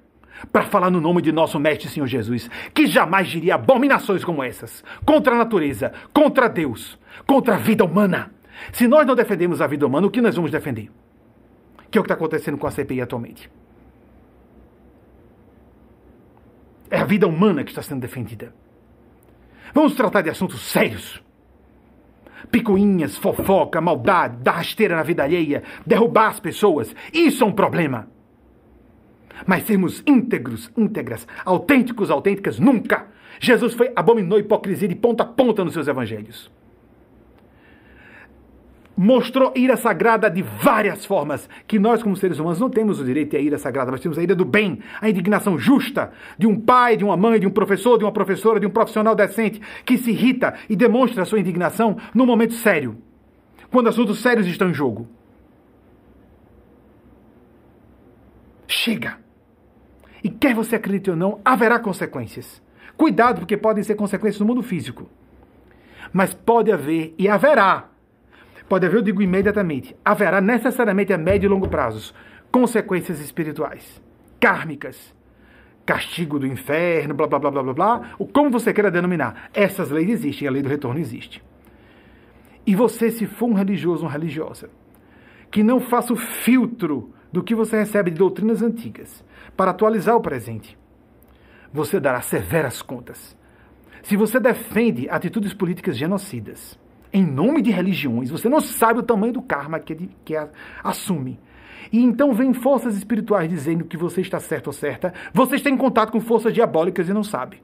[0.51, 4.84] para falar no nome de nosso Mestre Senhor Jesus, que jamais diria abominações como essas
[5.06, 6.97] contra a natureza, contra Deus,
[7.27, 8.31] contra a vida humana.
[8.72, 10.89] Se nós não defendemos a vida humana, o que nós vamos defender?
[11.89, 13.49] Que é o que está acontecendo com a CPI atualmente.
[16.90, 18.53] É a vida humana que está sendo defendida.
[19.74, 21.24] Vamos tratar de assuntos sérios.
[22.52, 26.95] Picuinhas, fofoca, maldade, dar rasteira na vida alheia, derrubar as pessoas.
[27.14, 28.07] Isso é um problema.
[29.45, 33.07] Mas sermos íntegros, íntegras, autênticos, autênticas, nunca.
[33.40, 36.52] Jesus foi abominou hipocrisia de ponta a ponta nos seus evangelhos
[39.01, 43.34] mostrou ira sagrada de várias formas, que nós, como seres humanos, não temos o direito
[43.34, 46.97] à ira sagrada, mas temos a ira do bem, a indignação justa de um pai,
[46.97, 50.11] de uma mãe, de um professor, de uma professora, de um profissional decente, que se
[50.11, 52.97] irrita e demonstra a sua indignação num momento sério,
[53.71, 55.07] quando assuntos sérios estão em jogo.
[58.67, 59.17] Chega!
[60.21, 62.61] E quer você acredite ou não, haverá consequências.
[62.97, 65.09] Cuidado, porque podem ser consequências no mundo físico.
[66.11, 67.89] Mas pode haver e haverá
[68.69, 72.13] pode haver, eu digo imediatamente, haverá necessariamente a médio e longo prazos
[72.51, 74.01] consequências espirituais,
[74.39, 75.13] kármicas,
[75.85, 78.01] castigo do inferno, blá blá blá blá blá blá,
[78.31, 79.49] como você queira denominar.
[79.53, 81.43] Essas leis existem, a lei do retorno existe.
[82.65, 84.69] E você, se for um religioso ou religiosa,
[85.49, 89.23] que não faça o filtro do que você recebe de doutrinas antigas
[89.57, 90.77] para atualizar o presente,
[91.73, 93.37] você dará severas contas.
[94.03, 96.79] Se você defende atitudes políticas genocidas,
[97.11, 100.36] em nome de religiões, você não sabe o tamanho do karma que, que
[100.84, 101.40] assume.
[101.91, 105.14] E então vem forças espirituais dizendo que você está certo ou certa.
[105.34, 107.61] Você está em contato com forças diabólicas e não sabe.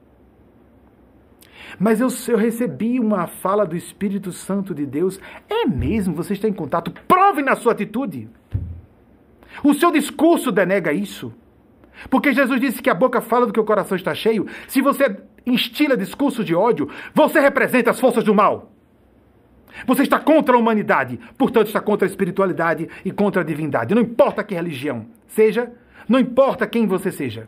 [1.77, 5.19] Mas eu, eu recebi uma fala do Espírito Santo de Deus.
[5.49, 6.15] É mesmo?
[6.15, 6.91] Você está em contato?
[7.07, 8.29] Prove na sua atitude.
[9.63, 11.33] O seu discurso denega isso.
[12.09, 14.47] Porque Jesus disse que a boca fala do que o coração está cheio.
[14.67, 18.74] Se você instila discurso de ódio, você representa as forças do mal.
[19.85, 23.93] Você está contra a humanidade, portanto está contra a espiritualidade e contra a divindade.
[23.93, 25.71] Não importa que religião seja,
[26.07, 27.47] não importa quem você seja.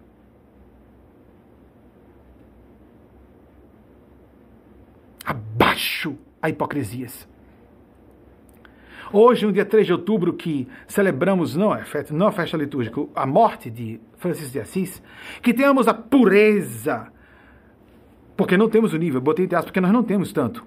[5.26, 7.28] Abaixo a hipocrisias.
[9.12, 13.06] Hoje, no dia 3 de outubro, que celebramos, não é festa, não a festa litúrgica,
[13.16, 15.02] a morte de Francisco de Assis,
[15.41, 17.08] que tenhamos a pureza,
[18.36, 20.66] porque não temos o nível, botei entre aspas, porque nós não temos tanto,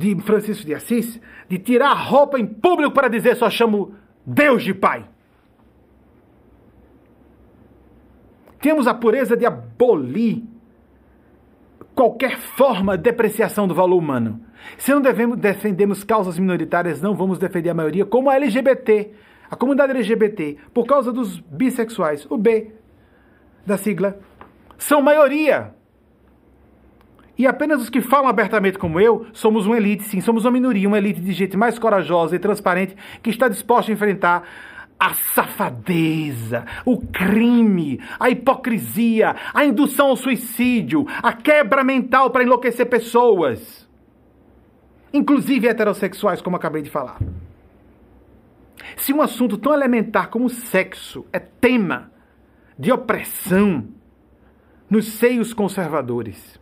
[0.00, 3.94] de Francisco de Assis, de tirar a roupa em público para dizer só chamo
[4.24, 5.04] Deus de Pai.
[8.60, 10.42] Temos a pureza de abolir
[11.94, 14.40] qualquer forma de depreciação do valor humano.
[14.78, 19.10] Se não devemos, defendemos causas minoritárias, não vamos defender a maioria, como a LGBT,
[19.50, 22.72] a comunidade LGBT, por causa dos bissexuais, o B
[23.66, 24.18] da sigla,
[24.78, 25.74] são maioria.
[27.40, 30.86] E apenas os que falam abertamente como eu, somos uma elite, sim, somos uma minoria,
[30.86, 34.46] uma elite de gente mais corajosa e transparente que está disposta a enfrentar
[34.98, 42.84] a safadeza, o crime, a hipocrisia, a indução ao suicídio, a quebra mental para enlouquecer
[42.84, 43.88] pessoas,
[45.10, 47.16] inclusive heterossexuais, como acabei de falar.
[48.98, 52.12] Se um assunto tão elementar como o sexo é tema
[52.78, 53.88] de opressão
[54.90, 56.59] nos seios conservadores,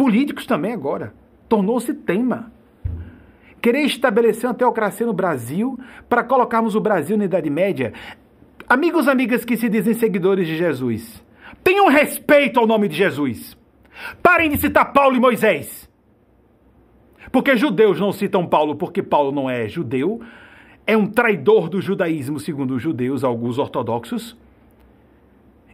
[0.00, 1.12] políticos também agora,
[1.46, 2.50] tornou-se tema
[3.60, 5.78] querer estabelecer uma teocracia no Brasil
[6.08, 7.92] para colocarmos o Brasil na Idade Média.
[8.66, 11.22] Amigos, amigas que se dizem seguidores de Jesus,
[11.62, 13.58] tenham respeito ao nome de Jesus.
[14.22, 15.86] Parem de citar Paulo e Moisés.
[17.30, 20.22] Porque judeus não citam Paulo porque Paulo não é judeu,
[20.86, 24.34] é um traidor do judaísmo, segundo os judeus, alguns ortodoxos.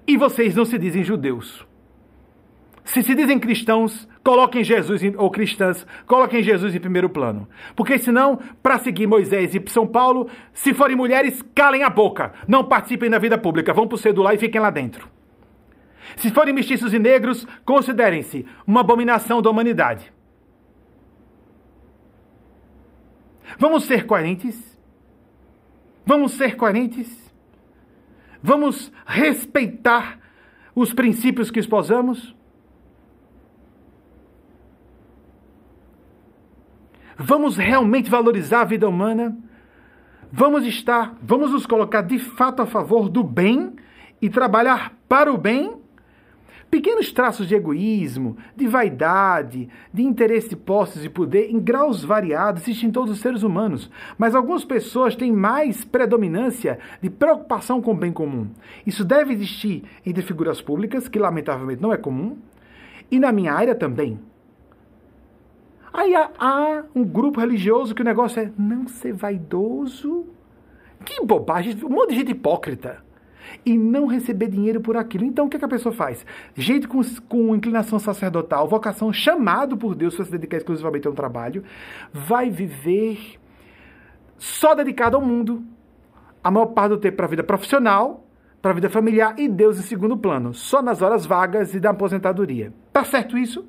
[0.05, 1.65] E vocês não se dizem judeus.
[2.87, 7.49] Se se dizem cristãos, coloquem Jesus, ou cristãs, coloquem Jesus em primeiro plano.
[7.77, 12.33] Porque senão, para seguir Moisés e São Paulo, se forem mulheres, calem a boca.
[12.49, 13.73] Não participem da vida pública.
[13.73, 15.09] Vão para o cedular e fiquem lá dentro.
[16.17, 20.13] Se forem mestiços e negros, considerem-se uma abominação da humanidade.
[23.61, 24.77] Vamos ser coerentes?
[26.05, 27.33] Vamos ser coerentes?
[28.43, 30.19] Vamos respeitar
[30.75, 32.36] os princípios que esposamos?
[37.19, 39.37] Vamos realmente valorizar a vida humana?
[40.31, 43.75] Vamos estar, vamos nos colocar de fato a favor do bem
[44.21, 45.73] e trabalhar para o bem?
[46.71, 52.63] Pequenos traços de egoísmo, de vaidade, de interesse de posses e poder em graus variados
[52.63, 57.93] existem em todos os seres humanos, mas algumas pessoas têm mais predominância de preocupação com
[57.93, 58.49] o bem comum.
[58.85, 62.37] Isso deve existir entre figuras públicas, que lamentavelmente não é comum,
[63.11, 64.19] e na minha área também.
[65.97, 70.27] Aí há, há, um grupo religioso que o negócio é não ser vaidoso.
[71.03, 73.03] Que bobagem, um monte de gente hipócrita.
[73.65, 75.25] E não receber dinheiro por aquilo.
[75.25, 76.27] Então o que, é que a pessoa faz?
[76.55, 81.15] Gente com, com inclinação sacerdotal, vocação, chamado por Deus para se dedicar exclusivamente a um
[81.15, 81.65] trabalho,
[82.13, 83.41] vai viver
[84.37, 85.65] só dedicado ao mundo.
[86.45, 88.27] A maior parte do tempo para a vida profissional,
[88.61, 91.91] para a vida familiar e Deus em segundo plano, só nas horas vagas e da
[91.91, 92.71] aposentadoria.
[92.93, 93.67] Tá certo isso?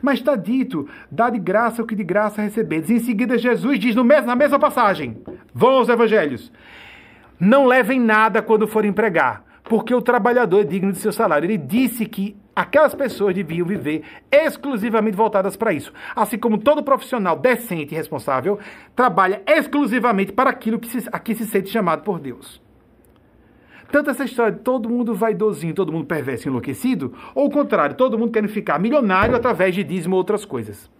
[0.00, 2.90] Mas está dito, dá de graça o que de graça recebedes.
[2.90, 5.18] Em seguida, Jesus diz no mesmo, na mesma passagem:
[5.52, 6.52] vão aos evangelhos.
[7.38, 11.44] Não levem nada quando forem pregar, porque o trabalhador é digno de seu salário.
[11.44, 15.92] Ele disse que aquelas pessoas deviam viver exclusivamente voltadas para isso.
[16.14, 18.60] Assim como todo profissional decente e responsável
[18.94, 22.61] trabalha exclusivamente para aquilo que se, a que se sente chamado por Deus.
[23.92, 28.18] Tanto essa história de todo mundo vaidosinho, todo mundo perverso enlouquecido, ou o contrário, todo
[28.18, 30.90] mundo querendo ficar milionário através de dízimo ou outras coisas.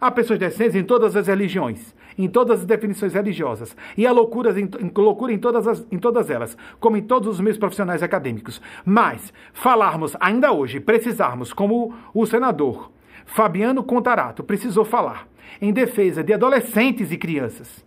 [0.00, 4.56] Há pessoas decentes em todas as religiões, em todas as definições religiosas, e há loucuras
[4.56, 8.58] em, loucura em todas, as, em todas elas, como em todos os meios profissionais acadêmicos.
[8.86, 12.90] Mas falarmos ainda hoje, precisarmos, como o senador
[13.26, 15.28] Fabiano Contarato precisou falar,
[15.60, 17.86] em defesa de adolescentes e crianças,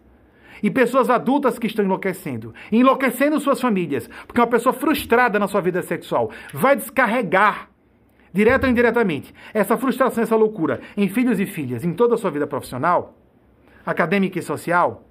[0.61, 5.61] e pessoas adultas que estão enlouquecendo, enlouquecendo suas famílias, porque uma pessoa frustrada na sua
[5.61, 7.69] vida sexual vai descarregar,
[8.33, 12.31] direto ou indiretamente, essa frustração, essa loucura em filhos e filhas, em toda a sua
[12.31, 13.17] vida profissional,
[13.85, 15.07] acadêmica e social.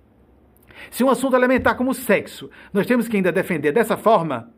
[0.90, 4.52] Se um assunto elementar como o sexo, nós temos que ainda defender dessa forma,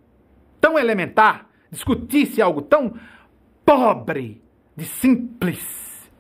[0.61, 2.95] tão elementar, discutir-se algo tão
[3.65, 4.43] pobre,
[4.77, 6.11] de simples.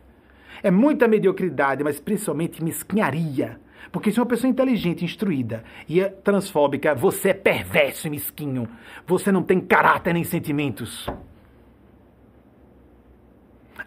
[0.63, 3.61] É muita mediocridade, mas principalmente mesquinharia
[3.93, 8.67] Porque se uma pessoa inteligente, instruída e é transfóbica, você é perverso e mesquinho.
[9.07, 11.07] Você não tem caráter nem sentimentos.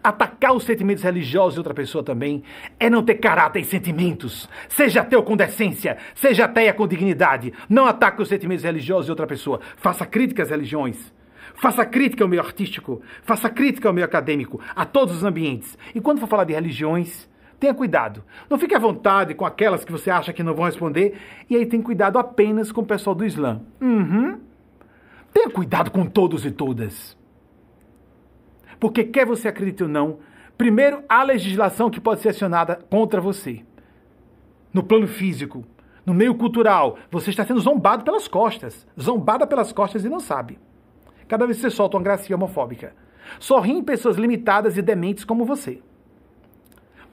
[0.02, 2.44] Atacar os sentimentos religiosos de outra pessoa também
[2.78, 4.48] é não ter caráter e sentimentos.
[4.68, 7.52] Seja ateu com decência, seja ateia com dignidade.
[7.68, 9.60] Não ataque os sentimentos religiosos de outra pessoa.
[9.76, 11.12] Faça crítica às religiões.
[11.56, 13.02] Faça crítica ao meio artístico.
[13.22, 14.60] Faça crítica ao meio acadêmico.
[14.76, 15.76] A todos os ambientes.
[15.92, 17.28] E quando for falar de religiões,
[17.58, 18.24] tenha cuidado.
[18.48, 21.18] Não fique à vontade com aquelas que você acha que não vão responder.
[21.48, 23.60] E aí tem cuidado apenas com o pessoal do Islã.
[23.80, 24.38] Uhum.
[25.32, 27.16] Tenha cuidado com todos e todas.
[28.78, 30.18] Porque quer você acredite ou não,
[30.56, 33.64] primeiro há legislação que pode ser acionada contra você.
[34.72, 35.64] No plano físico,
[36.04, 38.86] no meio cultural, você está sendo zombado pelas costas.
[39.00, 40.58] Zombada pelas costas e não sabe.
[41.26, 42.94] Cada vez que você solta uma gracinha homofóbica.
[43.40, 45.82] Só riem pessoas limitadas e dementes como você.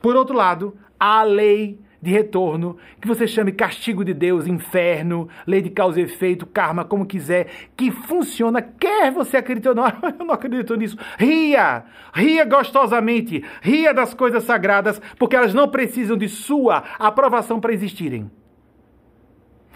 [0.03, 5.29] Por outro lado, há a lei de retorno, que você chame castigo de Deus, inferno,
[5.47, 7.47] lei de causa e efeito, karma, como quiser,
[7.77, 9.85] que funciona, quer você acredite ou não,
[10.19, 10.97] eu não acredito nisso.
[11.17, 17.71] Ria, ria gostosamente, ria das coisas sagradas, porque elas não precisam de sua aprovação para
[17.71, 18.29] existirem.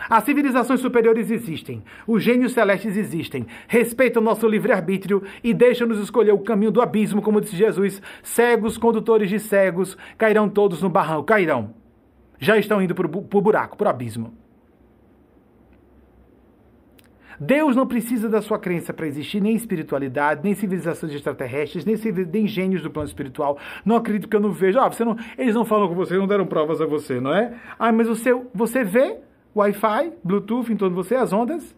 [0.09, 6.39] As civilizações superiores existem, os gênios celestes existem, respeitam nosso livre-arbítrio e deixam-nos escolher o
[6.39, 8.01] caminho do abismo, como disse Jesus.
[8.21, 11.73] Cegos, condutores de cegos, cairão todos no barranco, cairão
[12.39, 14.33] já estão indo para o buraco, para o abismo.
[17.39, 21.95] Deus não precisa da sua crença para existir, nem espiritualidade, nem civilizações extraterrestres, nem,
[22.31, 23.59] nem gênios do plano espiritual.
[23.85, 24.79] Não acredito que eu não vejo.
[24.79, 27.53] Ah, você não, eles não falam com você, não deram provas a você, não é?
[27.77, 29.19] Ah, mas você, você vê
[29.55, 31.75] Wi-Fi, Bluetooth em torno de você, as ondas?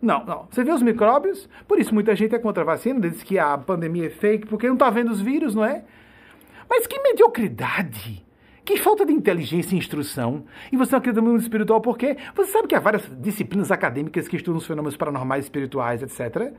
[0.00, 0.46] Não, não.
[0.50, 1.48] Você vê os micróbios?
[1.66, 4.66] Por isso muita gente é contra a vacina, diz que a pandemia é fake, porque
[4.66, 5.84] não está vendo os vírus, não é?
[6.68, 8.24] Mas que mediocridade!
[8.64, 10.44] Que falta de inteligência e instrução.
[10.72, 12.16] E você não acredita no mundo espiritual por quê?
[12.34, 16.54] Você sabe que há várias disciplinas acadêmicas que estudam os fenômenos paranormais, espirituais, etc.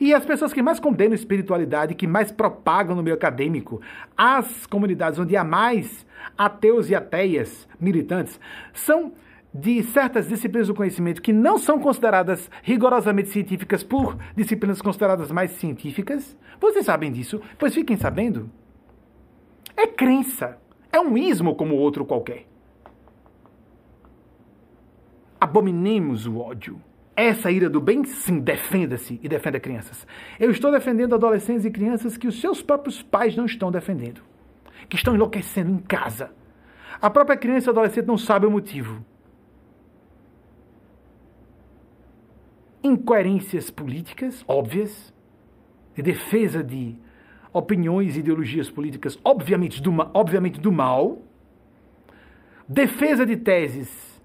[0.00, 3.80] E as pessoas que mais condenam espiritualidade, que mais propagam no meio acadêmico,
[4.16, 6.06] as comunidades onde há mais
[6.38, 8.38] ateus e ateias militantes,
[8.72, 9.12] são
[9.54, 15.52] de certas disciplinas do conhecimento que não são consideradas rigorosamente científicas por disciplinas consideradas mais
[15.52, 16.36] científicas.
[16.60, 17.40] Vocês sabem disso?
[17.56, 18.50] Pois fiquem sabendo.
[19.76, 20.58] É crença.
[20.90, 22.46] É um ismo como outro qualquer.
[25.40, 26.80] Abominemos o ódio.
[27.16, 30.04] Essa ira do bem, sim, defenda-se e defenda crianças.
[30.40, 34.20] Eu estou defendendo adolescentes e crianças que os seus próprios pais não estão defendendo,
[34.88, 36.32] que estão enlouquecendo em casa.
[37.00, 39.04] A própria criança e adolescente não sabe o motivo.
[42.84, 45.12] Incoerências políticas óbvias,
[45.96, 46.94] de defesa de
[47.50, 51.22] opiniões e ideologias políticas, obviamente do, obviamente do mal,
[52.68, 54.22] defesa de teses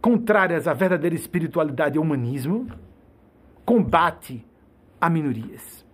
[0.00, 2.66] contrárias à verdadeira espiritualidade e ao humanismo,
[3.64, 4.42] combate
[4.98, 5.84] a minorias.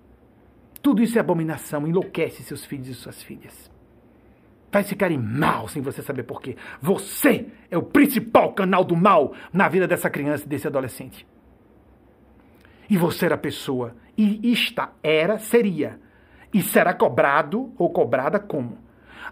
[0.81, 3.73] Tudo isso é abominação, enlouquece seus filhos e suas filhas.
[4.71, 6.57] Faz ficarem mal sem você saber porquê.
[6.81, 11.27] Você é o principal canal do mal na vida dessa criança e desse adolescente.
[12.89, 15.99] E você era pessoa, e esta era, seria
[16.55, 18.79] e será cobrado ou cobrada como?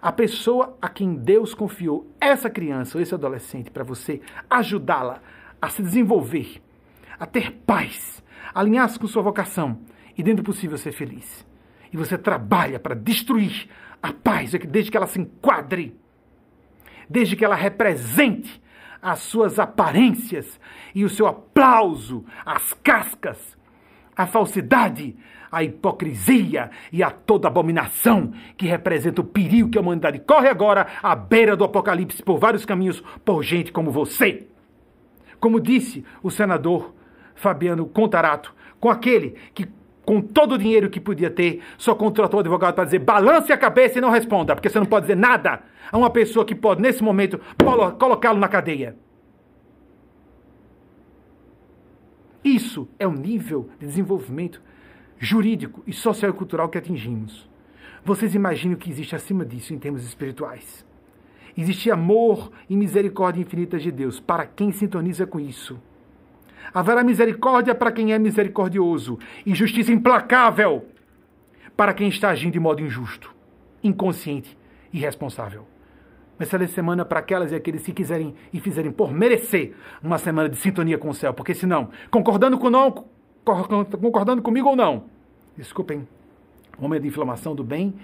[0.00, 4.20] A pessoa a quem Deus confiou essa criança ou esse adolescente para você
[4.50, 5.20] ajudá-la
[5.60, 6.60] a se desenvolver,
[7.20, 8.20] a ter paz,
[8.52, 9.78] alinhar-se com sua vocação
[10.18, 11.46] e, dentro do possível, ser feliz.
[11.92, 13.68] E você trabalha para destruir
[14.02, 15.96] a paz, desde que ela se enquadre,
[17.08, 18.60] desde que ela represente
[19.02, 20.60] as suas aparências
[20.94, 23.58] e o seu aplauso, as cascas,
[24.16, 25.16] a falsidade,
[25.50, 30.86] a hipocrisia e a toda abominação que representa o perigo que a humanidade corre agora
[31.02, 34.46] à beira do apocalipse por vários caminhos por gente como você.
[35.40, 36.94] Como disse o senador
[37.34, 39.68] Fabiano Contarato, com aquele que
[40.04, 43.56] com todo o dinheiro que podia ter, só contratou o advogado para dizer balance a
[43.56, 46.82] cabeça e não responda, porque você não pode dizer nada a uma pessoa que pode,
[46.82, 47.40] nesse momento,
[47.98, 48.96] colocá-lo na cadeia.
[52.44, 54.60] Isso é o nível de desenvolvimento
[55.18, 57.48] jurídico e social e cultural que atingimos.
[58.04, 60.84] Vocês imaginam o que existe acima disso em termos espirituais?
[61.56, 65.80] Existe amor e misericórdia infinitas de Deus para quem sintoniza com isso.
[66.72, 70.86] Haverá misericórdia para quem é misericordioso e justiça implacável
[71.76, 73.34] para quem está agindo de modo injusto,
[73.82, 74.56] inconsciente
[74.92, 75.66] e irresponsável.
[76.38, 80.48] Uma excelente semana para aquelas e aqueles que quiserem e fizerem por merecer uma semana
[80.48, 82.90] de sintonia com o céu, porque senão, concordando com não,
[83.44, 85.04] concordando comigo ou não,
[85.56, 86.06] desculpem,
[86.78, 87.94] momento de inflamação do bem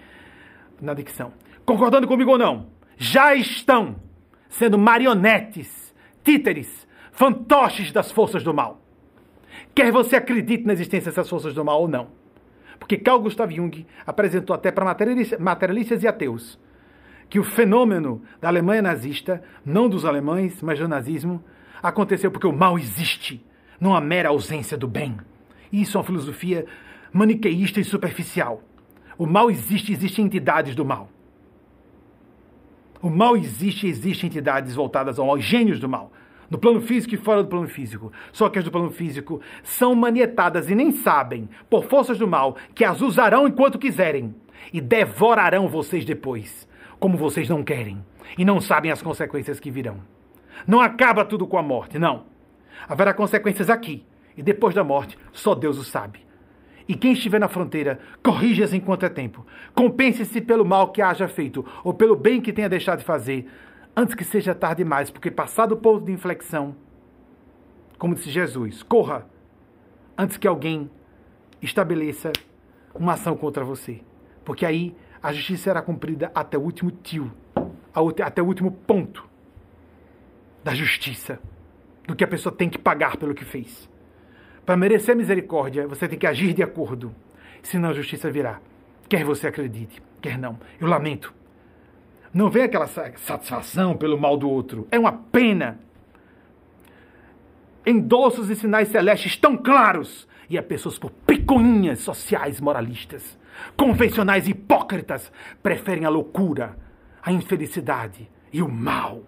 [0.80, 1.32] na dicção.
[1.64, 2.66] Concordando comigo ou não,
[2.96, 3.96] já estão
[4.48, 6.86] sendo marionetes, títeres,
[7.18, 8.80] fantoches das forças do mal.
[9.74, 12.06] Quer você acredite na existência dessas forças do mal ou não.
[12.78, 14.84] Porque Carl Gustav Jung apresentou até para
[15.40, 16.56] materialistas e ateus
[17.28, 21.42] que o fenômeno da Alemanha nazista, não dos alemães, mas do nazismo,
[21.82, 23.44] aconteceu porque o mal existe,
[23.80, 25.16] não a mera ausência do bem.
[25.72, 26.66] Isso é uma filosofia
[27.12, 28.62] maniqueísta e superficial.
[29.18, 31.10] O mal existe, existem entidades do mal.
[33.02, 36.12] O mal existe, existem entidades voltadas ao mal, gênios do mal
[36.50, 38.12] no plano físico e fora do plano físico.
[38.32, 42.56] Só que as do plano físico são manietadas e nem sabem, por forças do mal,
[42.74, 44.34] que as usarão enquanto quiserem
[44.72, 46.68] e devorarão vocês depois,
[46.98, 48.04] como vocês não querem
[48.36, 49.98] e não sabem as consequências que virão.
[50.66, 52.24] Não acaba tudo com a morte, não.
[52.88, 54.04] Haverá consequências aqui
[54.36, 56.20] e depois da morte, só Deus o sabe.
[56.88, 59.46] E quem estiver na fronteira, corrija-se enquanto é tempo.
[59.74, 63.46] Compense-se pelo mal que haja feito ou pelo bem que tenha deixado de fazer
[63.98, 66.76] antes que seja tarde demais, porque passado o ponto de inflexão,
[67.98, 69.26] como disse Jesus, corra
[70.16, 70.88] antes que alguém
[71.60, 72.30] estabeleça
[72.94, 74.00] uma ação contra você.
[74.44, 77.32] Porque aí a justiça será cumprida até o último tio,
[78.24, 79.28] até o último ponto
[80.62, 81.40] da justiça,
[82.06, 83.90] do que a pessoa tem que pagar pelo que fez.
[84.64, 87.12] Para merecer misericórdia, você tem que agir de acordo,
[87.64, 88.60] senão a justiça virá.
[89.08, 90.56] Quer você acredite, quer não.
[90.80, 91.34] Eu lamento.
[92.32, 94.86] Não vem aquela satisfação pelo mal do outro.
[94.90, 95.78] É uma pena.
[97.86, 100.28] Endossos e sinais celestes tão claros.
[100.50, 103.38] E há pessoas por picuinhas sociais moralistas,
[103.76, 105.30] convencionais hipócritas,
[105.62, 106.78] preferem a loucura,
[107.22, 109.24] a infelicidade e o mal.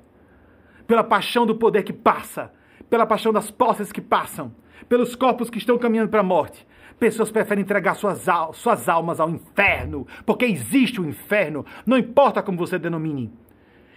[0.86, 2.50] Pela paixão do poder que passa,
[2.88, 4.54] pela paixão das posses que passam,
[4.88, 6.66] pelos corpos que estão caminhando para a morte,
[7.00, 12.42] Pessoas preferem entregar suas, al suas almas ao inferno, porque existe o inferno, não importa
[12.42, 13.32] como você denomine.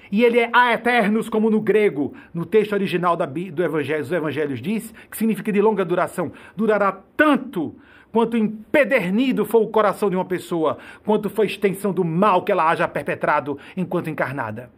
[0.09, 4.11] E ele é a eternos, como no grego, no texto original da, do evangelho, dos
[4.11, 6.31] evangelhos diz, que significa de longa duração.
[6.55, 7.75] Durará tanto
[8.09, 12.53] quanto empedernido for o coração de uma pessoa, quanto foi a extensão do mal que
[12.53, 14.69] ela haja perpetrado enquanto encarnada.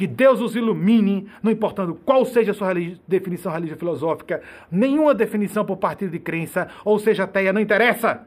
[0.00, 2.72] Que Deus os ilumine, não importando qual seja a sua
[3.06, 4.40] definição religiosa filosófica,
[4.70, 8.26] nenhuma definição por partido de crença, ou seja ateia, não interessa.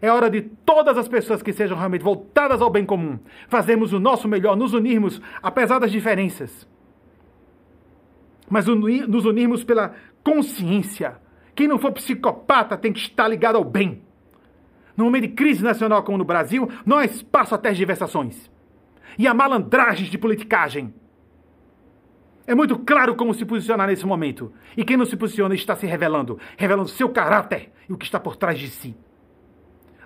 [0.00, 3.18] É hora de todas as pessoas que sejam realmente voltadas ao bem comum
[3.50, 6.66] fazermos o nosso melhor, nos unirmos, apesar das diferenças.
[8.48, 9.94] Mas nos unirmos pela
[10.24, 11.18] consciência.
[11.54, 14.00] Quem não for psicopata tem que estar ligado ao bem.
[14.96, 18.50] No momento de crise nacional como no Brasil, não há espaço a tergiversações.
[19.18, 20.94] E a malandragens de politicagem.
[22.46, 24.52] É muito claro como se posicionar nesse momento.
[24.76, 28.18] E quem não se posiciona está se revelando, revelando seu caráter e o que está
[28.18, 28.96] por trás de si.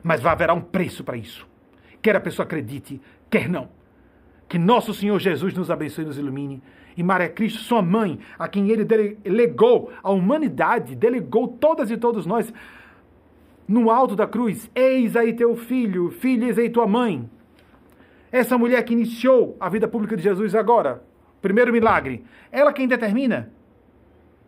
[0.03, 1.47] Mas vai haverá um preço para isso.
[2.03, 3.01] Quer a pessoa acredite,
[3.31, 3.69] quer não.
[4.49, 6.63] Que nosso Senhor Jesus nos abençoe e nos ilumine.
[6.97, 12.27] E Maria Cristo, sua mãe, a quem ele delegou a humanidade, delegou todas e todos
[12.27, 12.53] nós
[13.67, 14.71] no alto da cruz.
[14.75, 17.29] Eis aí teu filho, filha, eis aí tua mãe.
[18.31, 21.03] Essa mulher que iniciou a vida pública de Jesus agora,
[21.45, 22.25] Primeiro milagre.
[22.51, 23.53] Ela quem determina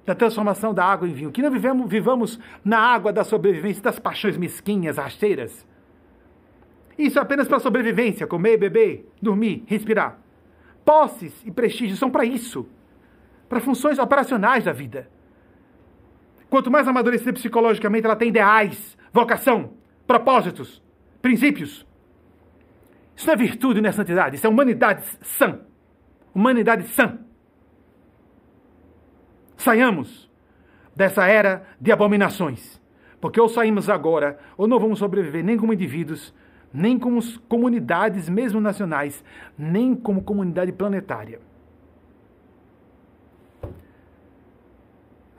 [0.06, 1.30] da transformação da água em vinho.
[1.30, 5.66] Que não vivemos, vivamos na água da sobrevivência das paixões mesquinhas, rasteiras.
[6.96, 10.18] Isso é apenas para sobrevivência, comer, beber, dormir, respirar.
[10.86, 12.66] Posses e prestígio são para isso.
[13.46, 15.10] Para funções operacionais da vida.
[16.48, 19.74] Quanto mais amadurecida psicologicamente, ela tem ideais, vocação,
[20.06, 20.82] propósitos,
[21.20, 21.86] princípios.
[23.14, 25.60] Isso não é virtude, não é santidade, isso é humanidade sã
[26.36, 27.18] humanidade sã.
[29.56, 30.30] Saiamos
[30.94, 32.78] dessa era de abominações,
[33.18, 36.34] porque ou saímos agora, ou não vamos sobreviver nem como indivíduos,
[36.72, 39.24] nem como comunidades, mesmo nacionais,
[39.56, 41.40] nem como comunidade planetária.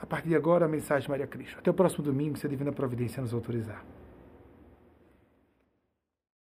[0.02, 1.60] A partir de agora, a mensagem de Maria Cristo.
[1.60, 3.84] Até o próximo domingo, se a Divina Providência nos autorizar.